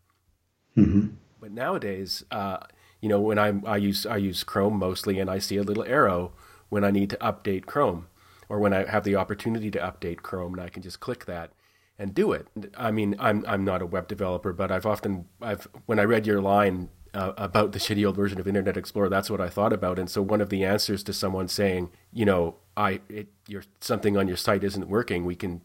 Mm-hmm. 0.76 1.08
But 1.40 1.52
nowadays, 1.52 2.24
uh, 2.30 2.58
you 3.02 3.08
know, 3.08 3.20
when 3.20 3.38
I, 3.38 3.52
I 3.66 3.76
use 3.76 4.06
I 4.06 4.16
use 4.16 4.44
Chrome 4.44 4.78
mostly, 4.78 5.18
and 5.18 5.28
I 5.28 5.38
see 5.38 5.58
a 5.58 5.62
little 5.62 5.84
arrow 5.84 6.32
when 6.70 6.84
I 6.84 6.90
need 6.90 7.10
to 7.10 7.16
update 7.16 7.66
Chrome, 7.66 8.06
or 8.48 8.58
when 8.58 8.72
I 8.72 8.88
have 8.88 9.04
the 9.04 9.16
opportunity 9.16 9.70
to 9.72 9.78
update 9.78 10.22
Chrome, 10.22 10.54
and 10.54 10.62
I 10.62 10.70
can 10.70 10.82
just 10.82 11.00
click 11.00 11.26
that 11.26 11.50
and 11.98 12.14
do 12.14 12.32
it. 12.32 12.46
I 12.76 12.90
mean, 12.92 13.16
I'm 13.18 13.44
I'm 13.46 13.64
not 13.64 13.82
a 13.82 13.86
web 13.86 14.08
developer, 14.08 14.52
but 14.52 14.70
I've 14.70 14.86
often 14.86 15.26
I've 15.42 15.66
when 15.86 15.98
I 15.98 16.04
read 16.04 16.26
your 16.26 16.40
line 16.40 16.88
uh, 17.12 17.32
about 17.36 17.72
the 17.72 17.78
shitty 17.80 18.06
old 18.06 18.16
version 18.16 18.40
of 18.40 18.46
Internet 18.46 18.76
Explorer. 18.76 19.08
That's 19.08 19.30
what 19.30 19.40
I 19.40 19.48
thought 19.48 19.72
about. 19.72 19.98
And 19.98 20.08
so 20.08 20.22
one 20.22 20.40
of 20.40 20.48
the 20.48 20.64
answers 20.64 21.02
to 21.02 21.12
someone 21.12 21.48
saying, 21.48 21.90
you 22.12 22.24
know, 22.24 22.56
I 22.76 23.00
it, 23.08 23.28
your 23.48 23.64
something 23.80 24.16
on 24.16 24.28
your 24.28 24.36
site 24.36 24.64
isn't 24.64 24.88
working, 24.88 25.24
we 25.24 25.34
can 25.34 25.60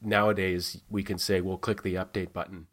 nowadays 0.00 0.82
we 0.88 1.02
can 1.02 1.18
say, 1.18 1.40
well, 1.40 1.58
click 1.58 1.82
the 1.82 1.94
update 1.94 2.32
button, 2.32 2.68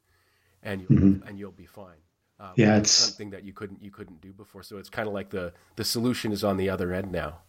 and 0.62 0.81
you'll, 0.81 0.99
mm-hmm. 0.99 1.27
and 1.27 1.39
you'll 1.39 1.51
be 1.51 1.65
fine. 1.65 1.97
Um, 2.39 2.52
yeah, 2.56 2.78
it's 2.78 2.91
something 2.91 3.32
that 3.32 3.43
you 3.43 3.54
couldn't 3.54 3.82
you 3.82 3.91
couldn't 3.91 4.21
do 4.21 4.32
before. 4.32 4.63
So 4.63 4.78
it's 4.78 4.89
kind 4.89 5.08
of 5.08 5.13
like 5.13 5.30
the 5.30 5.54
the 5.76 5.84
solution 5.84 6.32
is 6.32 6.43
on 6.43 6.58
the 6.58 6.69
other 6.69 6.93
end 6.93 7.12
now. 7.12 7.39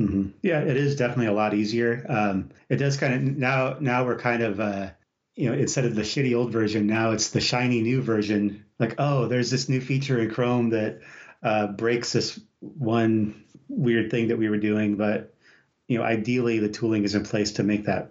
Mm-hmm. 0.00 0.30
Yeah, 0.42 0.60
it 0.60 0.76
is 0.76 0.96
definitely 0.96 1.26
a 1.26 1.32
lot 1.32 1.54
easier. 1.54 2.04
Um, 2.08 2.50
it 2.68 2.76
does 2.76 2.96
kind 2.96 3.14
of 3.14 3.36
now. 3.36 3.76
Now 3.80 4.04
we're 4.04 4.18
kind 4.18 4.42
of 4.42 4.60
uh, 4.60 4.90
you 5.38 5.48
know, 5.48 5.56
instead 5.56 5.84
of 5.84 5.94
the 5.94 6.02
shitty 6.02 6.36
old 6.36 6.50
version, 6.50 6.88
now 6.88 7.12
it's 7.12 7.30
the 7.30 7.40
shiny 7.40 7.80
new 7.80 8.02
version. 8.02 8.64
Like, 8.80 8.96
oh, 8.98 9.28
there's 9.28 9.52
this 9.52 9.68
new 9.68 9.80
feature 9.80 10.18
in 10.18 10.30
Chrome 10.30 10.70
that 10.70 11.00
uh, 11.44 11.68
breaks 11.68 12.12
this 12.12 12.40
one 12.58 13.44
weird 13.68 14.10
thing 14.10 14.28
that 14.28 14.38
we 14.38 14.48
were 14.48 14.58
doing, 14.58 14.96
but 14.96 15.32
you 15.86 15.96
know, 15.96 16.04
ideally 16.04 16.58
the 16.58 16.68
tooling 16.68 17.04
is 17.04 17.14
in 17.14 17.22
place 17.22 17.52
to 17.52 17.62
make 17.62 17.84
that 17.84 18.10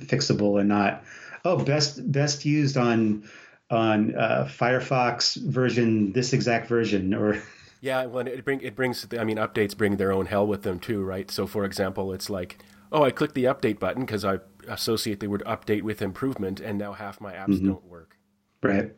fixable 0.00 0.60
and 0.60 0.68
not, 0.68 1.02
oh, 1.46 1.56
best 1.56 2.12
best 2.12 2.44
used 2.44 2.76
on 2.76 3.26
on 3.70 4.14
uh, 4.14 4.48
Firefox 4.50 5.36
version 5.36 6.12
this 6.12 6.32
exact 6.32 6.68
version 6.68 7.14
or. 7.14 7.42
Yeah, 7.82 8.06
well, 8.06 8.26
it 8.26 8.42
bring 8.44 8.62
it 8.62 8.74
brings. 8.74 9.06
I 9.16 9.22
mean, 9.22 9.36
updates 9.36 9.76
bring 9.76 9.96
their 9.96 10.10
own 10.10 10.26
hell 10.26 10.46
with 10.46 10.62
them 10.62 10.80
too, 10.80 11.04
right? 11.04 11.30
So, 11.30 11.46
for 11.46 11.64
example, 11.64 12.12
it's 12.14 12.30
like, 12.30 12.58
oh, 12.90 13.04
I 13.04 13.10
click 13.10 13.34
the 13.34 13.44
update 13.44 13.78
button 13.78 14.04
because 14.04 14.24
I 14.24 14.38
associate 14.66 15.20
the 15.20 15.28
word 15.28 15.42
update 15.46 15.82
with 15.82 16.00
improvement, 16.00 16.58
and 16.58 16.78
now 16.78 16.94
half 16.94 17.20
my 17.20 17.34
apps 17.34 17.48
mm-hmm. 17.48 17.68
don't 17.68 17.84
work. 17.84 18.16
Right. 18.62 18.92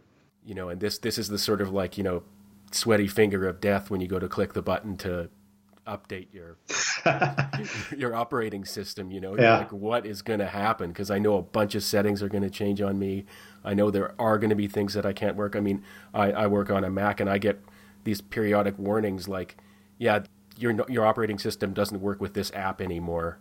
You 0.44 0.54
know, 0.54 0.68
and 0.68 0.80
this 0.80 0.96
this 0.98 1.18
is 1.18 1.28
the 1.28 1.38
sort 1.38 1.60
of 1.60 1.70
like 1.72 1.98
you 1.98 2.04
know 2.04 2.22
sweaty 2.70 3.08
finger 3.08 3.46
of 3.48 3.60
death 3.60 3.90
when 3.90 4.00
you 4.00 4.06
go 4.06 4.20
to 4.20 4.28
click 4.28 4.52
the 4.52 4.62
button 4.62 4.96
to 4.98 5.28
update 5.86 6.28
your 6.32 6.58
your 7.96 8.14
operating 8.14 8.64
system. 8.64 9.10
You 9.10 9.20
know, 9.20 9.36
yeah. 9.36 9.58
like 9.58 9.72
what 9.72 10.06
is 10.06 10.22
going 10.22 10.38
to 10.38 10.46
happen? 10.46 10.90
Because 10.90 11.10
I 11.10 11.18
know 11.18 11.36
a 11.36 11.42
bunch 11.42 11.74
of 11.74 11.82
settings 11.82 12.22
are 12.22 12.28
going 12.28 12.44
to 12.44 12.50
change 12.50 12.80
on 12.80 12.98
me. 12.98 13.26
I 13.68 13.74
know 13.74 13.90
there 13.90 14.14
are 14.18 14.38
going 14.38 14.50
to 14.50 14.56
be 14.56 14.66
things 14.66 14.94
that 14.94 15.04
I 15.04 15.12
can't 15.12 15.36
work. 15.36 15.54
I 15.54 15.60
mean, 15.60 15.82
I, 16.14 16.32
I 16.32 16.46
work 16.46 16.70
on 16.70 16.84
a 16.84 16.90
Mac, 16.90 17.20
and 17.20 17.28
I 17.28 17.38
get 17.38 17.60
these 18.04 18.20
periodic 18.20 18.78
warnings 18.78 19.28
like, 19.28 19.56
yeah, 19.98 20.20
your 20.56 20.74
your 20.88 21.06
operating 21.06 21.38
system 21.38 21.72
doesn't 21.72 22.00
work 22.00 22.20
with 22.20 22.34
this 22.34 22.50
app 22.52 22.80
anymore 22.80 23.38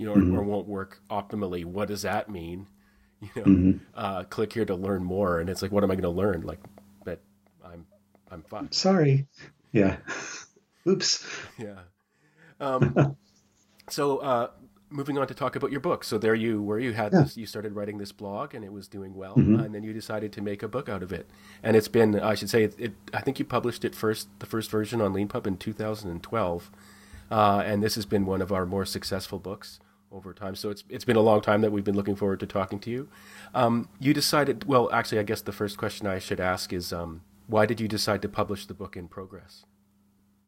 you 0.00 0.06
know, 0.06 0.14
mm-hmm. 0.14 0.34
or, 0.34 0.40
or, 0.40 0.42
won't 0.42 0.66
work 0.66 1.02
optimally. 1.10 1.62
What 1.62 1.88
does 1.88 2.02
that 2.02 2.28
mean? 2.28 2.66
You 3.22 3.28
know, 3.36 3.42
mm-hmm. 3.42 3.78
uh, 3.94 4.24
click 4.24 4.50
here 4.50 4.64
to 4.64 4.74
learn 4.74 5.04
more, 5.04 5.40
and 5.40 5.50
it's 5.50 5.60
like, 5.60 5.70
what 5.70 5.84
am 5.84 5.90
I 5.90 5.94
going 5.94 6.04
to 6.04 6.08
learn? 6.08 6.40
Like, 6.40 6.58
but 7.04 7.20
I'm 7.62 7.84
I'm 8.30 8.40
fine. 8.44 8.72
Sorry. 8.72 9.26
Yeah. 9.72 9.98
Oops. 10.88 11.28
Yeah. 11.58 11.80
Um, 12.60 13.18
so 13.90 14.16
uh, 14.20 14.50
moving 14.90 15.16
on 15.18 15.26
to 15.28 15.34
talk 15.34 15.56
about 15.56 15.70
your 15.70 15.80
book. 15.80 16.04
So 16.04 16.18
there 16.18 16.34
you 16.34 16.62
were. 16.62 16.78
You 16.78 16.92
had 16.92 17.12
yeah. 17.12 17.22
this. 17.22 17.36
You 17.36 17.46
started 17.46 17.74
writing 17.74 17.98
this 17.98 18.12
blog, 18.12 18.54
and 18.54 18.64
it 18.64 18.72
was 18.72 18.88
doing 18.88 19.14
well, 19.14 19.34
mm-hmm. 19.36 19.60
and 19.60 19.74
then 19.74 19.82
you 19.82 19.92
decided 19.92 20.32
to 20.34 20.42
make 20.42 20.62
a 20.62 20.68
book 20.68 20.88
out 20.88 21.02
of 21.02 21.12
it. 21.12 21.30
And 21.62 21.76
it's 21.76 21.88
been, 21.88 22.18
I 22.18 22.34
should 22.34 22.50
say, 22.50 22.64
it, 22.64 22.74
it, 22.78 22.92
I 23.14 23.20
think 23.20 23.38
you 23.38 23.44
published 23.44 23.84
it 23.84 23.94
first, 23.94 24.28
the 24.40 24.46
first 24.46 24.70
version 24.70 25.00
on 25.00 25.12
Leanpub 25.14 25.46
in 25.46 25.56
2012, 25.56 26.70
uh, 27.30 27.62
and 27.64 27.82
this 27.82 27.94
has 27.94 28.06
been 28.06 28.26
one 28.26 28.42
of 28.42 28.52
our 28.52 28.66
more 28.66 28.84
successful 28.84 29.38
books 29.38 29.80
over 30.12 30.34
time. 30.34 30.54
So 30.54 30.70
it's 30.70 30.84
it's 30.88 31.04
been 31.04 31.16
a 31.16 31.22
long 31.22 31.40
time 31.40 31.60
that 31.60 31.70
we've 31.70 31.84
been 31.84 31.96
looking 31.96 32.16
forward 32.16 32.40
to 32.40 32.46
talking 32.46 32.78
to 32.80 32.90
you. 32.90 33.08
Um, 33.54 33.88
you 33.98 34.12
decided. 34.12 34.64
Well, 34.64 34.90
actually, 34.92 35.20
I 35.20 35.24
guess 35.24 35.42
the 35.42 35.52
first 35.52 35.78
question 35.78 36.06
I 36.06 36.18
should 36.18 36.40
ask 36.40 36.72
is, 36.72 36.92
um, 36.92 37.22
why 37.46 37.66
did 37.66 37.80
you 37.80 37.88
decide 37.88 38.22
to 38.22 38.28
publish 38.28 38.66
the 38.66 38.74
book 38.74 38.96
in 38.96 39.08
progress? 39.08 39.64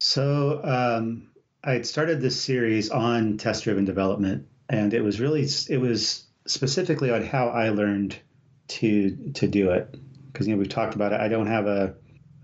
So 0.01 0.61
um, 0.65 1.32
I 1.65 1.73
had 1.73 1.87
started 1.87 2.21
this 2.21 2.41
series 2.41 2.91
on 2.91 3.37
test-driven 3.37 3.85
development, 3.85 4.49
and 4.69 4.93
it 4.93 5.03
was 5.03 5.21
really 5.21 5.47
it 5.69 5.79
was 5.79 6.25
specifically 6.47 7.11
on 7.11 7.23
how 7.23 7.49
I 7.49 7.71
learned 7.71 8.17
to 8.69 9.33
to 9.35 9.47
do 9.47 9.71
it 9.71 9.95
because 10.33 10.47
you 10.47 10.55
know 10.55 10.59
we've 10.59 10.69
talked 10.69 10.95
about 10.95 11.13
it. 11.13 11.21
I 11.21 11.29
don't 11.29 11.47
have 11.47 11.67
a 11.67 11.95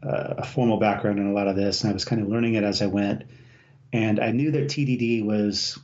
a 0.00 0.46
formal 0.46 0.78
background 0.78 1.18
in 1.18 1.26
a 1.26 1.32
lot 1.32 1.48
of 1.48 1.56
this, 1.56 1.82
and 1.82 1.90
I 1.90 1.92
was 1.92 2.04
kind 2.04 2.22
of 2.22 2.28
learning 2.28 2.54
it 2.54 2.62
as 2.62 2.80
I 2.82 2.86
went. 2.86 3.24
And 3.92 4.20
I 4.20 4.30
knew 4.30 4.52
that 4.52 4.68
TDD 4.68 5.24
was 5.24 5.78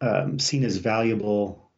um, 0.00 0.38
seen 0.38 0.64
as 0.64 0.78
valuable 0.78 1.70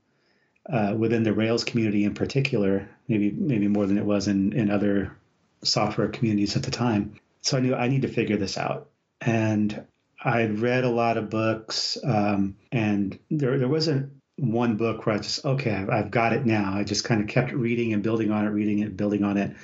uh, 0.71 0.95
within 0.97 1.25
the 1.25 1.35
Rails 1.35 1.65
community 1.65 2.05
in 2.05 2.15
particular, 2.15 2.89
maybe 3.09 3.31
maybe 3.31 3.69
more 3.69 3.87
than 3.87 3.99
it 3.99 4.05
was 4.05 4.29
in, 4.29 4.55
in 4.55 4.71
other 4.71 5.15
software 5.63 6.09
communities 6.09 6.57
at 6.57 6.63
the 6.63 6.71
time. 6.71 7.21
So 7.43 7.59
I 7.59 7.61
knew 7.61 7.75
I 7.75 7.89
need 7.89 8.03
to 8.03 8.09
figure 8.09 8.39
this 8.39 8.57
out. 8.57 8.89
And 9.21 9.85
I'd 10.25 10.59
read 10.59 10.85
a 10.85 10.91
lot 10.91 11.19
of 11.19 11.31
books, 11.31 11.99
um, 12.03 12.57
and 12.73 13.19
there 13.31 13.59
there 13.59 13.69
wasn't 13.69 14.11
one 14.37 14.77
book 14.77 15.05
where 15.05 15.17
I 15.17 15.19
just 15.19 15.45
okay, 15.45 15.73
I've, 15.73 15.91
I've 15.91 16.11
got 16.11 16.33
it 16.33 16.47
now. 16.47 16.75
I 16.75 16.85
just 16.85 17.05
kind 17.05 17.21
of 17.21 17.29
kept 17.29 17.53
reading 17.53 17.93
and 17.93 18.03
building 18.03 18.31
on 18.31 18.47
it, 18.47 18.51
reading 18.51 18.81
it, 18.81 18.97
building 18.97 19.23
on 19.23 19.37
it. 19.37 19.57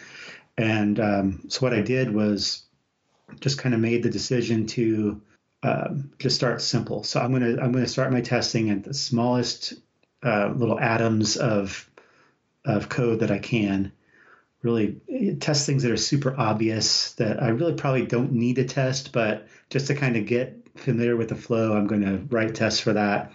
And 0.59 1.01
um, 1.01 1.41
so 1.49 1.61
what 1.61 1.73
I 1.73 1.81
did 1.81 2.15
was 2.15 2.65
just 3.41 3.59
kind 3.59 3.75
of 3.75 3.81
made 3.81 4.03
the 4.03 4.11
decision 4.11 4.67
to 4.67 5.23
um, 5.63 6.13
just 6.19 6.37
start 6.37 6.61
simple. 6.61 7.05
So 7.05 7.21
I'm 7.21 7.33
gonna 7.33 7.61
I'm 7.61 7.73
gonna 7.73 7.87
start 7.87 8.13
my 8.13 8.21
testing 8.21 8.71
at 8.71 8.85
the 8.85 8.95
smallest 8.95 9.75
uh, 10.23 10.53
little 10.55 10.79
atoms 10.79 11.37
of 11.37 11.89
of 12.65 12.89
code 12.89 13.21
that 13.21 13.31
I 13.31 13.39
can. 13.39 13.93
Really 14.63 15.01
eh, 15.09 15.35
test 15.41 15.67
things 15.67 15.83
that 15.83 15.93
are 15.93 15.97
super 15.97 16.35
obvious 16.39 17.13
that 17.15 17.43
I 17.43 17.49
really 17.49 17.75
probably 17.75 18.07
don't 18.07 18.33
need 18.33 18.57
to 18.57 18.65
test, 18.65 19.13
but 19.13 19.49
just 19.71 19.87
to 19.87 19.95
kind 19.95 20.17
of 20.17 20.27
get 20.27 20.69
familiar 20.77 21.17
with 21.17 21.29
the 21.29 21.37
flow, 21.37 21.77
I'm 21.77 21.87
going 21.87 22.03
to 22.03 22.19
write 22.35 22.55
tests 22.55 22.81
for 22.81 22.93
that. 22.93 23.33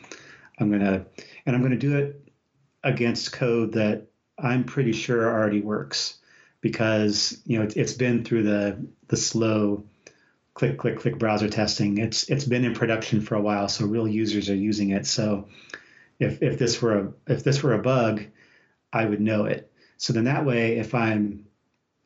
I'm 0.59 0.69
going 0.69 0.81
to 0.81 1.05
and 1.45 1.55
I'm 1.55 1.61
going 1.61 1.71
to 1.71 1.77
do 1.77 1.97
it 1.97 2.29
against 2.83 3.31
code 3.31 3.73
that 3.73 4.07
I'm 4.37 4.63
pretty 4.63 4.91
sure 4.91 5.29
already 5.29 5.61
works 5.61 6.17
because 6.61 7.41
you 7.45 7.57
know 7.57 7.65
it, 7.65 7.73
has 7.73 7.93
been 7.93 8.23
through 8.23 8.43
the 8.43 8.87
the 9.07 9.17
slow 9.17 9.83
click, 10.55 10.77
click, 10.77 10.97
click 10.97 11.19
browser 11.19 11.49
testing. 11.49 11.99
It's 11.99 12.29
it's 12.29 12.45
been 12.45 12.65
in 12.65 12.73
production 12.73 13.21
for 13.21 13.35
a 13.35 13.41
while, 13.41 13.69
so 13.69 13.85
real 13.85 14.07
users 14.07 14.49
are 14.49 14.55
using 14.55 14.89
it. 14.89 15.05
So 15.05 15.47
if 16.19 16.41
if 16.41 16.57
this 16.57 16.81
were 16.81 16.97
a 16.97 17.13
if 17.27 17.43
this 17.43 17.61
were 17.61 17.73
a 17.73 17.81
bug, 17.81 18.25
I 18.91 19.05
would 19.05 19.21
know 19.21 19.45
it. 19.45 19.71
So 19.97 20.13
then 20.13 20.25
that 20.25 20.45
way, 20.45 20.77
if 20.77 20.93
I'm 20.93 21.45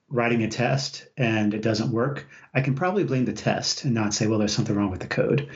writing 0.09 0.43
a 0.43 0.47
test 0.47 1.07
and 1.17 1.53
it 1.53 1.61
doesn't 1.61 1.91
work, 1.91 2.27
I 2.53 2.61
can 2.61 2.75
probably 2.75 3.03
blame 3.03 3.25
the 3.25 3.33
test 3.33 3.85
and 3.85 3.93
not 3.93 4.13
say, 4.13 4.27
well, 4.27 4.39
there's 4.39 4.53
something 4.53 4.75
wrong 4.75 4.91
with 4.91 5.01
the 5.01 5.07
code. 5.07 5.49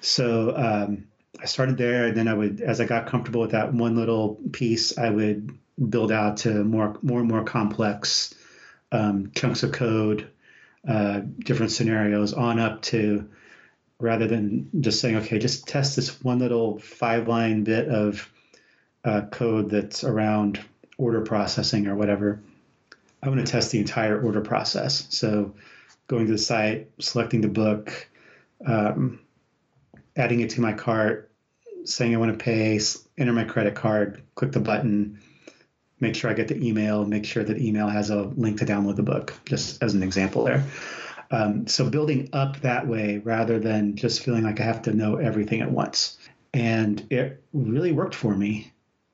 So 0.00 0.56
um, 0.56 1.08
I 1.40 1.46
started 1.46 1.76
there, 1.76 2.06
and 2.06 2.16
then 2.16 2.28
I 2.28 2.34
would, 2.34 2.60
as 2.60 2.80
I 2.80 2.84
got 2.84 3.06
comfortable 3.06 3.40
with 3.40 3.52
that 3.52 3.72
one 3.72 3.96
little 3.96 4.38
piece, 4.52 4.98
I 4.98 5.10
would 5.10 5.56
build 5.88 6.12
out 6.12 6.38
to 6.38 6.64
more 6.64 6.98
more 7.02 7.20
and 7.20 7.28
more 7.28 7.44
complex 7.44 8.34
um, 8.90 9.32
chunks 9.34 9.62
of 9.62 9.72
code, 9.72 10.28
uh, 10.86 11.20
different 11.38 11.72
scenarios, 11.72 12.34
on 12.34 12.58
up 12.58 12.82
to 12.82 13.28
rather 13.98 14.26
than 14.26 14.68
just 14.80 15.00
saying, 15.00 15.16
okay, 15.16 15.38
just 15.38 15.66
test 15.68 15.94
this 15.94 16.22
one 16.22 16.40
little 16.40 16.78
five 16.80 17.28
line 17.28 17.62
bit 17.62 17.88
of 17.88 18.28
uh, 19.04 19.22
code 19.30 19.70
that's 19.70 20.02
around 20.04 20.60
order 20.98 21.20
processing 21.20 21.86
or 21.86 21.94
whatever. 21.94 22.40
I 23.22 23.28
want 23.28 23.44
to 23.44 23.50
test 23.50 23.70
the 23.70 23.78
entire 23.78 24.20
order 24.20 24.40
process. 24.40 25.06
So 25.10 25.54
going 26.08 26.26
to 26.26 26.32
the 26.32 26.38
site, 26.38 26.90
selecting 26.98 27.40
the 27.40 27.48
book, 27.48 28.08
um, 28.66 29.20
adding 30.16 30.40
it 30.40 30.50
to 30.50 30.60
my 30.60 30.72
cart, 30.72 31.30
saying 31.84 32.14
I 32.14 32.18
want 32.18 32.36
to 32.36 32.44
pay, 32.44 32.80
enter 33.18 33.32
my 33.32 33.44
credit 33.44 33.74
card, 33.74 34.22
click 34.34 34.52
the 34.52 34.60
button, 34.60 35.20
make 36.00 36.16
sure 36.16 36.30
I 36.30 36.34
get 36.34 36.48
the 36.48 36.66
email, 36.66 37.04
make 37.04 37.24
sure 37.24 37.44
that 37.44 37.58
email 37.58 37.88
has 37.88 38.10
a 38.10 38.22
link 38.22 38.58
to 38.58 38.66
download 38.66 38.96
the 38.96 39.02
book, 39.02 39.34
just 39.44 39.82
as 39.82 39.94
an 39.94 40.02
example 40.02 40.44
there. 40.44 40.64
Um, 41.30 41.66
so 41.66 41.88
building 41.88 42.28
up 42.32 42.60
that 42.60 42.86
way 42.86 43.18
rather 43.18 43.58
than 43.58 43.96
just 43.96 44.22
feeling 44.22 44.42
like 44.42 44.60
I 44.60 44.64
have 44.64 44.82
to 44.82 44.92
know 44.92 45.16
everything 45.16 45.60
at 45.60 45.70
once. 45.70 46.18
And 46.52 47.06
it 47.08 47.42
really 47.54 47.92
worked 47.92 48.14
for 48.14 48.34
me. 48.34 48.71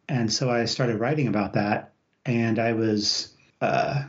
And 0.08 0.32
so 0.32 0.50
I 0.50 0.64
started 0.64 1.00
writing 1.00 1.28
about 1.28 1.54
that. 1.54 1.92
And 2.24 2.58
I 2.58 2.72
was, 2.72 3.34
uh, 3.60 4.02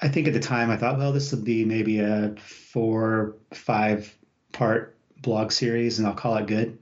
I 0.00 0.08
think 0.08 0.26
at 0.26 0.34
the 0.34 0.40
time 0.40 0.70
I 0.70 0.76
thought, 0.76 0.98
well, 0.98 1.12
this 1.12 1.32
would 1.32 1.44
be 1.44 1.64
maybe 1.64 2.00
a 2.00 2.34
four, 2.38 3.36
five 3.52 4.14
part 4.52 4.96
blog 5.20 5.52
series 5.52 5.98
and 5.98 6.06
I'll 6.06 6.14
call 6.14 6.36
it 6.36 6.46
good. 6.46 6.78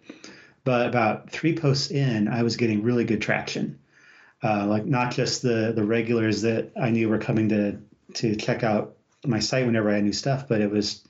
But 0.64 0.86
about 0.86 1.30
three 1.30 1.56
posts 1.56 1.90
in, 1.90 2.28
I 2.28 2.42
was 2.42 2.56
getting 2.56 2.82
really 2.82 3.04
good 3.04 3.20
traction. 3.20 3.78
Uh, 4.42 4.66
like 4.66 4.84
not 4.84 5.12
just 5.12 5.40
the 5.40 5.72
the 5.74 5.84
regulars 5.84 6.42
that 6.42 6.70
I 6.78 6.90
knew 6.90 7.08
were 7.08 7.18
coming 7.18 7.48
to 7.48 7.78
to 8.14 8.36
check 8.36 8.62
out 8.62 8.96
my 9.24 9.38
site 9.38 9.64
whenever 9.64 9.90
I 9.90 9.94
had 9.94 10.04
new 10.04 10.12
stuff, 10.12 10.48
but 10.48 10.60
it 10.60 10.70
was 10.70 11.02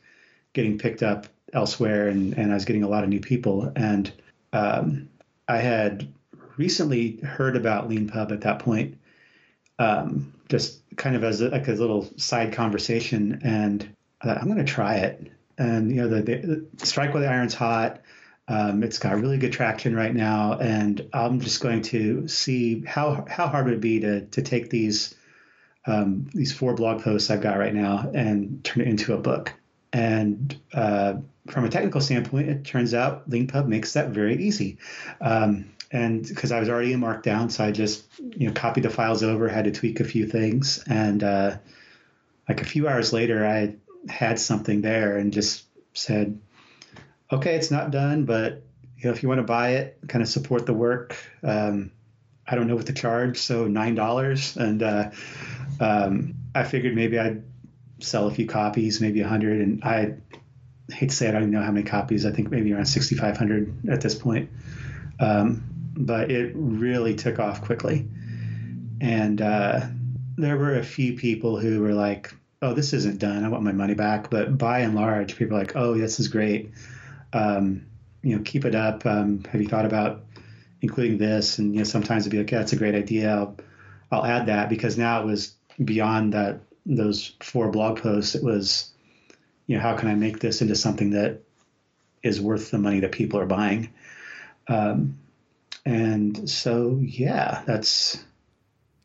getting 0.52 0.78
picked 0.78 1.02
up 1.02 1.26
elsewhere, 1.52 2.08
and, 2.08 2.36
and 2.38 2.50
I 2.50 2.54
was 2.54 2.64
getting 2.64 2.84
a 2.84 2.88
lot 2.88 3.02
of 3.02 3.10
new 3.10 3.20
people. 3.20 3.72
And 3.74 4.10
um, 4.52 5.08
I 5.48 5.58
had 5.58 6.12
recently 6.56 7.16
heard 7.18 7.56
about 7.56 7.88
Leanpub 7.88 8.32
at 8.32 8.42
that 8.42 8.60
point, 8.60 8.98
um, 9.78 10.32
just 10.48 10.82
kind 10.96 11.16
of 11.16 11.24
as 11.24 11.40
a, 11.40 11.48
like 11.48 11.68
a 11.68 11.72
little 11.72 12.08
side 12.16 12.52
conversation, 12.52 13.40
and 13.42 13.88
I 14.20 14.26
thought 14.26 14.38
I'm 14.38 14.46
going 14.46 14.64
to 14.64 14.72
try 14.72 14.96
it. 14.96 15.30
And 15.58 15.90
you 15.90 16.02
know, 16.02 16.08
the, 16.08 16.22
the 16.22 16.86
strike 16.86 17.14
while 17.14 17.22
the 17.22 17.28
iron's 17.28 17.54
hot. 17.54 18.00
Um, 18.46 18.82
it's 18.82 18.98
got 18.98 19.18
really 19.18 19.38
good 19.38 19.54
traction 19.54 19.96
right 19.96 20.14
now, 20.14 20.58
and 20.58 21.08
I'm 21.14 21.40
just 21.40 21.62
going 21.62 21.80
to 21.82 22.28
see 22.28 22.84
how 22.84 23.24
how 23.26 23.48
hard 23.48 23.68
it 23.68 23.70
would 23.70 23.80
be 23.80 24.00
to 24.00 24.26
to 24.26 24.42
take 24.42 24.68
these 24.68 25.14
um, 25.86 26.28
these 26.34 26.52
four 26.52 26.74
blog 26.74 27.02
posts 27.02 27.30
I've 27.30 27.40
got 27.40 27.58
right 27.58 27.74
now 27.74 28.10
and 28.14 28.62
turn 28.64 28.82
it 28.82 28.88
into 28.88 29.14
a 29.14 29.18
book. 29.18 29.52
And 29.92 30.58
uh, 30.72 31.14
from 31.48 31.64
a 31.64 31.68
technical 31.68 32.00
standpoint, 32.00 32.48
it 32.48 32.64
turns 32.64 32.94
out 32.94 33.28
Leanpub 33.30 33.66
makes 33.66 33.92
that 33.92 34.10
very 34.10 34.42
easy. 34.42 34.78
Um, 35.20 35.70
and 35.94 36.26
because 36.26 36.50
I 36.50 36.58
was 36.58 36.68
already 36.68 36.92
in 36.92 37.00
Markdown, 37.00 37.52
so 37.52 37.64
I 37.64 37.70
just 37.70 38.04
you 38.18 38.48
know 38.48 38.52
copied 38.52 38.82
the 38.82 38.90
files 38.90 39.22
over, 39.22 39.48
had 39.48 39.64
to 39.66 39.70
tweak 39.70 40.00
a 40.00 40.04
few 40.04 40.26
things, 40.26 40.82
and 40.88 41.22
uh, 41.22 41.56
like 42.48 42.60
a 42.60 42.64
few 42.64 42.88
hours 42.88 43.12
later, 43.12 43.46
I 43.46 43.76
had 44.10 44.40
something 44.40 44.82
there 44.82 45.16
and 45.16 45.32
just 45.32 45.64
said, 45.92 46.40
"Okay, 47.30 47.54
it's 47.54 47.70
not 47.70 47.92
done, 47.92 48.24
but 48.24 48.64
you 48.98 49.04
know 49.04 49.12
if 49.12 49.22
you 49.22 49.28
want 49.28 49.38
to 49.38 49.44
buy 49.44 49.74
it, 49.74 49.98
kind 50.08 50.20
of 50.20 50.28
support 50.28 50.66
the 50.66 50.74
work." 50.74 51.16
Um, 51.44 51.92
I 52.44 52.56
don't 52.56 52.66
know 52.66 52.74
what 52.74 52.86
to 52.86 52.92
charge, 52.92 53.38
so 53.38 53.68
nine 53.68 53.94
dollars, 53.94 54.56
and 54.56 54.82
uh, 54.82 55.10
um, 55.78 56.34
I 56.56 56.64
figured 56.64 56.96
maybe 56.96 57.20
I'd 57.20 57.44
sell 58.00 58.26
a 58.26 58.34
few 58.34 58.46
copies, 58.46 59.00
maybe 59.00 59.20
a 59.20 59.28
hundred, 59.28 59.60
and 59.60 59.84
I 59.84 60.14
hate 60.92 61.10
to 61.10 61.14
say 61.14 61.28
I 61.28 61.30
don't 61.30 61.42
even 61.42 61.52
know 61.52 61.62
how 61.62 61.70
many 61.70 61.86
copies. 61.86 62.26
I 62.26 62.32
think 62.32 62.50
maybe 62.50 62.72
around 62.72 62.86
sixty 62.86 63.14
five 63.14 63.36
hundred 63.36 63.88
at 63.88 64.00
this 64.00 64.16
point, 64.16 64.50
um, 65.20 65.73
but 65.96 66.30
it 66.30 66.52
really 66.54 67.14
took 67.14 67.38
off 67.38 67.62
quickly, 67.62 68.08
and 69.00 69.40
uh, 69.40 69.80
there 70.36 70.56
were 70.56 70.78
a 70.78 70.84
few 70.84 71.14
people 71.14 71.58
who 71.58 71.80
were 71.80 71.94
like, 71.94 72.34
"Oh, 72.62 72.74
this 72.74 72.92
isn't 72.92 73.18
done. 73.18 73.44
I 73.44 73.48
want 73.48 73.62
my 73.62 73.72
money 73.72 73.94
back." 73.94 74.30
But 74.30 74.58
by 74.58 74.80
and 74.80 74.94
large, 74.94 75.36
people 75.36 75.56
are 75.56 75.60
like, 75.60 75.76
"Oh, 75.76 75.96
this 75.96 76.20
is 76.20 76.28
great. 76.28 76.70
Um, 77.32 77.86
you 78.22 78.36
know, 78.36 78.42
keep 78.42 78.64
it 78.64 78.74
up. 78.74 79.04
Um, 79.06 79.44
have 79.50 79.60
you 79.60 79.68
thought 79.68 79.86
about?" 79.86 80.24
including 80.84 81.18
this. 81.18 81.58
And 81.58 81.72
you 81.74 81.80
know, 81.80 81.84
sometimes 81.84 82.24
it'd 82.24 82.30
be 82.30 82.38
like, 82.38 82.50
yeah, 82.50 82.58
that's 82.58 82.74
a 82.74 82.76
great 82.76 82.94
idea. 82.94 83.34
I'll, 83.34 83.56
I'll 84.12 84.24
add 84.24 84.46
that 84.46 84.68
because 84.68 84.96
now 84.96 85.22
it 85.22 85.26
was 85.26 85.54
beyond 85.82 86.34
that 86.34 86.60
those 86.86 87.34
four 87.40 87.70
blog 87.70 88.00
posts. 88.00 88.34
It 88.34 88.44
was, 88.44 88.92
you 89.66 89.76
know, 89.76 89.82
how 89.82 89.96
can 89.96 90.08
I 90.08 90.14
make 90.14 90.38
this 90.38 90.60
into 90.60 90.76
something 90.76 91.10
that 91.10 91.40
is 92.22 92.40
worth 92.40 92.70
the 92.70 92.78
money 92.78 93.00
that 93.00 93.12
people 93.12 93.40
are 93.40 93.46
buying? 93.46 93.94
Um, 94.68 95.18
and 95.84 96.48
so, 96.48 96.98
yeah, 97.02 97.62
that's 97.66 98.24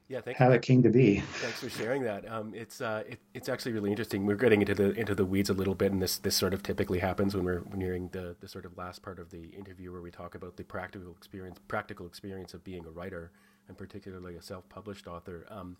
yeah, 0.09 0.21
thank 0.21 0.37
how 0.37 0.47
you. 0.47 0.53
it 0.53 0.63
came 0.63 0.81
to 0.83 0.89
be. 0.89 1.19
Thanks 1.19 1.59
for 1.59 1.69
sharing 1.69 2.01
that. 2.03 2.27
Um, 2.31 2.53
it's 2.55 2.81
uh, 2.81 3.03
it, 3.07 3.19
it's 3.35 3.47
actually 3.47 3.73
really 3.73 3.91
interesting. 3.91 4.25
We're 4.25 4.37
getting 4.37 4.61
into 4.61 4.73
the 4.73 4.91
into 4.93 5.13
the 5.13 5.25
weeds 5.25 5.51
a 5.51 5.53
little 5.53 5.75
bit, 5.75 5.91
and 5.91 6.01
this 6.01 6.17
this 6.17 6.35
sort 6.35 6.55
of 6.55 6.63
typically 6.63 6.97
happens 6.97 7.35
when 7.35 7.45
we're 7.45 7.61
nearing 7.75 8.09
the 8.09 8.35
the 8.39 8.47
sort 8.47 8.65
of 8.65 8.75
last 8.75 9.03
part 9.03 9.19
of 9.19 9.29
the 9.29 9.49
interview 9.49 9.91
where 9.91 10.01
we 10.01 10.09
talk 10.09 10.33
about 10.33 10.57
the 10.57 10.63
practical 10.63 11.11
experience 11.11 11.59
practical 11.67 12.07
experience 12.07 12.55
of 12.55 12.63
being 12.63 12.85
a 12.87 12.89
writer, 12.89 13.31
and 13.67 13.77
particularly 13.77 14.35
a 14.35 14.41
self 14.41 14.67
published 14.67 15.07
author. 15.07 15.45
Um, 15.49 15.77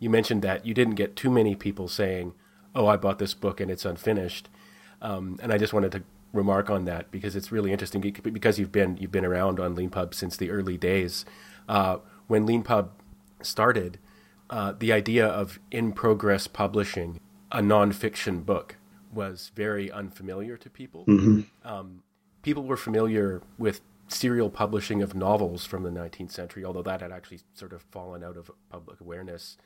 you 0.00 0.10
mentioned 0.10 0.42
that 0.42 0.66
you 0.66 0.74
didn't 0.74 0.96
get 0.96 1.14
too 1.14 1.30
many 1.30 1.54
people 1.54 1.86
saying, 1.86 2.34
"Oh, 2.74 2.88
I 2.88 2.96
bought 2.96 3.20
this 3.20 3.34
book 3.34 3.60
and 3.60 3.70
it's 3.70 3.84
unfinished," 3.84 4.48
um, 5.00 5.38
and 5.40 5.52
I 5.52 5.58
just 5.58 5.72
wanted 5.72 5.92
to 5.92 6.02
remark 6.32 6.68
on 6.70 6.84
that 6.84 7.10
because 7.10 7.34
it's 7.34 7.50
really 7.50 7.72
interesting 7.72 8.00
because 8.00 8.58
you've 8.58 8.72
been 8.72 8.96
you've 8.98 9.12
been 9.12 9.24
around 9.24 9.58
on 9.58 9.74
Leanpub 9.74 10.14
since 10.14 10.36
the 10.36 10.50
early 10.50 10.76
days. 10.76 11.24
Uh, 11.68 11.98
when 12.26 12.46
Leanpub 12.46 12.90
started, 13.42 13.98
uh, 14.50 14.72
the 14.78 14.92
idea 14.92 15.26
of 15.26 15.58
in 15.70 15.92
progress 15.92 16.46
publishing 16.46 17.20
a 17.50 17.60
nonfiction 17.60 18.44
book 18.44 18.76
was 19.12 19.50
very 19.54 19.90
unfamiliar 19.90 20.56
to 20.56 20.68
people. 20.68 21.04
Mm-hmm. 21.06 21.40
Um, 21.66 22.02
people 22.42 22.64
were 22.64 22.76
familiar 22.76 23.42
with 23.56 23.80
serial 24.08 24.50
publishing 24.50 25.02
of 25.02 25.14
novels 25.14 25.64
from 25.64 25.82
the 25.82 25.90
19th 25.90 26.30
century, 26.30 26.64
although 26.64 26.82
that 26.82 27.00
had 27.00 27.12
actually 27.12 27.40
sort 27.54 27.72
of 27.72 27.82
fallen 27.82 28.22
out 28.22 28.36
of 28.36 28.50
public 28.70 29.00
awareness. 29.00 29.56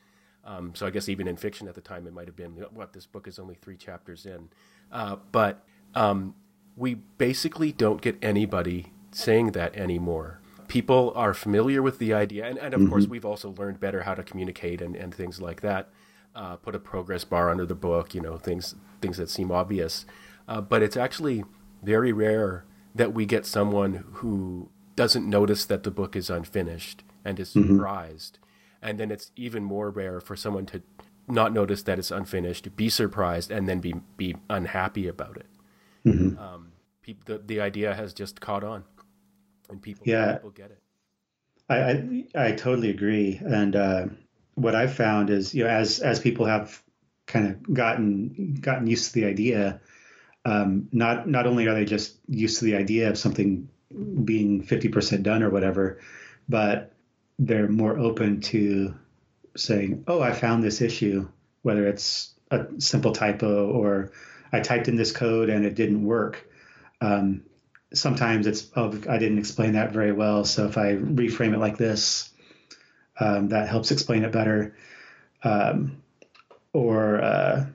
Um, 0.45 0.75
so 0.75 0.85
I 0.85 0.89
guess 0.89 1.07
even 1.07 1.27
in 1.27 1.37
fiction 1.37 1.67
at 1.67 1.75
the 1.75 1.81
time, 1.81 2.05
it 2.07 2.13
might 2.13 2.27
have 2.27 2.35
been 2.35 2.51
what 2.73 2.93
this 2.93 3.05
book 3.05 3.27
is 3.27 3.39
only 3.39 3.55
three 3.55 3.77
chapters 3.77 4.25
in. 4.25 4.49
Uh, 4.91 5.17
but 5.31 5.65
um, 5.95 6.35
we 6.75 6.95
basically 6.95 7.71
don't 7.71 8.01
get 8.01 8.17
anybody 8.21 8.91
saying 9.11 9.51
that 9.51 9.75
anymore 9.75 10.39
people 10.73 11.13
are 11.15 11.35
familiar 11.35 11.83
with 11.83 11.99
the 11.99 12.11
idea, 12.15 12.47
and, 12.47 12.57
and 12.57 12.73
of 12.73 12.81
mm-hmm. 12.81 12.89
course, 12.89 13.05
we've 13.05 13.23
also 13.25 13.51
learned 13.51 13.79
better 13.79 14.01
how 14.01 14.15
to 14.15 14.23
communicate 14.23 14.81
and, 14.81 14.95
and 14.95 15.13
things 15.13 15.39
like 15.39 15.61
that. 15.61 15.89
Uh, 16.35 16.55
put 16.55 16.73
a 16.73 16.79
progress 16.79 17.23
bar 17.23 17.51
under 17.51 17.63
the 17.63 17.75
book, 17.75 18.15
you 18.15 18.19
know, 18.21 18.37
things 18.37 18.73
things 18.99 19.17
that 19.17 19.29
seem 19.29 19.51
obvious. 19.51 20.03
Uh, 20.47 20.61
but 20.61 20.81
it's 20.81 20.97
actually 20.97 21.43
very 21.83 22.11
rare 22.11 22.65
that 22.95 23.13
we 23.13 23.23
get 23.23 23.45
someone 23.45 24.03
who 24.13 24.69
doesn't 24.95 25.29
notice 25.29 25.63
that 25.65 25.83
the 25.83 25.91
book 25.91 26.15
is 26.15 26.31
unfinished 26.31 27.03
and 27.23 27.39
is 27.39 27.53
mm-hmm. 27.53 27.75
surprised. 27.75 28.39
And 28.81 28.99
then 28.99 29.11
it's 29.11 29.31
even 29.35 29.63
more 29.63 29.91
rare 29.91 30.19
for 30.19 30.35
someone 30.35 30.65
to 30.67 30.81
not 31.27 31.53
notice 31.53 31.83
that 31.83 31.99
it's 31.99 32.09
unfinished, 32.09 32.75
be 32.75 32.89
surprised, 32.89 33.51
and 33.51 33.69
then 33.69 33.79
be 33.79 33.93
be 34.17 34.35
unhappy 34.49 35.07
about 35.07 35.37
it. 35.37 35.45
Mm-hmm. 36.05 36.37
Um, 36.37 36.71
pe- 37.01 37.15
the 37.25 37.37
the 37.39 37.61
idea 37.61 37.93
has 37.93 38.13
just 38.13 38.41
caught 38.41 38.63
on 38.63 38.83
and 39.69 39.81
people 39.81 40.03
yeah 40.07 40.33
people 40.33 40.51
get 40.51 40.71
it. 40.71 40.79
I 41.69 41.77
I, 41.77 42.47
I 42.47 42.51
totally 42.51 42.89
agree, 42.89 43.39
and 43.43 43.75
uh, 43.75 44.05
what 44.55 44.75
I've 44.75 44.93
found 44.93 45.29
is 45.29 45.53
you 45.53 45.63
know 45.63 45.69
as 45.69 45.99
as 45.99 46.19
people 46.19 46.45
have 46.45 46.81
kind 47.25 47.47
of 47.47 47.73
gotten 47.73 48.57
gotten 48.59 48.87
used 48.87 49.07
to 49.07 49.13
the 49.13 49.25
idea, 49.25 49.81
um, 50.45 50.89
not 50.91 51.27
not 51.27 51.47
only 51.47 51.67
are 51.67 51.73
they 51.73 51.85
just 51.85 52.17
used 52.27 52.59
to 52.59 52.65
the 52.65 52.75
idea 52.75 53.09
of 53.09 53.17
something 53.17 53.69
being 54.23 54.61
fifty 54.61 54.89
percent 54.89 55.23
done 55.23 55.43
or 55.43 55.49
whatever, 55.49 55.99
but 56.49 56.93
they're 57.39 57.69
more 57.69 57.97
open 57.97 58.41
to 58.41 58.93
saying, 59.55 60.03
"Oh, 60.07 60.21
I 60.21 60.33
found 60.33 60.63
this 60.63 60.81
issue," 60.81 61.27
whether 61.61 61.87
it's 61.87 62.33
a 62.51 62.67
simple 62.77 63.13
typo 63.13 63.71
or 63.71 64.11
I 64.53 64.59
typed 64.59 64.87
in 64.87 64.95
this 64.95 65.11
code 65.11 65.49
and 65.49 65.65
it 65.65 65.75
didn't 65.75 66.05
work. 66.05 66.47
Um, 67.01 67.43
sometimes 67.93 68.47
it's 68.47 68.69
oh, 68.75 68.87
I 69.09 69.17
didn't 69.17 69.39
explain 69.39 69.73
that 69.73 69.91
very 69.91 70.11
well. 70.11 70.45
So 70.45 70.65
if 70.67 70.77
I 70.77 70.93
reframe 70.93 71.53
it 71.53 71.59
like 71.59 71.77
this, 71.77 72.31
um, 73.19 73.49
that 73.49 73.67
helps 73.67 73.91
explain 73.91 74.23
it 74.23 74.31
better. 74.31 74.75
Um, 75.43 76.03
or 76.71 77.21
uh, 77.21 77.65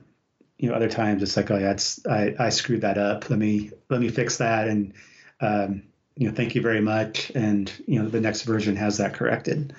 you 0.57 0.69
know, 0.69 0.75
other 0.75 0.89
times 0.89 1.21
it's 1.23 1.37
like, 1.37 1.51
oh 1.51 1.57
yeah, 1.57 1.71
it's 1.71 2.05
I, 2.05 2.35
I 2.39 2.49
screwed 2.49 2.81
that 2.81 2.97
up. 2.97 3.29
Let 3.29 3.39
me 3.39 3.71
let 3.89 4.01
me 4.01 4.09
fix 4.09 4.37
that, 4.37 4.67
and 4.67 4.93
um, 5.41 5.83
you 6.15 6.27
know, 6.27 6.35
thank 6.35 6.55
you 6.55 6.61
very 6.61 6.81
much. 6.81 7.31
And 7.35 7.71
you 7.87 8.01
know, 8.01 8.09
the 8.09 8.21
next 8.21 8.43
version 8.43 8.75
has 8.75 8.97
that 8.97 9.13
corrected. 9.13 9.73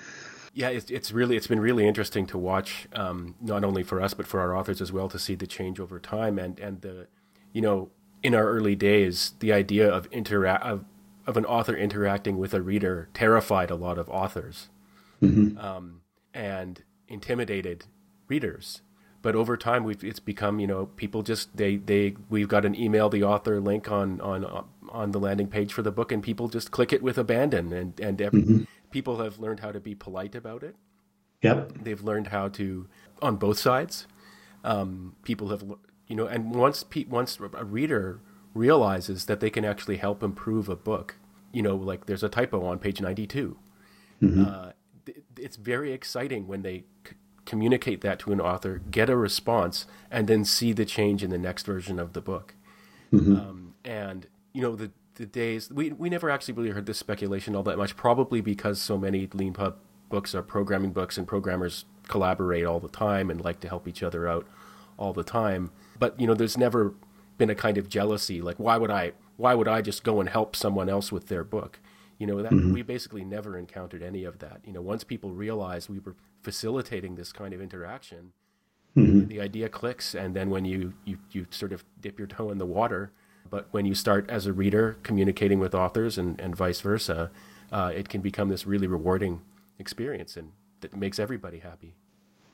Yeah, 0.53 0.69
it's, 0.69 0.91
it's 0.91 1.11
really 1.11 1.37
it's 1.37 1.47
been 1.47 1.61
really 1.61 1.87
interesting 1.87 2.25
to 2.27 2.37
watch, 2.37 2.87
um, 2.93 3.35
not 3.41 3.63
only 3.63 3.83
for 3.83 4.01
us 4.01 4.13
but 4.13 4.27
for 4.27 4.39
our 4.41 4.55
authors 4.55 4.81
as 4.81 4.91
well, 4.91 5.07
to 5.09 5.17
see 5.17 5.35
the 5.35 5.47
change 5.47 5.79
over 5.79 5.99
time 5.99 6.37
and 6.37 6.59
and 6.59 6.81
the, 6.81 7.07
you 7.53 7.61
know, 7.61 7.89
in 8.21 8.35
our 8.35 8.47
early 8.47 8.75
days, 8.75 9.33
the 9.39 9.53
idea 9.53 9.89
of 9.89 10.07
interact 10.07 10.65
of, 10.65 10.85
of 11.25 11.37
an 11.37 11.45
author 11.45 11.75
interacting 11.75 12.37
with 12.37 12.53
a 12.53 12.61
reader 12.61 13.09
terrified 13.13 13.71
a 13.71 13.75
lot 13.75 13.97
of 13.97 14.09
authors, 14.09 14.69
mm-hmm. 15.21 15.57
um, 15.57 16.01
and 16.33 16.83
intimidated 17.07 17.85
readers. 18.27 18.81
But 19.21 19.35
over 19.35 19.55
time, 19.55 19.83
we've 19.83 20.03
it's 20.03 20.19
become 20.19 20.59
you 20.59 20.67
know 20.67 20.87
people 20.97 21.21
just 21.21 21.55
they 21.55 21.77
they 21.77 22.15
we've 22.29 22.47
got 22.47 22.65
an 22.65 22.75
email 22.75 23.07
the 23.07 23.23
author 23.23 23.59
link 23.59 23.89
on 23.91 24.19
on 24.19 24.65
on 24.89 25.11
the 25.11 25.19
landing 25.19 25.47
page 25.47 25.71
for 25.71 25.81
the 25.81 25.91
book, 25.91 26.11
and 26.11 26.23
people 26.23 26.47
just 26.47 26.71
click 26.71 26.91
it 26.91 27.03
with 27.03 27.17
abandon, 27.17 27.71
and 27.71 27.99
and 27.99 28.21
every, 28.21 28.41
mm-hmm. 28.41 28.63
People 28.91 29.17
have 29.17 29.39
learned 29.39 29.61
how 29.61 29.71
to 29.71 29.79
be 29.79 29.95
polite 29.95 30.35
about 30.35 30.63
it. 30.63 30.75
Yep, 31.41 31.83
they've 31.83 32.03
learned 32.03 32.27
how 32.27 32.49
to 32.49 32.87
on 33.21 33.37
both 33.37 33.57
sides. 33.57 34.05
Um, 34.63 35.15
people 35.23 35.49
have 35.49 35.63
you 36.07 36.15
know, 36.15 36.27
and 36.27 36.53
once 36.53 36.83
pe- 36.83 37.05
once 37.05 37.39
a 37.39 37.65
reader 37.65 38.19
realizes 38.53 39.25
that 39.25 39.39
they 39.39 39.49
can 39.49 39.63
actually 39.63 39.97
help 39.97 40.21
improve 40.21 40.67
a 40.67 40.75
book, 40.75 41.15
you 41.53 41.61
know, 41.61 41.75
like 41.75 42.05
there's 42.05 42.21
a 42.21 42.29
typo 42.29 42.65
on 42.65 42.79
page 42.79 43.01
92. 43.01 43.57
Mm-hmm. 44.21 44.45
Uh, 44.45 44.71
it's 45.37 45.55
very 45.55 45.93
exciting 45.93 46.47
when 46.47 46.61
they 46.61 46.83
c- 47.07 47.15
communicate 47.45 48.01
that 48.01 48.19
to 48.19 48.31
an 48.31 48.41
author, 48.41 48.81
get 48.91 49.09
a 49.09 49.15
response, 49.15 49.85
and 50.11 50.27
then 50.27 50.45
see 50.45 50.73
the 50.73 50.85
change 50.85 51.23
in 51.23 51.29
the 51.29 51.37
next 51.37 51.65
version 51.65 51.97
of 51.97 52.13
the 52.13 52.21
book. 52.21 52.55
Mm-hmm. 53.13 53.35
Um, 53.35 53.73
and 53.83 54.27
you 54.53 54.61
know, 54.61 54.75
the 54.75 54.91
the 55.15 55.25
days 55.25 55.69
we 55.69 55.91
we 55.91 56.09
never 56.09 56.29
actually 56.29 56.53
really 56.53 56.69
heard 56.71 56.85
this 56.85 56.97
speculation 56.97 57.55
all 57.55 57.63
that 57.63 57.77
much, 57.77 57.95
probably 57.95 58.41
because 58.41 58.81
so 58.81 58.97
many 58.97 59.27
Leanpub 59.27 59.75
books 60.09 60.35
are 60.35 60.41
programming 60.41 60.91
books, 60.91 61.17
and 61.17 61.27
programmers 61.27 61.85
collaborate 62.07 62.65
all 62.65 62.79
the 62.79 62.89
time 62.89 63.29
and 63.29 63.43
like 63.43 63.59
to 63.61 63.69
help 63.69 63.87
each 63.87 64.03
other 64.03 64.27
out 64.27 64.45
all 64.97 65.13
the 65.13 65.23
time 65.23 65.71
but 66.01 66.19
you 66.19 66.25
know, 66.25 66.33
there's 66.33 66.57
never 66.57 66.95
been 67.37 67.51
a 67.51 67.55
kind 67.55 67.77
of 67.77 67.87
jealousy 67.87 68.41
like 68.41 68.57
why 68.57 68.75
would 68.75 68.91
I 68.91 69.13
why 69.37 69.53
would 69.53 69.67
I 69.67 69.81
just 69.81 70.03
go 70.03 70.19
and 70.19 70.27
help 70.27 70.55
someone 70.55 70.89
else 70.89 71.11
with 71.11 71.27
their 71.27 71.43
book? 71.43 71.79
You 72.17 72.27
know, 72.27 72.41
that 72.41 72.51
mm-hmm. 72.51 72.73
we 72.73 72.81
basically 72.81 73.23
never 73.23 73.57
encountered 73.57 74.03
any 74.03 74.23
of 74.23 74.39
that. 74.39 74.61
You 74.65 74.73
know, 74.73 74.81
once 74.81 75.03
people 75.03 75.31
realized 75.31 75.89
we 75.89 75.99
were 75.99 76.15
facilitating 76.43 77.15
this 77.15 77.31
kind 77.31 77.53
of 77.53 77.61
interaction, 77.61 78.33
mm-hmm. 78.95 79.27
the 79.27 79.39
idea 79.39 79.69
clicks 79.69 80.13
and 80.13 80.35
then 80.35 80.49
when 80.49 80.65
you, 80.65 80.93
you 81.05 81.19
you 81.31 81.45
sort 81.51 81.71
of 81.71 81.85
dip 81.99 82.17
your 82.17 82.27
toe 82.27 82.49
in 82.49 82.57
the 82.57 82.65
water, 82.65 83.11
but 83.51 83.67
when 83.69 83.85
you 83.85 83.93
start 83.93 84.27
as 84.29 84.47
a 84.47 84.53
reader 84.53 84.97
communicating 85.03 85.59
with 85.59 85.75
authors 85.75 86.17
and, 86.17 86.39
and 86.41 86.55
vice 86.55 86.81
versa, 86.81 87.29
uh, 87.71 87.91
it 87.93 88.09
can 88.09 88.21
become 88.21 88.49
this 88.49 88.65
really 88.65 88.87
rewarding 88.87 89.41
experience 89.77 90.35
and 90.35 90.53
that 90.79 90.95
makes 90.95 91.19
everybody 91.19 91.59
happy. 91.59 91.93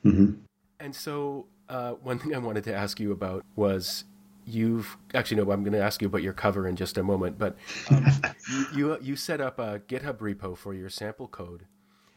Mm-hmm. 0.04 0.42
And 0.80 0.96
so 0.96 1.46
uh, 1.70 1.92
one 1.94 2.20
thing 2.20 2.36
I 2.36 2.40
wanted 2.40 2.64
to 2.66 2.74
ask 2.74 3.00
you 3.00 3.12
about 3.12 3.46
was 3.56 4.04
you've 4.46 4.98
actually 5.14 5.38
no, 5.44 5.52
I'm 5.52 5.64
going 5.64 5.74
to 5.74 5.82
ask 5.82 6.02
you 6.02 6.08
about 6.08 6.24
your 6.24 6.34
cover 6.34 6.68
in 6.68 6.76
just 6.76 6.98
a 6.98 7.04
moment, 7.04 7.38
but 7.38 7.56
um, 7.92 8.06
you, 8.50 8.66
you, 8.76 8.98
you 9.02 9.16
set 9.16 9.40
up 9.40 9.60
a 9.60 9.80
GitHub 9.88 10.18
repo 10.18 10.58
for 10.58 10.74
your 10.74 10.90
sample 10.90 11.28
code, 11.28 11.66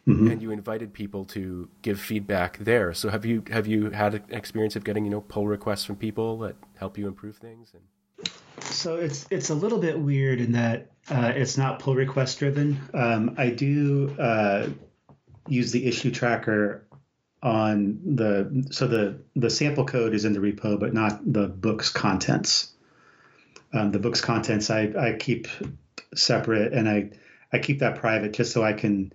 mm-hmm. 0.07 0.31
and 0.31 0.41
you 0.41 0.51
invited 0.51 0.93
people 0.93 1.24
to 1.26 1.68
give 1.83 2.01
feedback 2.01 2.59
there. 2.59 2.95
So 2.95 3.09
have 3.09 3.24
you 3.24 3.43
have 3.51 3.66
you 3.66 3.91
had 3.91 4.14
an 4.14 4.24
experience 4.31 4.76
of 4.76 4.85
getting 4.85 5.05
you 5.05 5.11
know 5.11 5.22
pull 5.22 5.49
requests 5.49 5.85
from 5.85 5.97
people 5.97 6.39
that 6.39 6.57
help 6.76 6.97
you 6.97 7.09
improve 7.09 7.37
things? 7.37 7.72
And... 7.74 7.83
So 8.62 8.96
it's 8.96 9.26
it's 9.30 9.50
a 9.50 9.54
little 9.54 9.78
bit 9.78 9.98
weird 9.98 10.40
in 10.40 10.52
that 10.52 10.90
uh, 11.11 11.32
it's 11.34 11.56
not 11.56 11.78
pull 11.80 11.94
request 11.94 12.38
driven. 12.38 12.80
Um, 12.94 13.34
I 13.38 13.50
do 13.50 14.14
uh, 14.18 14.68
use 15.48 15.72
the 15.72 15.86
issue 15.86 16.11
tracker 16.11 16.86
on 17.42 18.00
the 18.16 18.66
so 18.70 18.86
the 18.86 19.20
the 19.34 19.50
sample 19.50 19.84
code 19.84 20.14
is 20.14 20.24
in 20.24 20.32
the 20.32 20.40
repo, 20.40 20.78
but 20.78 20.92
not 20.92 21.20
the 21.32 21.48
book's 21.48 21.90
contents. 21.90 22.72
Um, 23.72 23.92
the 23.92 23.98
book's 23.98 24.20
contents 24.20 24.70
I, 24.70 24.92
I 24.98 25.16
keep 25.18 25.48
separate, 26.14 26.72
and 26.72 26.88
I 26.88 27.11
I 27.52 27.58
keep 27.58 27.80
that 27.80 27.96
private 27.96 28.32
just 28.32 28.52
so 28.52 28.62
I 28.62 28.72
can. 28.72 29.12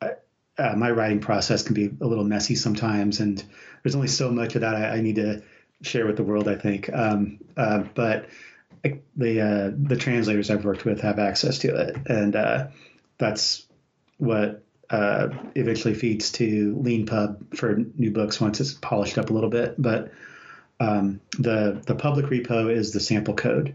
Uh, 0.00 0.10
uh, 0.56 0.74
my 0.74 0.90
writing 0.90 1.20
process 1.20 1.62
can 1.62 1.74
be 1.74 1.90
a 2.00 2.06
little 2.06 2.24
messy 2.24 2.56
sometimes, 2.56 3.20
and 3.20 3.42
there's 3.82 3.94
only 3.94 4.08
so 4.08 4.30
much 4.30 4.54
of 4.56 4.62
that 4.62 4.74
I, 4.74 4.96
I 4.96 5.00
need 5.00 5.16
to 5.16 5.42
share 5.82 6.06
with 6.06 6.16
the 6.16 6.24
world. 6.24 6.48
I 6.48 6.56
think, 6.56 6.92
um, 6.92 7.38
uh, 7.56 7.84
but 7.94 8.28
the 9.16 9.40
uh, 9.40 9.70
the 9.76 9.96
translators 9.96 10.50
I've 10.50 10.64
worked 10.64 10.84
with 10.84 11.00
have 11.00 11.18
access 11.18 11.58
to 11.60 11.74
it, 11.74 11.96
and 12.06 12.36
uh, 12.36 12.68
that's 13.18 13.66
what 14.18 14.62
uh, 14.90 15.28
eventually 15.54 15.94
feeds 15.94 16.32
to 16.32 16.74
Leanpub 16.76 17.56
for 17.56 17.76
new 17.96 18.10
books 18.10 18.40
once 18.40 18.60
it's 18.60 18.74
polished 18.74 19.18
up 19.18 19.30
a 19.30 19.32
little 19.32 19.50
bit. 19.50 19.74
But 19.78 20.12
um, 20.80 21.20
the 21.38 21.82
the 21.86 21.94
public 21.94 22.26
repo 22.26 22.70
is 22.70 22.92
the 22.92 23.00
sample 23.00 23.34
code, 23.34 23.74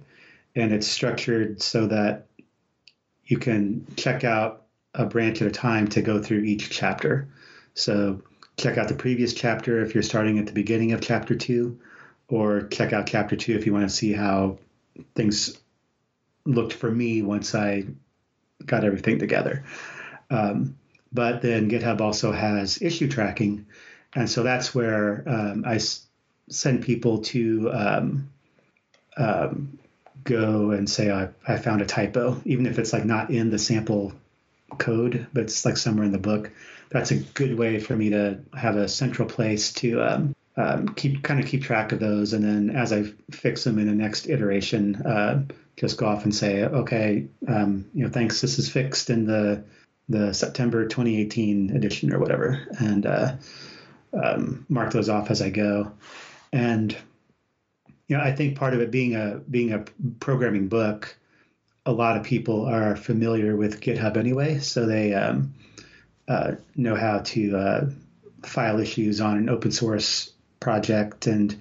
and 0.56 0.74
it's 0.74 0.88
structured 0.88 1.62
so 1.62 1.88
that 1.88 2.28
you 3.26 3.38
can 3.38 3.86
check 3.95 4.24
out 4.24 4.66
a 4.93 5.06
branch 5.06 5.41
at 5.41 5.47
a 5.47 5.51
time 5.51 5.88
to 5.89 6.01
go 6.01 6.22
through 6.22 6.43
each 6.43 6.70
chapter. 6.70 7.28
So 7.74 8.22
check 8.58 8.78
out 8.78 8.88
the 8.88 8.95
previous 8.95 9.34
chapter 9.34 9.84
if 9.84 9.93
you're 9.93 10.04
starting 10.04 10.39
at 10.39 10.45
the 10.45 10.54
beginning 10.54 10.91
of 10.91 11.01
chapter 11.01 11.36
two, 11.36 11.80
or 12.28 12.68
check 12.68 12.93
out 12.93 13.08
chapter 13.08 13.36
two 13.36 13.56
if 13.56 13.66
you 13.66 13.74
want 13.74 13.89
to 13.89 13.95
see 13.95 14.14
how 14.14 14.60
things 15.16 15.60
looked 16.46 16.74
for 16.74 16.91
me 16.91 17.22
once 17.22 17.56
I 17.56 17.86
got 18.66 18.84
everything 18.84 19.20
together. 19.20 19.64
Um, 20.30 20.78
but 21.12 21.41
then 21.41 21.70
GitHub 21.70 22.02
also 22.02 22.32
has 22.32 22.82
issue 22.82 23.08
tracking. 23.08 23.68
And 24.16 24.30
so 24.30 24.44
that's 24.44 24.74
where 24.74 25.24
um, 25.28 25.64
I 25.66 25.76
s- 25.76 26.06
send 26.50 26.84
people 26.84 27.20
to 27.20 27.72
um, 27.72 28.30
um, 29.18 29.80
go 30.24 30.72
and 30.72 30.89
say, 30.89 31.12
I, 31.12 31.30
I 31.48 31.58
found 31.58 31.82
a 31.82 31.86
typo, 31.86 32.41
even 32.46 32.66
if 32.66 32.80
it's 32.80 32.94
like 32.94 33.06
not 33.06 33.30
in 33.30 33.50
the 33.50 33.60
sample 33.60 34.14
code, 34.78 35.28
but 35.34 35.44
it's 35.44 35.66
like 35.66 35.78
somewhere 35.78 36.06
in 36.06 36.12
the 36.12 36.18
book. 36.18 36.52
That's 36.89 37.12
a 37.12 37.18
good 37.18 37.58
way 37.58 37.80
for 37.80 37.96
me 37.96 38.12
to 38.12 38.39
have 38.56 38.76
a 38.76 38.88
central 38.88 39.28
place 39.28 39.74
to 39.74 40.34
um, 40.56 40.89
keep 40.89 41.24
kind 41.24 41.39
of 41.39 41.47
keep 41.47 41.64
track 41.64 41.91
of 41.91 41.99
those. 41.99 42.34
And 42.34 42.43
then 42.43 42.76
as 42.76 42.93
I 42.93 43.04
fix 43.32 43.64
them 43.64 43.80
in 43.80 43.88
the 43.88 43.93
next 43.93 44.28
iteration, 44.28 44.95
uh, 44.97 45.43
just 45.78 45.97
go 45.97 46.06
off 46.06 46.24
and 46.24 46.36
say, 46.36 46.64
okay, 46.64 47.28
um, 47.47 47.86
you 47.93 48.04
know, 48.04 48.12
thanks. 48.12 48.41
This 48.41 48.60
is 48.60 48.70
fixed 48.70 49.10
in 49.10 49.26
the 49.26 49.64
the 50.10 50.34
September 50.34 50.86
2018 50.88 51.76
edition 51.76 52.14
or 52.14 52.20
whatever, 52.20 52.68
and 52.80 53.06
uh, 53.06 53.36
um, 54.14 54.66
mark 54.70 54.91
those 54.91 55.10
off 55.10 55.32
as 55.32 55.41
I 55.41 55.49
go. 55.49 55.91
And 56.51 56.95
you 58.08 58.18
know, 58.18 58.24
I 58.24 58.32
think 58.34 58.58
part 58.58 58.74
of 58.74 58.82
it 58.82 58.91
being 58.91 59.16
a 59.16 59.41
being 59.49 59.74
a 59.74 59.86
programming 60.20 60.68
book, 60.68 61.18
a 61.86 61.91
lot 61.91 62.18
of 62.18 62.24
people 62.24 62.66
are 62.66 62.95
familiar 62.95 63.56
with 63.56 63.82
GitHub 63.82 64.18
anyway, 64.18 64.60
so 64.60 64.86
they 64.86 65.16
um, 65.16 65.56
uh, 66.28 66.54
know 66.76 66.95
how 66.95 67.20
to 67.20 67.58
uh, 67.58 67.89
file 68.43 68.80
issues 68.80 69.20
on 69.20 69.38
an 69.38 69.49
open 69.49 69.72
source 69.72 70.33
project 70.64 71.28
and 71.28 71.55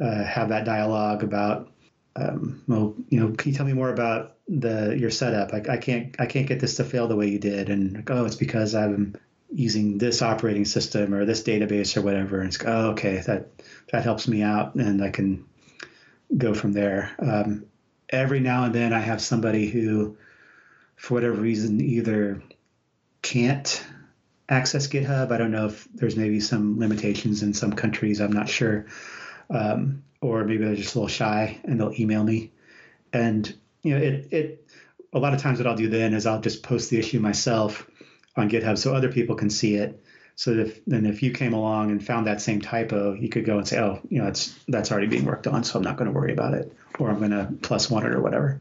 uh, 0.00 0.24
have 0.24 0.48
that 0.48 0.64
dialogue 0.64 1.22
about 1.22 1.70
um, 2.16 2.62
well, 2.66 2.94
you 3.08 3.20
know, 3.20 3.32
can 3.34 3.50
you 3.50 3.56
tell 3.56 3.66
me 3.66 3.72
more 3.72 3.90
about 3.90 4.36
the 4.48 4.96
your 4.98 5.10
setup? 5.10 5.52
I, 5.52 5.74
I 5.74 5.76
can't 5.76 6.16
I 6.18 6.26
can't 6.26 6.46
get 6.46 6.60
this 6.60 6.76
to 6.76 6.84
fail 6.84 7.08
the 7.08 7.16
way 7.16 7.28
you 7.28 7.38
did, 7.38 7.70
and 7.70 7.94
like, 7.94 8.10
oh, 8.10 8.24
it's 8.24 8.36
because 8.36 8.74
I'm 8.74 9.14
using 9.52 9.98
this 9.98 10.22
operating 10.22 10.64
system 10.64 11.14
or 11.14 11.24
this 11.24 11.42
database 11.42 11.96
or 11.96 12.02
whatever. 12.02 12.40
And 12.40 12.48
it's 12.48 12.64
oh, 12.64 12.90
okay, 12.90 13.22
that 13.26 13.48
that 13.92 14.04
helps 14.04 14.26
me 14.26 14.42
out, 14.42 14.74
and 14.74 15.02
I 15.02 15.10
can 15.10 15.46
go 16.36 16.54
from 16.54 16.72
there. 16.72 17.14
Um, 17.18 17.66
every 18.08 18.40
now 18.40 18.64
and 18.64 18.74
then, 18.74 18.92
I 18.92 19.00
have 19.00 19.22
somebody 19.22 19.68
who, 19.68 20.16
for 20.96 21.14
whatever 21.14 21.34
reason, 21.34 21.80
either 21.80 22.42
can't 23.22 23.84
access 24.50 24.88
GitHub. 24.88 25.30
I 25.30 25.38
don't 25.38 25.52
know 25.52 25.66
if 25.66 25.88
there's 25.94 26.16
maybe 26.16 26.40
some 26.40 26.78
limitations 26.78 27.42
in 27.42 27.54
some 27.54 27.72
countries. 27.72 28.20
I'm 28.20 28.32
not 28.32 28.48
sure. 28.48 28.86
Um, 29.48 30.02
or 30.20 30.44
maybe 30.44 30.64
they're 30.64 30.74
just 30.74 30.94
a 30.94 30.98
little 30.98 31.08
shy 31.08 31.60
and 31.64 31.80
they'll 31.80 31.94
email 31.98 32.22
me. 32.22 32.50
And 33.12 33.52
you 33.82 33.94
know, 33.94 34.02
it 34.02 34.32
it 34.32 34.70
a 35.12 35.18
lot 35.18 35.32
of 35.32 35.40
times 35.40 35.58
what 35.58 35.66
I'll 35.66 35.76
do 35.76 35.88
then 35.88 36.14
is 36.14 36.26
I'll 36.26 36.40
just 36.40 36.62
post 36.62 36.90
the 36.90 36.98
issue 36.98 37.20
myself 37.20 37.88
on 38.36 38.50
GitHub 38.50 38.76
so 38.76 38.94
other 38.94 39.10
people 39.10 39.36
can 39.36 39.50
see 39.50 39.76
it. 39.76 40.02
So 40.36 40.52
if, 40.52 40.84
then 40.86 41.04
if 41.04 41.22
you 41.22 41.32
came 41.32 41.52
along 41.52 41.90
and 41.90 42.04
found 42.04 42.26
that 42.26 42.40
same 42.40 42.60
typo, 42.60 43.12
you 43.12 43.28
could 43.28 43.44
go 43.44 43.58
and 43.58 43.68
say, 43.68 43.78
oh, 43.78 44.00
you 44.08 44.22
know, 44.22 44.28
it's 44.28 44.58
that's 44.68 44.90
already 44.90 45.06
being 45.06 45.26
worked 45.26 45.46
on, 45.46 45.64
so 45.64 45.78
I'm 45.78 45.84
not 45.84 45.96
going 45.96 46.10
to 46.10 46.18
worry 46.18 46.32
about 46.32 46.54
it, 46.54 46.72
or 46.98 47.10
I'm 47.10 47.18
going 47.18 47.32
to 47.32 47.52
plus 47.60 47.90
one 47.90 48.06
it 48.06 48.12
or 48.12 48.20
whatever. 48.20 48.60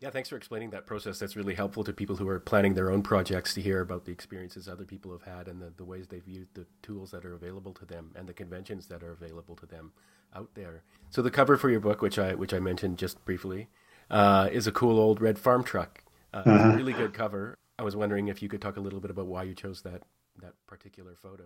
Yeah, 0.00 0.08
thanks 0.08 0.30
for 0.30 0.36
explaining 0.36 0.70
that 0.70 0.86
process. 0.86 1.18
That's 1.18 1.36
really 1.36 1.54
helpful 1.54 1.84
to 1.84 1.92
people 1.92 2.16
who 2.16 2.26
are 2.28 2.40
planning 2.40 2.72
their 2.72 2.90
own 2.90 3.02
projects 3.02 3.52
to 3.54 3.60
hear 3.60 3.82
about 3.82 4.06
the 4.06 4.12
experiences 4.12 4.66
other 4.66 4.84
people 4.84 5.12
have 5.12 5.22
had 5.22 5.46
and 5.46 5.60
the, 5.60 5.72
the 5.76 5.84
ways 5.84 6.08
they've 6.08 6.26
used 6.26 6.54
the 6.54 6.66
tools 6.80 7.10
that 7.10 7.26
are 7.26 7.34
available 7.34 7.74
to 7.74 7.84
them 7.84 8.10
and 8.16 8.26
the 8.26 8.32
conventions 8.32 8.86
that 8.86 9.02
are 9.02 9.12
available 9.12 9.54
to 9.56 9.66
them 9.66 9.92
out 10.34 10.48
there. 10.54 10.82
So 11.10 11.20
the 11.20 11.30
cover 11.30 11.58
for 11.58 11.68
your 11.68 11.80
book, 11.80 12.00
which 12.00 12.18
I 12.18 12.34
which 12.34 12.54
I 12.54 12.60
mentioned 12.60 12.96
just 12.96 13.22
briefly, 13.26 13.68
uh, 14.10 14.48
is 14.50 14.66
a 14.66 14.72
cool 14.72 14.98
old 14.98 15.20
red 15.20 15.38
farm 15.38 15.62
truck. 15.62 16.02
Uh, 16.32 16.38
uh-huh. 16.38 16.50
It's 16.50 16.62
a 16.62 16.66
uh-huh. 16.68 16.76
really 16.76 16.92
good 16.94 17.12
cover. 17.12 17.58
I 17.78 17.82
was 17.82 17.94
wondering 17.94 18.28
if 18.28 18.40
you 18.42 18.48
could 18.48 18.62
talk 18.62 18.78
a 18.78 18.80
little 18.80 19.00
bit 19.00 19.10
about 19.10 19.26
why 19.26 19.42
you 19.42 19.54
chose 19.54 19.82
that 19.82 20.02
that 20.40 20.54
particular 20.66 21.14
photo? 21.20 21.44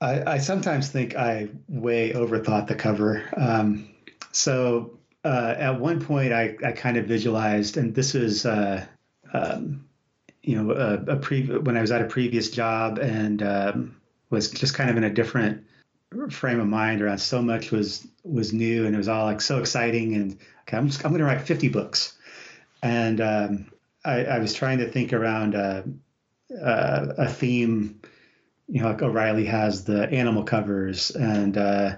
I, 0.00 0.34
I 0.34 0.38
sometimes 0.38 0.88
think 0.88 1.16
I 1.16 1.48
way 1.68 2.12
overthought 2.12 2.66
the 2.66 2.74
cover. 2.74 3.28
Um, 3.36 3.90
so 4.32 4.99
uh, 5.24 5.54
at 5.58 5.80
one 5.80 6.00
point, 6.00 6.32
I, 6.32 6.56
I 6.64 6.72
kind 6.72 6.96
of 6.96 7.06
visualized, 7.06 7.76
and 7.76 7.94
this 7.94 8.14
is, 8.14 8.46
uh, 8.46 8.84
um, 9.32 9.86
you 10.42 10.60
know, 10.60 10.72
a, 10.72 11.12
a 11.12 11.16
pre 11.16 11.46
when 11.46 11.76
I 11.76 11.80
was 11.80 11.90
at 11.90 12.02
a 12.02 12.06
previous 12.06 12.50
job 12.50 12.98
and 12.98 13.42
um, 13.42 13.96
was 14.30 14.50
just 14.50 14.74
kind 14.74 14.90
of 14.90 14.96
in 14.96 15.04
a 15.04 15.10
different 15.10 15.64
frame 16.30 16.58
of 16.58 16.66
mind 16.66 17.00
around 17.02 17.18
so 17.18 17.40
much 17.40 17.70
was 17.70 18.04
was 18.24 18.52
new 18.52 18.84
and 18.84 18.96
it 18.96 18.98
was 18.98 19.06
all 19.06 19.26
like 19.26 19.40
so 19.40 19.60
exciting 19.60 20.16
and 20.16 20.36
okay, 20.62 20.76
I'm 20.76 20.88
just 20.88 21.04
I'm 21.04 21.12
going 21.12 21.20
to 21.20 21.26
write 21.26 21.42
50 21.42 21.68
books, 21.68 22.16
and 22.82 23.20
um, 23.20 23.72
I, 24.04 24.24
I, 24.24 24.38
was 24.38 24.54
trying 24.54 24.78
to 24.78 24.88
think 24.90 25.12
around. 25.12 25.54
Uh, 25.54 25.82
uh, 26.50 27.14
a 27.18 27.28
theme. 27.28 28.00
You 28.68 28.82
know, 28.82 28.88
like 28.88 29.02
O'Reilly 29.02 29.46
has 29.46 29.84
the 29.84 30.08
animal 30.10 30.44
covers, 30.44 31.10
and 31.10 31.58
uh, 31.58 31.96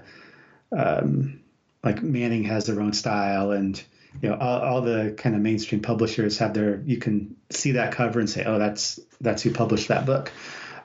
um, 0.75 1.39
like 1.83 2.01
Manning 2.01 2.43
has 2.45 2.65
their 2.65 2.79
own 2.79 2.93
style, 2.93 3.51
and 3.51 3.81
you 4.21 4.29
know, 4.29 4.37
all, 4.37 4.61
all, 4.61 4.81
the 4.81 5.13
kind 5.17 5.35
of 5.35 5.41
mainstream 5.41 5.81
publishers 5.81 6.37
have 6.37 6.53
their. 6.53 6.81
You 6.85 6.97
can 6.97 7.35
see 7.49 7.73
that 7.73 7.93
cover 7.93 8.19
and 8.19 8.29
say, 8.29 8.43
"Oh, 8.45 8.59
that's 8.59 8.99
that's 9.19 9.41
who 9.41 9.51
published 9.51 9.89
that 9.89 10.05
book." 10.05 10.31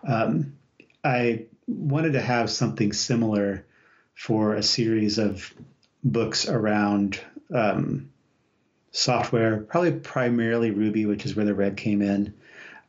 Um, 0.07 0.55
I 1.05 1.47
wanted 1.67 2.15
to 2.15 2.21
have 2.21 2.51
something 2.51 2.93
similar 2.93 3.65
for 4.15 4.55
a 4.55 4.63
series 4.63 5.19
of 5.19 5.53
books 6.03 6.49
around 6.49 7.21
um, 7.55 8.11
software, 8.91 9.59
probably 9.59 9.93
primarily 9.93 10.71
Ruby, 10.71 11.07
which 11.07 11.25
is 11.25 11.37
where 11.37 11.45
the 11.45 11.55
red 11.55 11.77
came 11.77 12.03
in. 12.03 12.35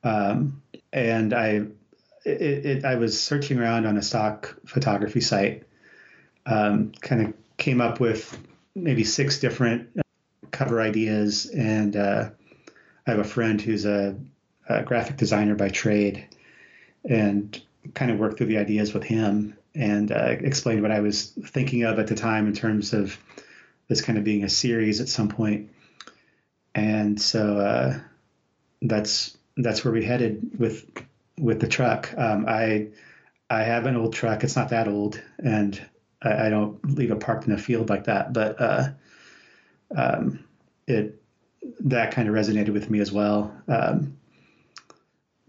Um, 0.03 0.61
and 0.91 1.33
I, 1.33 1.65
it, 2.25 2.65
it, 2.65 2.85
I 2.85 2.95
was 2.95 3.21
searching 3.21 3.59
around 3.59 3.85
on 3.85 3.97
a 3.97 4.01
stock 4.01 4.57
photography 4.65 5.21
site, 5.21 5.63
um, 6.45 6.93
kind 6.99 7.27
of 7.27 7.33
came 7.59 7.81
up 7.81 7.99
with 7.99 8.37
maybe 8.73 9.03
six 9.03 9.39
different 9.39 9.89
uh, 9.99 10.01
cover 10.49 10.81
ideas, 10.81 11.45
and 11.45 11.95
uh, 11.95 12.29
I 13.05 13.11
have 13.11 13.19
a 13.19 13.23
friend 13.23 13.61
who's 13.61 13.85
a, 13.85 14.15
a 14.67 14.83
graphic 14.83 15.17
designer 15.17 15.55
by 15.55 15.69
trade, 15.69 16.25
and 17.07 17.61
kind 17.93 18.11
of 18.11 18.19
worked 18.19 18.37
through 18.37 18.47
the 18.47 18.57
ideas 18.57 18.93
with 18.93 19.03
him 19.03 19.55
and 19.75 20.11
uh, 20.11 20.35
explained 20.39 20.81
what 20.81 20.91
I 20.91 20.99
was 20.99 21.31
thinking 21.45 21.83
of 21.83 21.99
at 21.99 22.07
the 22.07 22.15
time 22.15 22.47
in 22.47 22.53
terms 22.53 22.93
of 22.93 23.17
this 23.87 24.01
kind 24.01 24.17
of 24.17 24.23
being 24.23 24.43
a 24.43 24.49
series 24.49 25.01
at 25.01 25.09
some 25.09 25.29
point. 25.29 25.71
And 26.75 27.21
so 27.21 27.57
uh, 27.57 27.99
that's 28.81 29.37
that's 29.57 29.83
where 29.83 29.93
we 29.93 30.05
headed 30.05 30.59
with 30.59 30.89
with 31.37 31.59
the 31.59 31.67
truck. 31.67 32.13
Um, 32.17 32.45
I 32.47 32.89
I 33.49 33.63
have 33.63 33.85
an 33.85 33.95
old 33.95 34.13
truck. 34.13 34.43
It's 34.43 34.55
not 34.55 34.69
that 34.69 34.87
old, 34.87 35.21
and 35.37 35.79
I, 36.21 36.47
I 36.47 36.49
don't 36.49 36.83
leave 36.95 37.11
it 37.11 37.19
parked 37.19 37.47
in 37.47 37.53
a 37.53 37.57
field 37.57 37.89
like 37.89 38.05
that. 38.05 38.33
But 38.33 38.61
uh, 38.61 38.89
um, 39.95 40.43
it 40.87 41.21
that 41.81 42.11
kind 42.11 42.27
of 42.27 42.33
resonated 42.33 42.69
with 42.69 42.89
me 42.89 42.99
as 42.99 43.11
well. 43.11 43.53
Um, 43.67 44.17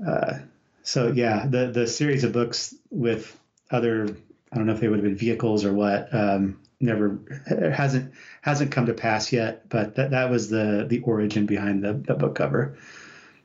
uh, 0.07 0.39
so 0.83 1.13
yeah, 1.13 1.47
the 1.47 1.69
the 1.69 1.87
series 1.87 2.25
of 2.25 2.33
books 2.33 2.75
with 2.91 3.39
other 3.71 4.17
I 4.53 4.57
don't 4.57 4.67
know 4.67 4.73
if 4.73 4.81
they 4.81 4.89
would 4.89 4.99
have 4.99 5.05
been 5.05 5.17
vehicles 5.17 5.65
or 5.65 5.73
what. 5.73 6.13
Um, 6.13 6.61
never 6.81 7.21
hasn't 7.47 8.13
hasn't 8.41 8.73
come 8.73 8.87
to 8.87 8.95
pass 8.95 9.33
yet, 9.33 9.69
but 9.69 9.95
that 9.97 10.11
that 10.11 10.31
was 10.31 10.49
the 10.49 10.87
the 10.89 11.01
origin 11.01 11.47
behind 11.47 11.85
the, 11.85 11.93
the 11.93 12.15
book 12.15 12.35
cover. 12.35 12.77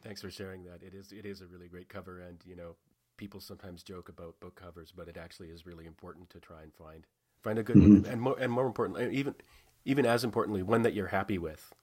Thanks 0.03 0.21
for 0.21 0.31
sharing 0.31 0.63
that. 0.63 0.81
It 0.81 0.93
is 0.93 1.11
it 1.11 1.25
is 1.25 1.41
a 1.41 1.45
really 1.45 1.67
great 1.67 1.89
cover, 1.89 2.21
and 2.21 2.37
you 2.45 2.55
know, 2.55 2.75
people 3.17 3.39
sometimes 3.39 3.83
joke 3.83 4.09
about 4.09 4.39
book 4.39 4.55
covers, 4.55 4.91
but 4.95 5.07
it 5.07 5.17
actually 5.17 5.49
is 5.49 5.65
really 5.65 5.85
important 5.85 6.29
to 6.31 6.39
try 6.39 6.61
and 6.61 6.73
find 6.73 7.05
find 7.41 7.59
a 7.59 7.63
good 7.63 7.75
mm-hmm. 7.75 8.01
one, 8.01 8.05
and 8.11 8.21
more 8.21 8.37
and 8.39 8.51
more 8.51 8.65
importantly, 8.65 9.15
even 9.15 9.35
even 9.85 10.05
as 10.05 10.23
importantly, 10.23 10.63
one 10.63 10.81
that 10.81 10.93
you're 10.93 11.07
happy 11.07 11.37
with. 11.37 11.73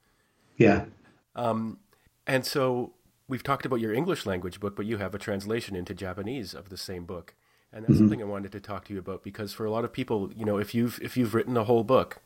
Yeah. 0.57 0.87
Um, 1.35 1.79
and 2.27 2.45
so 2.45 2.95
we've 3.29 3.43
talked 3.43 3.65
about 3.65 3.81
your 3.81 3.95
English 3.95 4.27
language 4.27 4.61
book, 4.61 4.77
but 4.77 4.87
you 4.87 4.99
have 4.99 5.15
a 5.15 5.19
translation 5.19 5.77
into 5.77 5.95
Japanese 5.95 6.55
of 6.55 6.69
the 6.69 6.77
same 6.77 7.05
book, 7.05 7.35
and 7.73 7.85
that's 7.85 7.95
mm-hmm. 7.95 8.03
something 8.03 8.23
I 8.23 8.27
wanted 8.27 8.53
to 8.53 8.61
talk 8.61 8.85
to 8.87 8.93
you 8.93 8.99
about 8.99 9.23
because 9.23 9.53
for 9.53 9.65
a 9.65 9.71
lot 9.71 9.85
of 9.85 9.93
people, 9.93 10.31
you 10.37 10.45
know, 10.45 10.59
if 10.59 10.75
you've 10.75 11.01
if 11.03 11.17
you've 11.17 11.35
written 11.35 11.57
a 11.57 11.65
whole 11.65 11.85
book. 11.85 12.21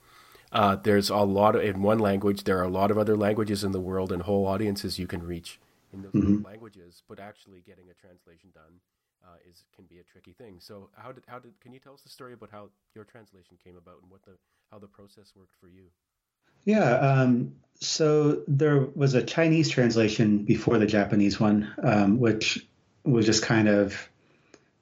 Uh, 0.52 0.76
there's 0.76 1.10
a 1.10 1.16
lot 1.16 1.56
of, 1.56 1.62
in 1.62 1.82
one 1.82 1.98
language. 1.98 2.44
There 2.44 2.56
are 2.60 2.62
a 2.62 2.68
lot 2.68 2.92
of 2.92 2.96
other 2.96 3.16
languages 3.16 3.64
in 3.64 3.72
the 3.72 3.80
world 3.80 4.12
and 4.12 4.22
whole 4.22 4.46
audiences 4.46 4.96
you 4.96 5.08
can 5.08 5.26
reach 5.26 5.58
in 5.92 6.02
those 6.02 6.12
mm-hmm. 6.12 6.44
languages, 6.44 7.02
but 7.08 7.18
actually 7.18 7.62
getting 7.66 7.86
a 7.90 7.94
translation 7.94 8.50
done 8.54 8.80
uh, 9.24 9.36
is 9.48 9.64
can 9.74 9.84
be 9.86 9.98
a 9.98 10.02
tricky 10.02 10.32
thing. 10.32 10.56
So 10.60 10.90
how 10.96 11.12
did 11.12 11.24
how 11.26 11.38
did 11.38 11.58
can 11.60 11.72
you 11.72 11.78
tell 11.78 11.94
us 11.94 12.02
the 12.02 12.08
story 12.08 12.32
about 12.32 12.50
how 12.50 12.68
your 12.94 13.04
translation 13.04 13.58
came 13.62 13.76
about 13.76 14.00
and 14.02 14.10
what 14.10 14.22
the 14.22 14.36
how 14.70 14.78
the 14.78 14.86
process 14.86 15.32
worked 15.36 15.54
for 15.60 15.68
you? 15.68 15.84
Yeah, 16.64 16.94
um, 16.98 17.54
so 17.80 18.42
there 18.48 18.80
was 18.80 19.14
a 19.14 19.22
Chinese 19.22 19.68
translation 19.68 20.38
before 20.38 20.78
the 20.78 20.86
Japanese 20.86 21.38
one, 21.38 21.72
um, 21.82 22.18
which 22.18 22.66
was 23.04 23.24
just 23.24 23.42
kind 23.42 23.68
of 23.68 24.08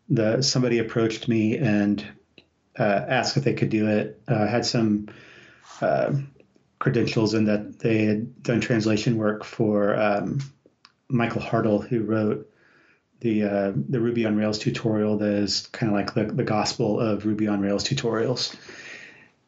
the 0.09 0.43
somebody 0.43 0.79
approached 0.79 1.29
me 1.29 1.59
and 1.59 2.05
uh, 2.79 3.05
asked 3.09 3.37
if 3.37 3.45
they 3.45 3.55
could 3.55 3.71
do 3.71 3.89
it. 3.89 4.21
Uh, 4.27 4.47
had 4.47 4.65
some 4.65 5.09
uh, 5.81 6.13
credentials 6.79 7.35
in 7.35 7.45
that 7.45 7.79
they 7.79 8.05
had 8.05 8.43
done 8.43 8.61
translation 8.61 9.17
work 9.17 9.45
for 9.45 9.97
um, 9.97 10.39
Michael 11.09 11.43
Hartl, 11.43 11.87
who 11.87 12.03
wrote 12.03 12.51
the 13.21 13.45
uh, 13.45 13.73
the 13.89 14.01
Ruby 14.01 14.27
on 14.27 14.37
Rails 14.37 14.59
tutorial 14.59 15.19
that 15.19 15.33
is 15.33 15.69
kind 15.69 15.91
of 15.91 15.97
like 15.99 16.15
the, 16.15 16.25
the 16.25 16.45
gospel 16.45 17.01
of 17.01 17.25
Ruby 17.25 17.49
on 17.49 17.61
Rails 17.61 17.85
tutorials. 17.85 18.55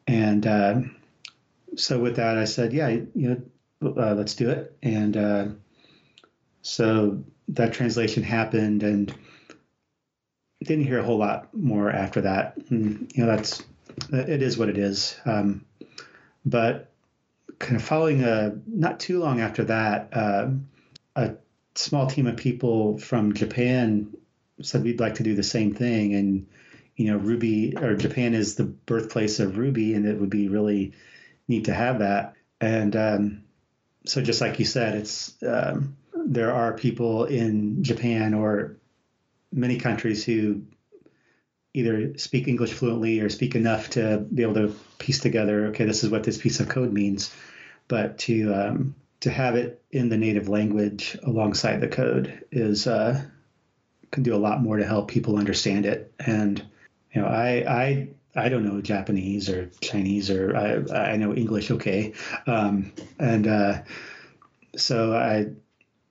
And 0.07 0.47
uh, 0.47 0.81
so 1.75 1.99
with 1.99 2.15
that, 2.15 2.37
I 2.37 2.45
said, 2.45 2.73
yeah, 2.73 2.87
you 2.89 3.05
know, 3.15 3.93
uh, 3.97 4.13
let's 4.15 4.35
do 4.35 4.49
it. 4.49 4.75
And 4.81 5.17
uh, 5.17 5.45
so 6.61 7.23
that 7.49 7.73
translation 7.73 8.23
happened, 8.23 8.83
and 8.83 9.13
didn't 10.63 10.85
hear 10.85 10.99
a 10.99 11.03
whole 11.03 11.17
lot 11.17 11.53
more 11.53 11.91
after 11.91 12.21
that. 12.21 12.57
And, 12.69 13.11
you 13.15 13.25
know, 13.25 13.35
that's 13.35 13.63
it 14.11 14.41
is 14.41 14.57
what 14.57 14.69
it 14.69 14.77
is. 14.77 15.15
Um, 15.25 15.65
but 16.45 16.91
kind 17.59 17.75
of 17.75 17.83
following 17.83 18.23
a 18.23 18.55
not 18.65 18.99
too 18.99 19.19
long 19.19 19.39
after 19.41 19.65
that, 19.65 20.09
uh, 20.13 20.49
a 21.15 21.35
small 21.77 22.07
team 22.07 22.27
of 22.27 22.37
people 22.37 22.97
from 22.97 23.33
Japan 23.33 24.15
said 24.61 24.83
we'd 24.83 24.99
like 24.99 25.15
to 25.15 25.23
do 25.23 25.35
the 25.35 25.43
same 25.43 25.73
thing. 25.73 26.15
And, 26.15 26.47
you 26.95 27.11
know, 27.11 27.17
Ruby 27.17 27.77
or 27.77 27.95
Japan 27.95 28.33
is 28.33 28.55
the 28.55 28.63
birthplace 28.63 29.39
of 29.39 29.57
Ruby, 29.57 29.93
and 29.93 30.05
it 30.05 30.19
would 30.19 30.29
be 30.29 30.47
really 30.47 30.93
neat 31.47 31.65
to 31.65 31.73
have 31.73 31.99
that. 31.99 32.33
And 32.59 32.95
um, 32.95 33.43
so, 34.05 34.21
just 34.21 34.41
like 34.41 34.59
you 34.59 34.65
said, 34.65 34.95
it's 34.95 35.35
um, 35.43 35.95
there 36.13 36.53
are 36.53 36.73
people 36.73 37.25
in 37.25 37.83
Japan 37.83 38.33
or 38.33 38.77
many 39.51 39.77
countries 39.77 40.25
who 40.25 40.63
either 41.73 42.17
speak 42.17 42.47
English 42.47 42.73
fluently 42.73 43.19
or 43.19 43.29
speak 43.29 43.55
enough 43.55 43.91
to 43.91 44.25
be 44.33 44.41
able 44.41 44.55
to 44.55 44.75
piece 44.97 45.19
together, 45.19 45.67
okay, 45.67 45.85
this 45.85 46.03
is 46.03 46.09
what 46.09 46.23
this 46.23 46.37
piece 46.37 46.59
of 46.59 46.67
code 46.67 46.91
means. 46.91 47.33
But 47.87 48.17
to 48.19 48.53
um, 48.53 48.95
to 49.21 49.31
have 49.31 49.55
it 49.55 49.81
in 49.91 50.09
the 50.09 50.17
native 50.17 50.47
language 50.47 51.17
alongside 51.23 51.81
the 51.81 51.87
code 51.87 52.45
is 52.51 52.87
uh, 52.87 53.23
can 54.11 54.23
do 54.23 54.35
a 54.35 54.37
lot 54.37 54.61
more 54.61 54.77
to 54.77 54.85
help 54.85 55.09
people 55.09 55.37
understand 55.37 55.85
it. 55.85 56.13
And 56.19 56.63
you 57.13 57.21
know, 57.21 57.27
I 57.27 57.63
I 57.67 58.09
I 58.35 58.49
don't 58.49 58.65
know 58.65 58.81
Japanese 58.81 59.49
or 59.49 59.71
Chinese 59.81 60.29
or 60.29 60.55
I 60.55 61.13
I 61.13 61.17
know 61.17 61.33
English 61.33 61.71
okay, 61.71 62.13
um, 62.45 62.93
and 63.19 63.47
uh, 63.47 63.81
so 64.75 65.13
I 65.15 65.47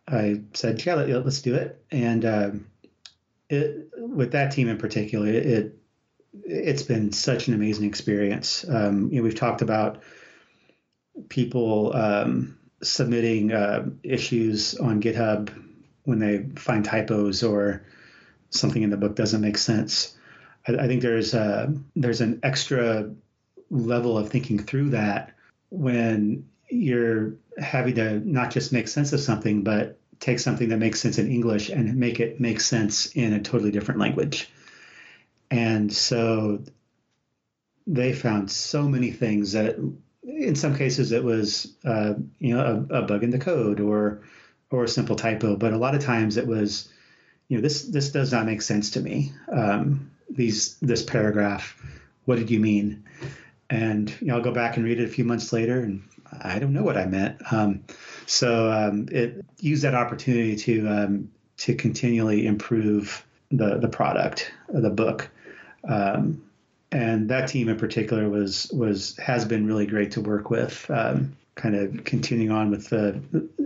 I 0.08 0.42
said 0.54 0.84
yeah 0.84 0.94
let, 0.94 1.10
us 1.10 1.42
do 1.42 1.54
it. 1.54 1.82
And 1.90 2.24
um, 2.24 2.66
it 3.48 3.88
with 3.96 4.32
that 4.32 4.52
team 4.52 4.68
in 4.68 4.78
particular 4.78 5.28
it 5.28 5.78
it's 6.44 6.82
been 6.82 7.12
such 7.12 7.48
an 7.48 7.54
amazing 7.54 7.86
experience. 7.86 8.64
Um, 8.68 9.08
you 9.10 9.16
know, 9.16 9.22
we've 9.22 9.34
talked 9.34 9.62
about 9.62 10.02
people 11.28 11.94
um, 11.96 12.58
submitting 12.82 13.52
uh, 13.52 13.88
issues 14.02 14.76
on 14.76 15.02
GitHub 15.02 15.50
when 16.04 16.18
they 16.18 16.46
find 16.56 16.84
typos 16.84 17.42
or 17.42 17.84
something 18.50 18.82
in 18.82 18.90
the 18.90 18.96
book 18.96 19.16
doesn't 19.16 19.40
make 19.40 19.58
sense. 19.58 20.16
I, 20.66 20.74
I 20.74 20.86
think 20.86 21.02
there's 21.02 21.34
a, 21.34 21.74
there's 21.94 22.20
an 22.20 22.40
extra 22.42 23.10
level 23.70 24.16
of 24.16 24.28
thinking 24.28 24.58
through 24.58 24.90
that 24.90 25.32
when 25.70 26.48
you're 26.70 27.34
having 27.58 27.94
to 27.96 28.20
not 28.20 28.50
just 28.50 28.72
make 28.72 28.88
sense 28.88 29.12
of 29.12 29.20
something, 29.20 29.62
but 29.62 29.98
take 30.20 30.38
something 30.38 30.68
that 30.68 30.78
makes 30.78 31.00
sense 31.00 31.18
in 31.18 31.30
English 31.30 31.68
and 31.68 31.96
make 31.96 32.20
it 32.20 32.40
make 32.40 32.60
sense 32.60 33.06
in 33.06 33.32
a 33.32 33.40
totally 33.40 33.70
different 33.70 34.00
language. 34.00 34.50
And 35.50 35.92
so 35.92 36.62
they 37.86 38.12
found 38.12 38.50
so 38.50 38.88
many 38.88 39.10
things 39.10 39.52
that 39.52 39.76
in 40.26 40.56
some 40.56 40.76
cases 40.76 41.12
it 41.12 41.22
was 41.22 41.74
uh, 41.84 42.14
you 42.38 42.54
know 42.54 42.86
a, 42.90 42.98
a, 42.98 43.02
bug 43.02 43.22
in 43.22 43.30
the 43.30 43.38
code 43.38 43.80
or 43.80 44.22
or 44.70 44.84
a 44.84 44.88
simple 44.88 45.16
typo, 45.16 45.56
but 45.56 45.72
a 45.72 45.78
lot 45.78 45.94
of 45.94 46.02
times 46.02 46.36
it 46.36 46.46
was 46.46 46.88
you 47.48 47.56
know 47.56 47.62
this 47.62 47.82
this 47.82 48.10
does 48.10 48.32
not 48.32 48.46
make 48.46 48.62
sense 48.62 48.90
to 48.90 49.00
me. 49.00 49.32
Um, 49.50 50.10
these 50.28 50.76
this 50.80 51.02
paragraph, 51.02 51.80
what 52.24 52.38
did 52.38 52.50
you 52.50 52.58
mean? 52.58 53.04
And 53.70 54.10
you 54.20 54.28
know 54.28 54.36
I'll 54.36 54.42
go 54.42 54.52
back 54.52 54.76
and 54.76 54.84
read 54.84 55.00
it 55.00 55.04
a 55.04 55.12
few 55.12 55.24
months 55.24 55.52
later, 55.52 55.80
and 55.80 56.02
I 56.42 56.58
don't 56.58 56.72
know 56.72 56.82
what 56.82 56.96
I 56.96 57.06
meant. 57.06 57.40
Um, 57.52 57.84
so 58.26 58.70
um, 58.72 59.08
it 59.12 59.44
used 59.60 59.84
that 59.84 59.94
opportunity 59.94 60.56
to 60.56 60.88
um, 60.88 61.30
to 61.58 61.74
continually 61.74 62.46
improve 62.46 63.24
the 63.50 63.78
the 63.78 63.88
product, 63.88 64.52
the 64.68 64.90
book. 64.90 65.30
Um, 65.88 66.42
and 66.92 67.28
that 67.30 67.48
team 67.48 67.68
in 67.68 67.76
particular 67.76 68.28
was 68.28 68.70
was 68.72 69.16
has 69.16 69.44
been 69.44 69.66
really 69.66 69.86
great 69.86 70.12
to 70.12 70.20
work 70.20 70.50
with. 70.50 70.88
Um, 70.90 71.36
kind 71.54 71.74
of 71.74 72.04
continuing 72.04 72.50
on 72.50 72.70
with 72.70 72.88
the 72.90 73.20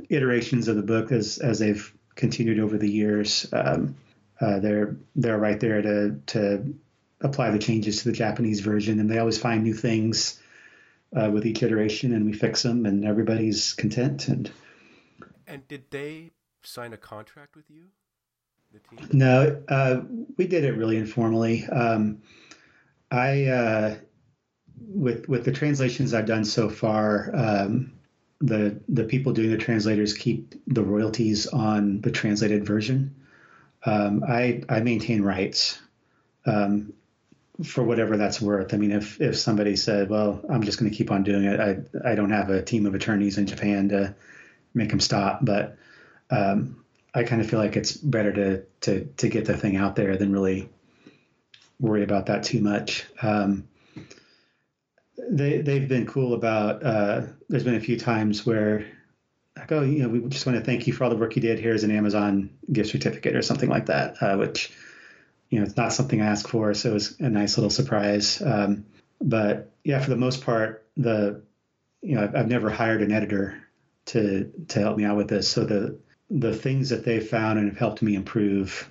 iterations 0.08 0.68
of 0.68 0.76
the 0.76 0.82
book 0.82 1.12
as 1.12 1.38
as 1.38 1.58
they've 1.58 1.92
continued 2.14 2.60
over 2.60 2.78
the 2.78 2.90
years. 2.90 3.46
Um, 3.52 3.96
uh, 4.40 4.58
they're 4.60 4.96
they're 5.16 5.38
right 5.38 5.60
there 5.60 5.82
to 5.82 6.20
to 6.26 6.74
apply 7.20 7.50
the 7.50 7.58
changes 7.58 7.98
to 7.98 8.04
the 8.08 8.14
Japanese 8.14 8.60
version, 8.60 9.00
and 9.00 9.10
they 9.10 9.18
always 9.18 9.38
find 9.38 9.62
new 9.62 9.74
things 9.74 10.40
uh, 11.14 11.30
with 11.30 11.44
each 11.44 11.62
iteration, 11.62 12.14
and 12.14 12.24
we 12.24 12.32
fix 12.32 12.62
them, 12.62 12.86
and 12.86 13.04
everybody's 13.04 13.74
content. 13.74 14.28
And 14.28 14.50
and 15.46 15.66
did 15.68 15.84
they 15.90 16.30
sign 16.62 16.92
a 16.92 16.96
contract 16.96 17.56
with 17.56 17.68
you? 17.68 17.86
No, 19.12 19.60
uh, 19.68 20.00
we 20.36 20.46
did 20.46 20.64
it 20.64 20.76
really 20.76 20.96
informally. 20.96 21.66
Um, 21.66 22.22
I 23.10 23.44
uh, 23.46 23.94
with 24.78 25.28
with 25.28 25.44
the 25.44 25.52
translations 25.52 26.14
I've 26.14 26.26
done 26.26 26.44
so 26.44 26.68
far, 26.68 27.30
um, 27.34 27.92
the 28.40 28.80
the 28.88 29.04
people 29.04 29.32
doing 29.32 29.50
the 29.50 29.58
translators 29.58 30.14
keep 30.14 30.54
the 30.66 30.82
royalties 30.82 31.46
on 31.46 32.00
the 32.00 32.10
translated 32.10 32.64
version. 32.64 33.14
Um, 33.84 34.24
I 34.26 34.62
I 34.68 34.80
maintain 34.80 35.22
rights 35.22 35.78
um, 36.46 36.92
for 37.64 37.82
whatever 37.82 38.16
that's 38.16 38.40
worth. 38.40 38.72
I 38.74 38.76
mean, 38.76 38.92
if 38.92 39.20
if 39.20 39.36
somebody 39.36 39.76
said, 39.76 40.08
"Well, 40.08 40.40
I'm 40.48 40.62
just 40.62 40.78
going 40.78 40.90
to 40.90 40.96
keep 40.96 41.10
on 41.10 41.22
doing 41.22 41.44
it," 41.44 41.60
I 41.60 42.10
I 42.10 42.14
don't 42.14 42.30
have 42.30 42.50
a 42.50 42.62
team 42.62 42.86
of 42.86 42.94
attorneys 42.94 43.38
in 43.38 43.46
Japan 43.46 43.88
to 43.90 44.14
make 44.74 44.90
them 44.90 45.00
stop, 45.00 45.44
but 45.44 45.76
um, 46.30 46.84
I 47.12 47.24
kind 47.24 47.40
of 47.40 47.50
feel 47.50 47.58
like 47.58 47.76
it's 47.76 47.96
better 47.96 48.32
to 48.32 48.62
to 48.82 49.04
to 49.04 49.28
get 49.28 49.46
the 49.46 49.56
thing 49.56 49.76
out 49.76 49.96
there 49.96 50.16
than 50.16 50.32
really 50.32 50.68
worry 51.80 52.02
about 52.02 52.26
that 52.26 52.44
too 52.44 52.60
much. 52.60 53.06
Um, 53.22 53.68
they 55.30 55.60
they've 55.60 55.88
been 55.88 56.06
cool 56.06 56.34
about. 56.34 56.82
Uh, 56.82 57.22
there's 57.48 57.64
been 57.64 57.74
a 57.74 57.80
few 57.80 57.98
times 57.98 58.46
where 58.46 58.86
like, 59.56 59.72
oh, 59.72 59.82
you 59.82 60.02
know, 60.02 60.08
we 60.08 60.20
just 60.28 60.46
want 60.46 60.58
to 60.58 60.64
thank 60.64 60.86
you 60.86 60.92
for 60.92 61.04
all 61.04 61.10
the 61.10 61.16
work 61.16 61.36
you 61.36 61.42
did. 61.42 61.58
Here's 61.58 61.84
an 61.84 61.90
Amazon 61.90 62.50
gift 62.72 62.90
certificate 62.90 63.36
or 63.36 63.42
something 63.42 63.68
like 63.68 63.86
that, 63.86 64.16
uh, 64.22 64.36
which 64.36 64.72
you 65.50 65.58
know 65.58 65.64
it's 65.64 65.76
not 65.76 65.92
something 65.92 66.20
I 66.20 66.26
asked 66.26 66.48
for, 66.48 66.72
so 66.74 66.90
it 66.90 66.94
was 66.94 67.20
a 67.20 67.28
nice 67.28 67.56
little 67.56 67.70
surprise. 67.70 68.40
Um, 68.40 68.86
but 69.20 69.72
yeah, 69.84 70.00
for 70.00 70.10
the 70.10 70.16
most 70.16 70.44
part, 70.44 70.86
the 70.96 71.42
you 72.02 72.14
know 72.14 72.24
I've, 72.24 72.36
I've 72.36 72.48
never 72.48 72.70
hired 72.70 73.02
an 73.02 73.12
editor 73.12 73.62
to 74.06 74.50
to 74.68 74.80
help 74.80 74.96
me 74.96 75.04
out 75.04 75.16
with 75.16 75.28
this, 75.28 75.48
so 75.48 75.64
the 75.64 75.98
the 76.30 76.54
things 76.54 76.90
that 76.90 77.04
they've 77.04 77.26
found 77.26 77.58
and 77.58 77.68
have 77.68 77.78
helped 77.78 78.02
me 78.02 78.14
improve, 78.14 78.88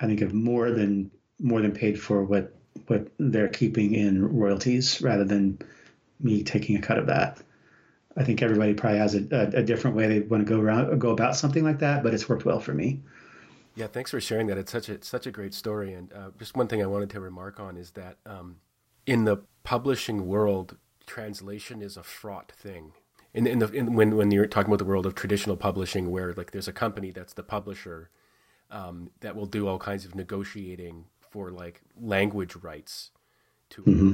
I 0.00 0.06
think 0.06 0.20
have 0.20 0.34
more 0.34 0.70
than 0.72 1.10
more 1.44 1.60
than 1.60 1.72
paid 1.72 2.00
for 2.00 2.24
what 2.24 2.52
what 2.86 3.06
they're 3.18 3.48
keeping 3.48 3.94
in 3.94 4.36
royalties 4.36 5.00
rather 5.00 5.24
than 5.24 5.58
me 6.20 6.42
taking 6.42 6.76
a 6.76 6.80
cut 6.80 6.98
of 6.98 7.06
that. 7.06 7.40
I 8.16 8.24
think 8.24 8.42
everybody 8.42 8.74
probably 8.74 8.98
has 8.98 9.14
a, 9.14 9.26
a, 9.30 9.60
a, 9.60 9.62
different 9.62 9.96
way 9.96 10.06
they 10.06 10.20
want 10.20 10.46
to 10.46 10.48
go 10.48 10.60
around 10.60 10.98
go 10.98 11.10
about 11.10 11.36
something 11.36 11.62
like 11.62 11.80
that, 11.80 12.02
but 12.02 12.14
it's 12.14 12.28
worked 12.28 12.44
well 12.44 12.60
for 12.60 12.72
me. 12.72 13.02
Yeah, 13.76 13.88
thanks 13.88 14.10
for 14.10 14.20
sharing 14.20 14.46
that. 14.46 14.58
It's 14.58 14.72
such 14.72 14.88
a 14.88 15.02
such 15.04 15.26
a 15.26 15.30
great 15.30 15.52
story. 15.52 15.92
And 15.92 16.12
uh, 16.12 16.30
just 16.38 16.56
one 16.56 16.66
thing 16.66 16.82
I 16.82 16.86
wanted 16.86 17.10
to 17.10 17.20
remark 17.20 17.60
on 17.60 17.76
is 17.76 17.90
that 17.92 18.16
um, 18.24 18.56
in 19.06 19.24
the 19.24 19.38
publishing 19.64 20.26
world, 20.26 20.76
translation 21.06 21.82
is 21.82 21.96
a 21.96 22.02
fraught 22.02 22.52
thing. 22.52 22.92
In, 23.34 23.46
in 23.46 23.58
the 23.58 23.70
in, 23.70 23.94
when 23.94 24.16
when 24.16 24.30
you're 24.30 24.46
talking 24.46 24.68
about 24.68 24.78
the 24.78 24.84
world 24.84 25.06
of 25.06 25.14
traditional 25.14 25.56
publishing, 25.56 26.10
where 26.10 26.32
like 26.32 26.52
there's 26.52 26.68
a 26.68 26.72
company 26.72 27.10
that's 27.10 27.34
the 27.34 27.42
publisher 27.42 28.10
um, 28.70 29.10
that 29.20 29.36
will 29.36 29.46
do 29.46 29.68
all 29.68 29.78
kinds 29.78 30.04
of 30.04 30.14
negotiating 30.14 31.06
for 31.34 31.50
like 31.50 31.80
language 32.00 32.54
rights 32.62 33.10
to 33.70 33.82
mm-hmm. 33.82 34.12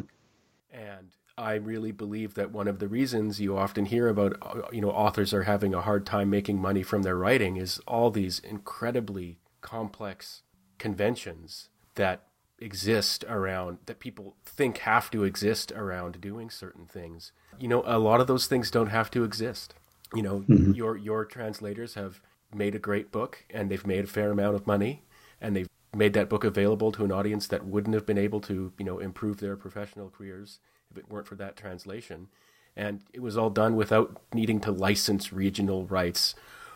and 0.73 1.09
I 1.37 1.57
really 1.57 1.93
believe 1.93 2.33
that 2.35 2.51
one 2.51 2.67
of 2.67 2.79
the 2.79 2.89
reasons 2.89 3.43
you 3.43 3.59
often 3.59 3.85
hear 3.85 4.09
about 4.09 4.39
uh, 4.41 4.63
you 4.73 4.81
know 4.81 4.91
authors 4.91 5.35
are 5.35 5.43
having 5.43 5.75
a 5.75 5.83
hard 5.83 6.07
time 6.07 6.31
making 6.31 6.59
money 6.59 6.83
from 6.83 7.03
their 7.03 7.17
writing 7.17 7.57
is 7.59 7.79
all 7.87 8.11
these 8.11 8.39
incredibly 8.39 9.39
complex 9.61 10.41
conventions 10.79 11.69
that 11.97 12.23
exist 12.59 13.23
around 13.29 13.77
that 13.85 14.01
people 14.01 14.35
think 14.47 14.79
have 14.79 15.11
to 15.11 15.25
exist 15.25 15.73
around 15.73 16.23
doing 16.23 16.49
certain 16.49 16.87
things. 16.87 17.33
You 17.59 17.69
know, 17.69 17.83
a 17.85 17.99
lot 17.99 18.23
of 18.23 18.29
those 18.29 18.47
things 18.47 18.71
don't 18.71 18.95
have 18.99 19.11
to 19.11 19.25
exist. 19.25 19.75
You 20.15 20.23
know, 20.23 20.41
mm-hmm. 20.49 20.73
your 20.73 20.97
your 20.97 21.27
translators 21.27 21.95
have 21.97 22.23
made 22.55 22.75
a 22.75 22.87
great 22.89 23.13
book 23.13 23.45
and 23.51 23.71
they've 23.71 23.87
made 23.87 24.05
a 24.05 24.15
fair 24.19 24.31
amount 24.31 24.55
of 24.55 24.67
money 24.67 25.05
and 25.39 25.55
they've 25.55 25.70
made 25.95 26.13
that 26.13 26.29
book 26.29 26.45
available 26.45 26.93
to 26.93 27.05
an 27.05 27.13
audience 27.13 27.47
that 27.49 27.67
wouldn't 27.67 27.95
have 27.95 28.07
been 28.07 28.19
able 28.19 28.41
to, 28.43 28.73
you 28.79 28.85
know, 28.85 28.99
improve 28.99 29.39
their 29.39 29.57
professional 29.57 30.11
careers 30.11 30.61
if 30.91 30.99
it 30.99 31.11
weren't 31.11 31.27
for 31.27 31.35
that 31.37 31.57
translation. 31.57 32.29
And 32.77 33.03
it 33.13 33.21
was 33.21 33.37
all 33.37 33.51
done 33.51 33.75
without 33.75 34.21
needing 34.33 34.61
to 34.61 34.71
license 34.71 35.33
regional 35.33 35.87
rights 35.87 36.35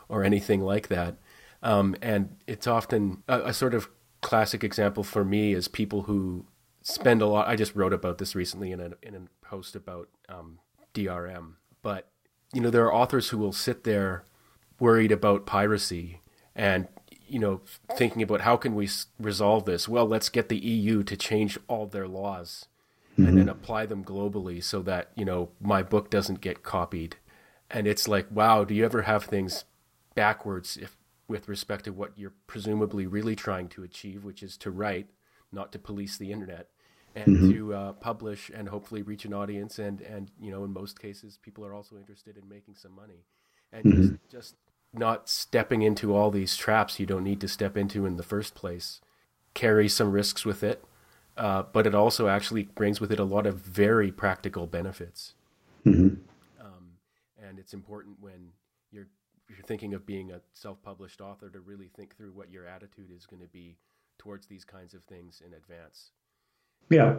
or 0.08 0.24
anything 0.24 0.60
like 0.62 0.88
that. 0.88 1.16
Um, 1.62 1.96
and 2.02 2.36
it's 2.46 2.66
often 2.66 3.22
a, 3.28 3.40
a, 3.44 3.52
sort 3.54 3.72
of 3.72 3.88
classic 4.20 4.62
example 4.62 5.02
for 5.02 5.24
me 5.24 5.54
is 5.54 5.66
people 5.66 6.02
who 6.02 6.44
spend 6.82 7.22
a 7.22 7.26
lot. 7.26 7.48
I 7.48 7.56
just 7.56 7.74
wrote 7.74 7.94
about 7.94 8.18
this 8.18 8.34
recently 8.34 8.70
in 8.70 8.80
a 8.80 8.90
in 9.02 9.14
a 9.14 9.46
post 9.46 9.74
about 9.74 10.10
um, 10.28 10.58
DRM, 10.92 11.54
but 11.80 12.10
you 12.52 12.60
know 12.60 12.68
there 12.68 12.84
are 12.84 12.92
authors 12.92 13.30
who 13.30 13.38
will 13.38 13.52
sit 13.52 13.84
there 13.84 14.26
worried 14.78 15.10
about 15.10 15.46
piracy 15.46 16.20
and 16.54 16.86
you 17.28 17.38
know, 17.38 17.60
thinking 17.96 18.22
about 18.22 18.42
how 18.42 18.56
can 18.56 18.74
we 18.74 18.88
resolve 19.18 19.64
this? 19.64 19.88
Well, 19.88 20.06
let's 20.06 20.28
get 20.28 20.48
the 20.48 20.58
EU 20.58 21.02
to 21.04 21.16
change 21.16 21.58
all 21.68 21.86
their 21.86 22.08
laws 22.08 22.66
mm-hmm. 23.12 23.28
and 23.28 23.38
then 23.38 23.48
apply 23.48 23.86
them 23.86 24.04
globally 24.04 24.62
so 24.62 24.82
that, 24.82 25.10
you 25.14 25.24
know, 25.24 25.50
my 25.60 25.82
book 25.82 26.10
doesn't 26.10 26.40
get 26.40 26.62
copied. 26.62 27.16
And 27.70 27.86
it's 27.86 28.06
like, 28.06 28.26
wow, 28.30 28.64
do 28.64 28.74
you 28.74 28.84
ever 28.84 29.02
have 29.02 29.24
things 29.24 29.64
backwards 30.14 30.76
if 30.76 30.96
with 31.26 31.48
respect 31.48 31.84
to 31.84 31.90
what 31.92 32.12
you're 32.16 32.34
presumably 32.46 33.06
really 33.06 33.34
trying 33.34 33.68
to 33.68 33.82
achieve, 33.82 34.24
which 34.24 34.42
is 34.42 34.56
to 34.58 34.70
write, 34.70 35.08
not 35.50 35.72
to 35.72 35.78
police 35.78 36.18
the 36.18 36.30
internet, 36.30 36.68
and 37.14 37.26
mm-hmm. 37.26 37.50
to 37.50 37.74
uh, 37.74 37.92
publish 37.94 38.50
and 38.54 38.68
hopefully 38.68 39.02
reach 39.02 39.24
an 39.24 39.32
audience. 39.32 39.78
And, 39.78 40.00
and, 40.02 40.30
you 40.38 40.50
know, 40.50 40.64
in 40.64 40.72
most 40.72 41.00
cases, 41.00 41.38
people 41.40 41.64
are 41.64 41.72
also 41.72 41.96
interested 41.96 42.36
in 42.36 42.48
making 42.48 42.74
some 42.74 42.94
money. 42.94 43.24
And 43.72 43.84
mm-hmm. 43.84 44.02
just, 44.02 44.30
just 44.30 44.54
not 44.96 45.28
stepping 45.28 45.82
into 45.82 46.14
all 46.14 46.30
these 46.30 46.56
traps 46.56 47.00
you 47.00 47.06
don't 47.06 47.24
need 47.24 47.40
to 47.40 47.48
step 47.48 47.76
into 47.76 48.06
in 48.06 48.16
the 48.16 48.22
first 48.22 48.54
place 48.54 49.00
carries 49.54 49.94
some 49.94 50.10
risks 50.10 50.44
with 50.44 50.62
it, 50.62 50.84
uh, 51.36 51.62
but 51.72 51.86
it 51.86 51.94
also 51.94 52.28
actually 52.28 52.64
brings 52.64 53.00
with 53.00 53.10
it 53.10 53.18
a 53.18 53.24
lot 53.24 53.46
of 53.46 53.56
very 53.56 54.12
practical 54.12 54.66
benefits. 54.66 55.34
Mm-hmm. 55.86 56.16
Um, 56.60 56.90
and 57.42 57.58
it's 57.58 57.72
important 57.72 58.16
when 58.20 58.50
you're 58.90 59.06
you're 59.48 59.64
thinking 59.64 59.94
of 59.94 60.04
being 60.04 60.32
a 60.32 60.40
self-published 60.52 61.20
author 61.20 61.48
to 61.50 61.60
really 61.60 61.88
think 61.96 62.16
through 62.16 62.32
what 62.32 62.50
your 62.50 62.66
attitude 62.66 63.10
is 63.14 63.26
going 63.26 63.42
to 63.42 63.48
be 63.48 63.76
towards 64.18 64.46
these 64.46 64.64
kinds 64.64 64.94
of 64.94 65.04
things 65.04 65.42
in 65.44 65.54
advance. 65.54 66.10
Yeah. 66.90 67.16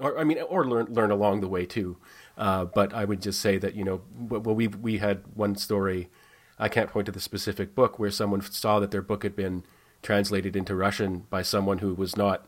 Or 0.00 0.18
I 0.18 0.24
mean, 0.24 0.38
or 0.48 0.66
learn 0.66 0.86
learn 0.92 1.10
along 1.10 1.40
the 1.40 1.48
way 1.48 1.66
too. 1.66 1.98
Uh, 2.36 2.64
but 2.64 2.92
I 2.92 3.04
would 3.04 3.22
just 3.22 3.40
say 3.40 3.58
that 3.58 3.74
you 3.74 3.84
know, 3.84 4.02
well, 4.28 4.54
we 4.54 4.68
we 4.68 4.98
had 4.98 5.22
one 5.34 5.54
story 5.54 6.10
I 6.58 6.68
can't 6.68 6.90
point 6.90 7.06
to 7.06 7.12
the 7.12 7.20
specific 7.20 7.74
book 7.74 7.98
where 7.98 8.10
someone 8.10 8.40
saw 8.40 8.80
that 8.80 8.90
their 8.90 9.02
book 9.02 9.22
had 9.22 9.34
been 9.34 9.64
translated 10.02 10.54
into 10.54 10.74
Russian 10.74 11.26
by 11.30 11.42
someone 11.42 11.78
who 11.78 11.94
was 11.94 12.16
not 12.16 12.46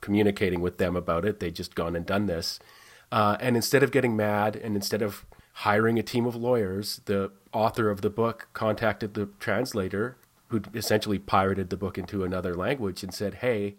communicating 0.00 0.60
with 0.60 0.78
them 0.78 0.96
about 0.96 1.24
it. 1.24 1.40
They'd 1.40 1.54
just 1.54 1.74
gone 1.74 1.94
and 1.94 2.04
done 2.04 2.26
this. 2.26 2.58
Uh, 3.12 3.36
and 3.40 3.56
instead 3.56 3.82
of 3.82 3.92
getting 3.92 4.16
mad 4.16 4.56
and 4.56 4.74
instead 4.74 5.02
of 5.02 5.24
hiring 5.58 5.98
a 5.98 6.02
team 6.02 6.26
of 6.26 6.34
lawyers, 6.34 7.00
the 7.04 7.30
author 7.52 7.90
of 7.90 8.00
the 8.00 8.10
book 8.10 8.48
contacted 8.52 9.14
the 9.14 9.28
translator 9.38 10.16
who 10.48 10.60
essentially 10.74 11.18
pirated 11.18 11.70
the 11.70 11.76
book 11.76 11.96
into 11.96 12.24
another 12.24 12.54
language 12.54 13.02
and 13.02 13.14
said, 13.14 13.34
"Hey, 13.34 13.76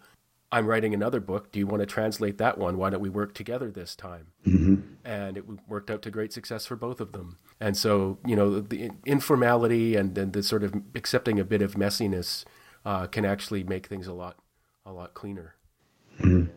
I'm 0.52 0.68
writing 0.68 0.94
another 0.94 1.20
book. 1.20 1.52
Do 1.52 1.60
you 1.60 1.68
want 1.68 1.82
to 1.82 1.86
translate 1.86 2.38
that 2.38 2.58
one? 2.58 2.78
Why 2.78 2.90
don't 2.90 3.02
we 3.02 3.10
work 3.10 3.34
together 3.34 3.72
this 3.72 3.96
time?" 3.96 4.28
Mm-hmm. 4.46 4.76
And 5.04 5.38
it 5.38 5.46
worked 5.68 5.90
out 5.90 6.02
to 6.04 6.12
great 6.12 6.34
success 6.34 6.66
for 6.66 6.76
both 6.76 7.00
of 7.00 7.12
them. 7.12 7.38
And 7.60 7.76
so, 7.78 8.20
you 8.26 8.36
know, 8.36 8.60
the 8.60 8.92
informality 9.06 9.96
and, 9.96 10.18
and 10.18 10.34
the 10.34 10.44
sort 10.44 10.64
of 10.64 10.74
accepting 10.96 11.40
a 11.40 11.44
bit 11.44 11.62
of 11.62 11.76
messiness 11.76 12.46
uh, 12.86 13.08
can 13.08 13.26
actually 13.26 13.64
make 13.64 13.88
things 13.88 14.08
a 14.08 14.14
lot, 14.14 14.38
a 14.86 14.92
lot 14.92 15.14
cleaner. 15.14 15.56
Mm-hmm. 16.20 16.52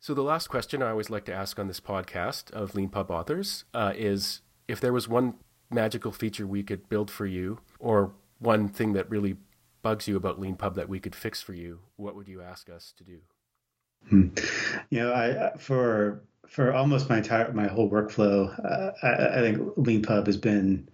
So 0.00 0.12
the 0.12 0.22
last 0.22 0.48
question 0.48 0.82
I 0.82 0.90
always 0.90 1.08
like 1.08 1.24
to 1.24 1.32
ask 1.32 1.58
on 1.58 1.66
this 1.66 1.80
podcast 1.80 2.50
of 2.50 2.72
Leanpub 2.72 3.10
authors 3.10 3.64
uh, 3.72 3.92
is 3.96 4.42
if 4.68 4.80
there 4.80 4.92
was 4.92 5.08
one 5.08 5.34
magical 5.70 6.12
feature 6.12 6.46
we 6.46 6.62
could 6.62 6.88
build 6.88 7.10
for 7.10 7.26
you, 7.26 7.60
or 7.78 8.12
one 8.38 8.68
thing 8.68 8.92
that 8.92 9.08
really 9.10 9.36
bugs 9.84 10.08
you 10.08 10.16
about 10.16 10.40
Leanpub 10.40 10.74
that 10.74 10.88
we 10.88 10.98
could 10.98 11.14
fix 11.14 11.40
for 11.40 11.52
you, 11.52 11.78
what 11.96 12.16
would 12.16 12.26
you 12.26 12.42
ask 12.42 12.68
us 12.68 12.92
to 12.96 13.04
do? 13.04 13.18
Hmm. 14.08 14.28
You 14.90 15.00
know, 15.00 15.12
I 15.12 15.56
for 15.58 16.24
for 16.48 16.72
almost 16.72 17.08
my 17.08 17.18
entire 17.18 17.52
my 17.52 17.68
whole 17.68 17.88
workflow, 17.88 18.52
uh, 18.64 18.92
I, 19.02 19.38
I, 19.38 19.40
think 19.40 19.58
Leanpub 19.76 20.26
has 20.26 20.36
been 20.36 20.88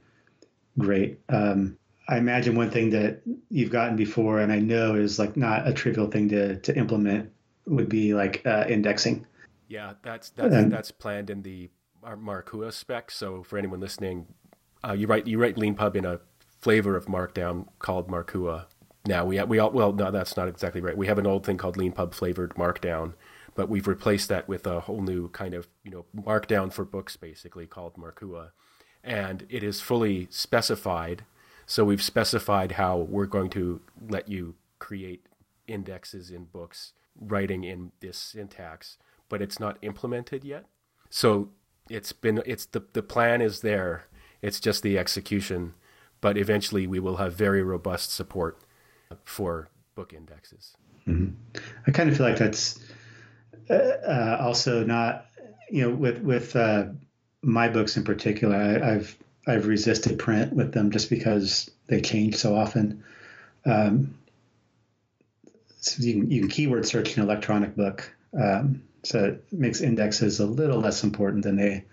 great. 0.78 1.18
Um, 1.28 1.78
I 2.08 2.18
imagine 2.18 2.56
one 2.56 2.70
thing 2.70 2.90
that 2.90 3.22
you've 3.48 3.70
gotten 3.70 3.96
before, 3.96 4.40
and 4.40 4.52
I 4.52 4.58
know 4.58 4.94
is 4.94 5.18
like 5.18 5.36
not 5.36 5.66
a 5.66 5.72
trivial 5.72 6.10
thing 6.10 6.28
to 6.28 6.56
to 6.60 6.76
implement, 6.76 7.30
would 7.66 7.88
be 7.88 8.14
like 8.14 8.42
uh, 8.44 8.64
indexing. 8.68 9.26
Yeah, 9.68 9.94
that's 10.02 10.30
that's 10.30 10.68
that's 10.70 10.90
planned 10.90 11.30
in 11.30 11.42
the 11.42 11.70
Markua 12.04 12.72
spec. 12.72 13.10
So 13.10 13.42
for 13.44 13.56
anyone 13.56 13.80
listening, 13.80 14.26
uh, 14.84 14.92
you 14.92 15.06
write 15.06 15.26
you 15.26 15.38
write 15.38 15.56
Leanpub 15.56 15.94
in 15.94 16.04
a 16.04 16.20
flavor 16.60 16.96
of 16.96 17.06
Markdown 17.06 17.66
called 17.78 18.08
Markua. 18.08 18.66
Now 19.06 19.24
we 19.24 19.42
we 19.44 19.58
all 19.58 19.70
well 19.70 19.92
no 19.92 20.10
that's 20.10 20.36
not 20.36 20.48
exactly 20.48 20.80
right. 20.80 20.96
We 20.96 21.06
have 21.06 21.18
an 21.18 21.26
old 21.26 21.44
thing 21.44 21.56
called 21.56 21.76
Leanpub 21.76 22.12
flavored 22.12 22.54
Markdown, 22.54 23.14
but 23.54 23.68
we've 23.68 23.88
replaced 23.88 24.28
that 24.28 24.48
with 24.48 24.66
a 24.66 24.80
whole 24.80 25.00
new 25.00 25.28
kind 25.28 25.54
of 25.54 25.68
you 25.82 25.90
know 25.90 26.04
Markdown 26.14 26.72
for 26.72 26.84
books 26.84 27.16
basically 27.16 27.66
called 27.66 27.94
Markua, 27.96 28.50
and 29.02 29.46
it 29.48 29.62
is 29.62 29.80
fully 29.80 30.28
specified. 30.30 31.24
So 31.66 31.84
we've 31.84 32.02
specified 32.02 32.72
how 32.72 32.98
we're 32.98 33.26
going 33.26 33.50
to 33.50 33.80
let 34.08 34.28
you 34.28 34.56
create 34.80 35.26
indexes 35.68 36.30
in 36.30 36.44
books 36.46 36.92
writing 37.18 37.64
in 37.64 37.92
this 38.00 38.18
syntax, 38.18 38.98
but 39.28 39.40
it's 39.40 39.60
not 39.60 39.78
implemented 39.80 40.44
yet. 40.44 40.66
So 41.08 41.50
it's 41.88 42.12
been 42.12 42.42
it's 42.44 42.66
the 42.66 42.82
the 42.92 43.02
plan 43.02 43.40
is 43.40 43.60
there. 43.60 44.04
It's 44.42 44.60
just 44.60 44.82
the 44.82 44.98
execution, 44.98 45.74
but 46.20 46.36
eventually 46.36 46.86
we 46.86 46.98
will 46.98 47.16
have 47.16 47.34
very 47.34 47.62
robust 47.62 48.12
support 48.12 48.58
for 49.24 49.68
book 49.94 50.12
indexes. 50.12 50.74
Mm-hmm. 51.06 51.34
I 51.86 51.90
kind 51.90 52.08
of 52.08 52.16
feel 52.16 52.26
like 52.26 52.38
that's 52.38 52.78
uh, 53.68 53.74
uh, 53.74 54.38
also 54.40 54.84
not 54.84 55.26
you 55.70 55.82
know 55.82 55.94
with 55.94 56.18
with 56.22 56.54
uh, 56.56 56.86
my 57.42 57.68
books 57.68 57.96
in 57.96 58.04
particular. 58.04 58.56
I, 58.56 58.92
have 58.92 59.16
I've 59.46 59.66
resisted 59.66 60.18
print 60.18 60.52
with 60.52 60.72
them 60.72 60.90
just 60.90 61.10
because 61.10 61.70
they 61.86 62.00
change 62.00 62.36
so 62.36 62.54
often. 62.54 63.04
Um, 63.64 64.14
so 65.80 66.02
you 66.02 66.12
can, 66.12 66.30
you 66.30 66.40
can 66.40 66.50
keyword 66.50 66.86
search 66.86 67.16
an 67.16 67.22
electronic 67.22 67.74
book. 67.74 68.14
Um, 68.38 68.82
so 69.02 69.24
it 69.24 69.44
makes 69.50 69.80
indexes 69.80 70.40
a 70.40 70.46
little 70.46 70.78
less 70.78 71.02
important 71.02 71.42
than 71.42 71.56
they 71.56 71.84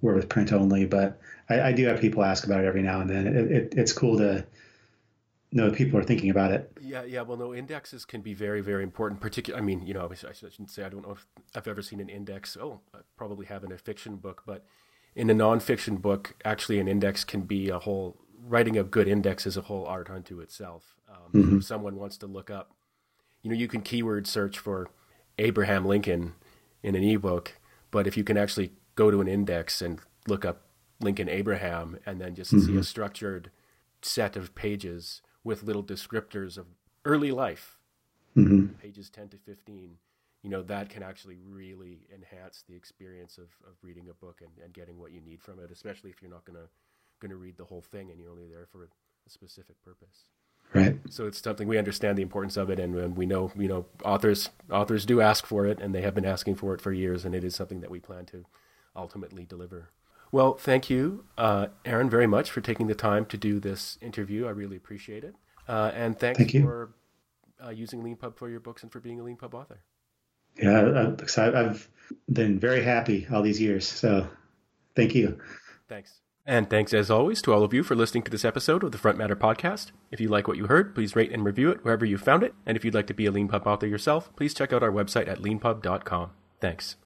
were 0.00 0.14
with 0.14 0.28
print 0.28 0.52
only. 0.52 0.86
But 0.86 1.20
I, 1.48 1.60
I 1.60 1.72
do 1.72 1.86
have 1.86 2.00
people 2.00 2.24
ask 2.24 2.44
about 2.44 2.62
it 2.62 2.66
every 2.66 2.82
now 2.82 3.00
and 3.00 3.10
then. 3.10 3.26
It, 3.26 3.52
it, 3.52 3.74
it's 3.76 3.92
cool 3.92 4.18
to 4.18 4.46
know 5.52 5.70
people 5.70 5.98
are 5.98 6.04
thinking 6.04 6.30
about 6.30 6.52
it. 6.52 6.72
Yeah, 6.80 7.04
yeah. 7.04 7.22
Well, 7.22 7.36
no, 7.36 7.54
indexes 7.54 8.04
can 8.04 8.20
be 8.20 8.34
very, 8.34 8.60
very 8.60 8.82
important. 8.82 9.20
Particularly, 9.20 9.62
I 9.62 9.64
mean, 9.64 9.86
you 9.86 9.94
know, 9.94 10.10
I 10.10 10.32
shouldn't 10.32 10.70
say 10.70 10.84
I 10.84 10.88
don't 10.88 11.02
know 11.06 11.12
if 11.12 11.26
I've 11.54 11.68
ever 11.68 11.82
seen 11.82 12.00
an 12.00 12.08
index. 12.08 12.56
Oh, 12.60 12.80
I 12.94 12.98
probably 13.16 13.46
have 13.46 13.64
in 13.64 13.72
a 13.72 13.78
fiction 13.78 14.16
book, 14.16 14.42
but 14.46 14.64
in 15.14 15.30
a 15.30 15.34
nonfiction 15.34 16.00
book, 16.00 16.34
actually, 16.44 16.78
an 16.78 16.88
index 16.88 17.24
can 17.24 17.42
be 17.42 17.68
a 17.68 17.78
whole. 17.78 18.18
Writing 18.48 18.78
a 18.78 18.84
good 18.84 19.08
index 19.08 19.46
is 19.46 19.56
a 19.56 19.62
whole 19.62 19.86
art 19.86 20.08
unto 20.08 20.40
itself. 20.40 20.94
Um, 21.08 21.42
mm-hmm. 21.42 21.56
If 21.58 21.64
someone 21.64 21.96
wants 21.96 22.16
to 22.18 22.26
look 22.26 22.50
up 22.50 22.76
you 23.46 23.52
know, 23.52 23.58
you 23.58 23.68
can 23.68 23.80
keyword 23.80 24.26
search 24.26 24.58
for 24.58 24.90
Abraham 25.38 25.84
Lincoln 25.84 26.34
in 26.82 26.96
an 26.96 27.04
ebook, 27.04 27.60
but 27.92 28.08
if 28.08 28.16
you 28.16 28.24
can 28.24 28.36
actually 28.36 28.72
go 28.96 29.08
to 29.08 29.20
an 29.20 29.28
index 29.28 29.80
and 29.80 30.00
look 30.26 30.44
up 30.44 30.62
Lincoln 31.00 31.28
Abraham 31.28 31.96
and 32.04 32.20
then 32.20 32.34
just 32.34 32.52
mm-hmm. 32.52 32.66
see 32.66 32.76
a 32.76 32.82
structured 32.82 33.52
set 34.02 34.34
of 34.34 34.56
pages 34.56 35.22
with 35.46 35.62
little 35.62 35.84
descriptors 35.84 36.58
of 36.58 36.66
early 37.04 37.30
life, 37.30 37.78
mm-hmm. 38.36 38.66
pages 38.82 39.08
10 39.08 39.28
to 39.28 39.36
15, 39.36 39.96
you 40.42 40.50
know, 40.50 40.60
that 40.60 40.90
can 40.90 41.04
actually 41.04 41.38
really 41.48 42.00
enhance 42.12 42.64
the 42.68 42.74
experience 42.74 43.38
of, 43.38 43.44
of 43.64 43.76
reading 43.80 44.08
a 44.10 44.14
book 44.14 44.40
and, 44.42 44.50
and 44.62 44.74
getting 44.74 44.98
what 44.98 45.12
you 45.12 45.20
need 45.20 45.40
from 45.40 45.60
it, 45.60 45.70
especially 45.70 46.10
if 46.10 46.20
you're 46.20 46.30
not 46.30 46.44
going 46.44 46.58
to 46.58 46.68
going 47.20 47.30
to 47.30 47.36
read 47.36 47.56
the 47.56 47.64
whole 47.64 47.80
thing 47.80 48.10
and 48.10 48.20
you're 48.20 48.30
only 48.30 48.44
there 48.44 48.66
for 48.70 48.82
a 48.82 49.30
specific 49.30 49.82
purpose. 49.82 50.24
Right. 50.74 50.98
So 51.08 51.26
it's 51.26 51.40
something 51.40 51.66
we 51.66 51.78
understand 51.78 52.18
the 52.18 52.22
importance 52.22 52.56
of 52.56 52.68
it, 52.68 52.80
and, 52.80 52.94
and, 52.96 53.16
we 53.16 53.24
know 53.24 53.52
you 53.56 53.68
know 53.68 53.86
authors 54.04 54.50
authors 54.68 55.06
do 55.06 55.20
ask 55.20 55.46
for 55.46 55.64
it, 55.64 55.80
and 55.80 55.94
they 55.94 56.02
have 56.02 56.14
been 56.14 56.26
asking 56.26 56.56
for 56.56 56.74
it 56.74 56.80
for 56.80 56.92
years, 56.92 57.24
and 57.24 57.36
it 57.36 57.44
is 57.44 57.54
something 57.54 57.80
that 57.80 57.90
we 57.90 58.00
plan 58.00 58.26
to 58.26 58.44
ultimately 58.96 59.44
deliver. 59.44 59.90
Well, 60.32 60.54
thank 60.54 60.90
you, 60.90 61.24
uh, 61.38 61.68
Aaron, 61.84 62.10
very 62.10 62.26
much 62.26 62.50
for 62.50 62.60
taking 62.60 62.88
the 62.88 62.94
time 62.94 63.26
to 63.26 63.36
do 63.36 63.60
this 63.60 63.98
interview. 64.00 64.46
I 64.46 64.50
really 64.50 64.76
appreciate 64.76 65.24
it, 65.24 65.34
uh, 65.68 65.92
and 65.94 66.18
thanks 66.18 66.38
thank 66.38 66.50
for 66.62 66.94
uh, 67.64 67.70
using 67.70 68.02
Leanpub 68.02 68.36
for 68.36 68.48
your 68.48 68.60
books 68.60 68.82
and 68.82 68.92
for 68.92 69.00
being 69.00 69.20
a 69.20 69.22
Leanpub 69.22 69.54
author. 69.54 69.80
Yeah, 70.60 71.14
I've 71.36 71.88
been 72.32 72.58
very 72.58 72.82
happy 72.82 73.26
all 73.32 73.42
these 73.42 73.60
years. 73.60 73.86
So, 73.86 74.28
thank 74.94 75.14
you. 75.14 75.38
Thanks. 75.88 76.20
And 76.46 76.70
thanks 76.70 76.94
as 76.94 77.10
always 77.10 77.42
to 77.42 77.52
all 77.52 77.64
of 77.64 77.74
you 77.74 77.82
for 77.82 77.96
listening 77.96 78.22
to 78.22 78.30
this 78.30 78.44
episode 78.44 78.84
of 78.84 78.92
the 78.92 78.98
Front 78.98 79.18
Matter 79.18 79.34
Podcast. 79.34 79.90
If 80.12 80.20
you 80.20 80.28
like 80.28 80.46
what 80.46 80.56
you 80.56 80.68
heard, 80.68 80.94
please 80.94 81.16
rate 81.16 81.32
and 81.32 81.44
review 81.44 81.70
it 81.70 81.84
wherever 81.84 82.04
you 82.04 82.18
found 82.18 82.44
it. 82.44 82.54
And 82.64 82.76
if 82.76 82.84
you'd 82.84 82.94
like 82.94 83.08
to 83.08 83.14
be 83.14 83.26
a 83.26 83.32
Leanpub 83.32 83.66
author 83.66 83.86
yourself, 83.86 84.34
please 84.36 84.54
check 84.54 84.72
out 84.72 84.82
our 84.82 84.92
website 84.92 85.26
at 85.26 85.42
leanpub.com. 85.42 86.30
Thanks. 86.60 86.96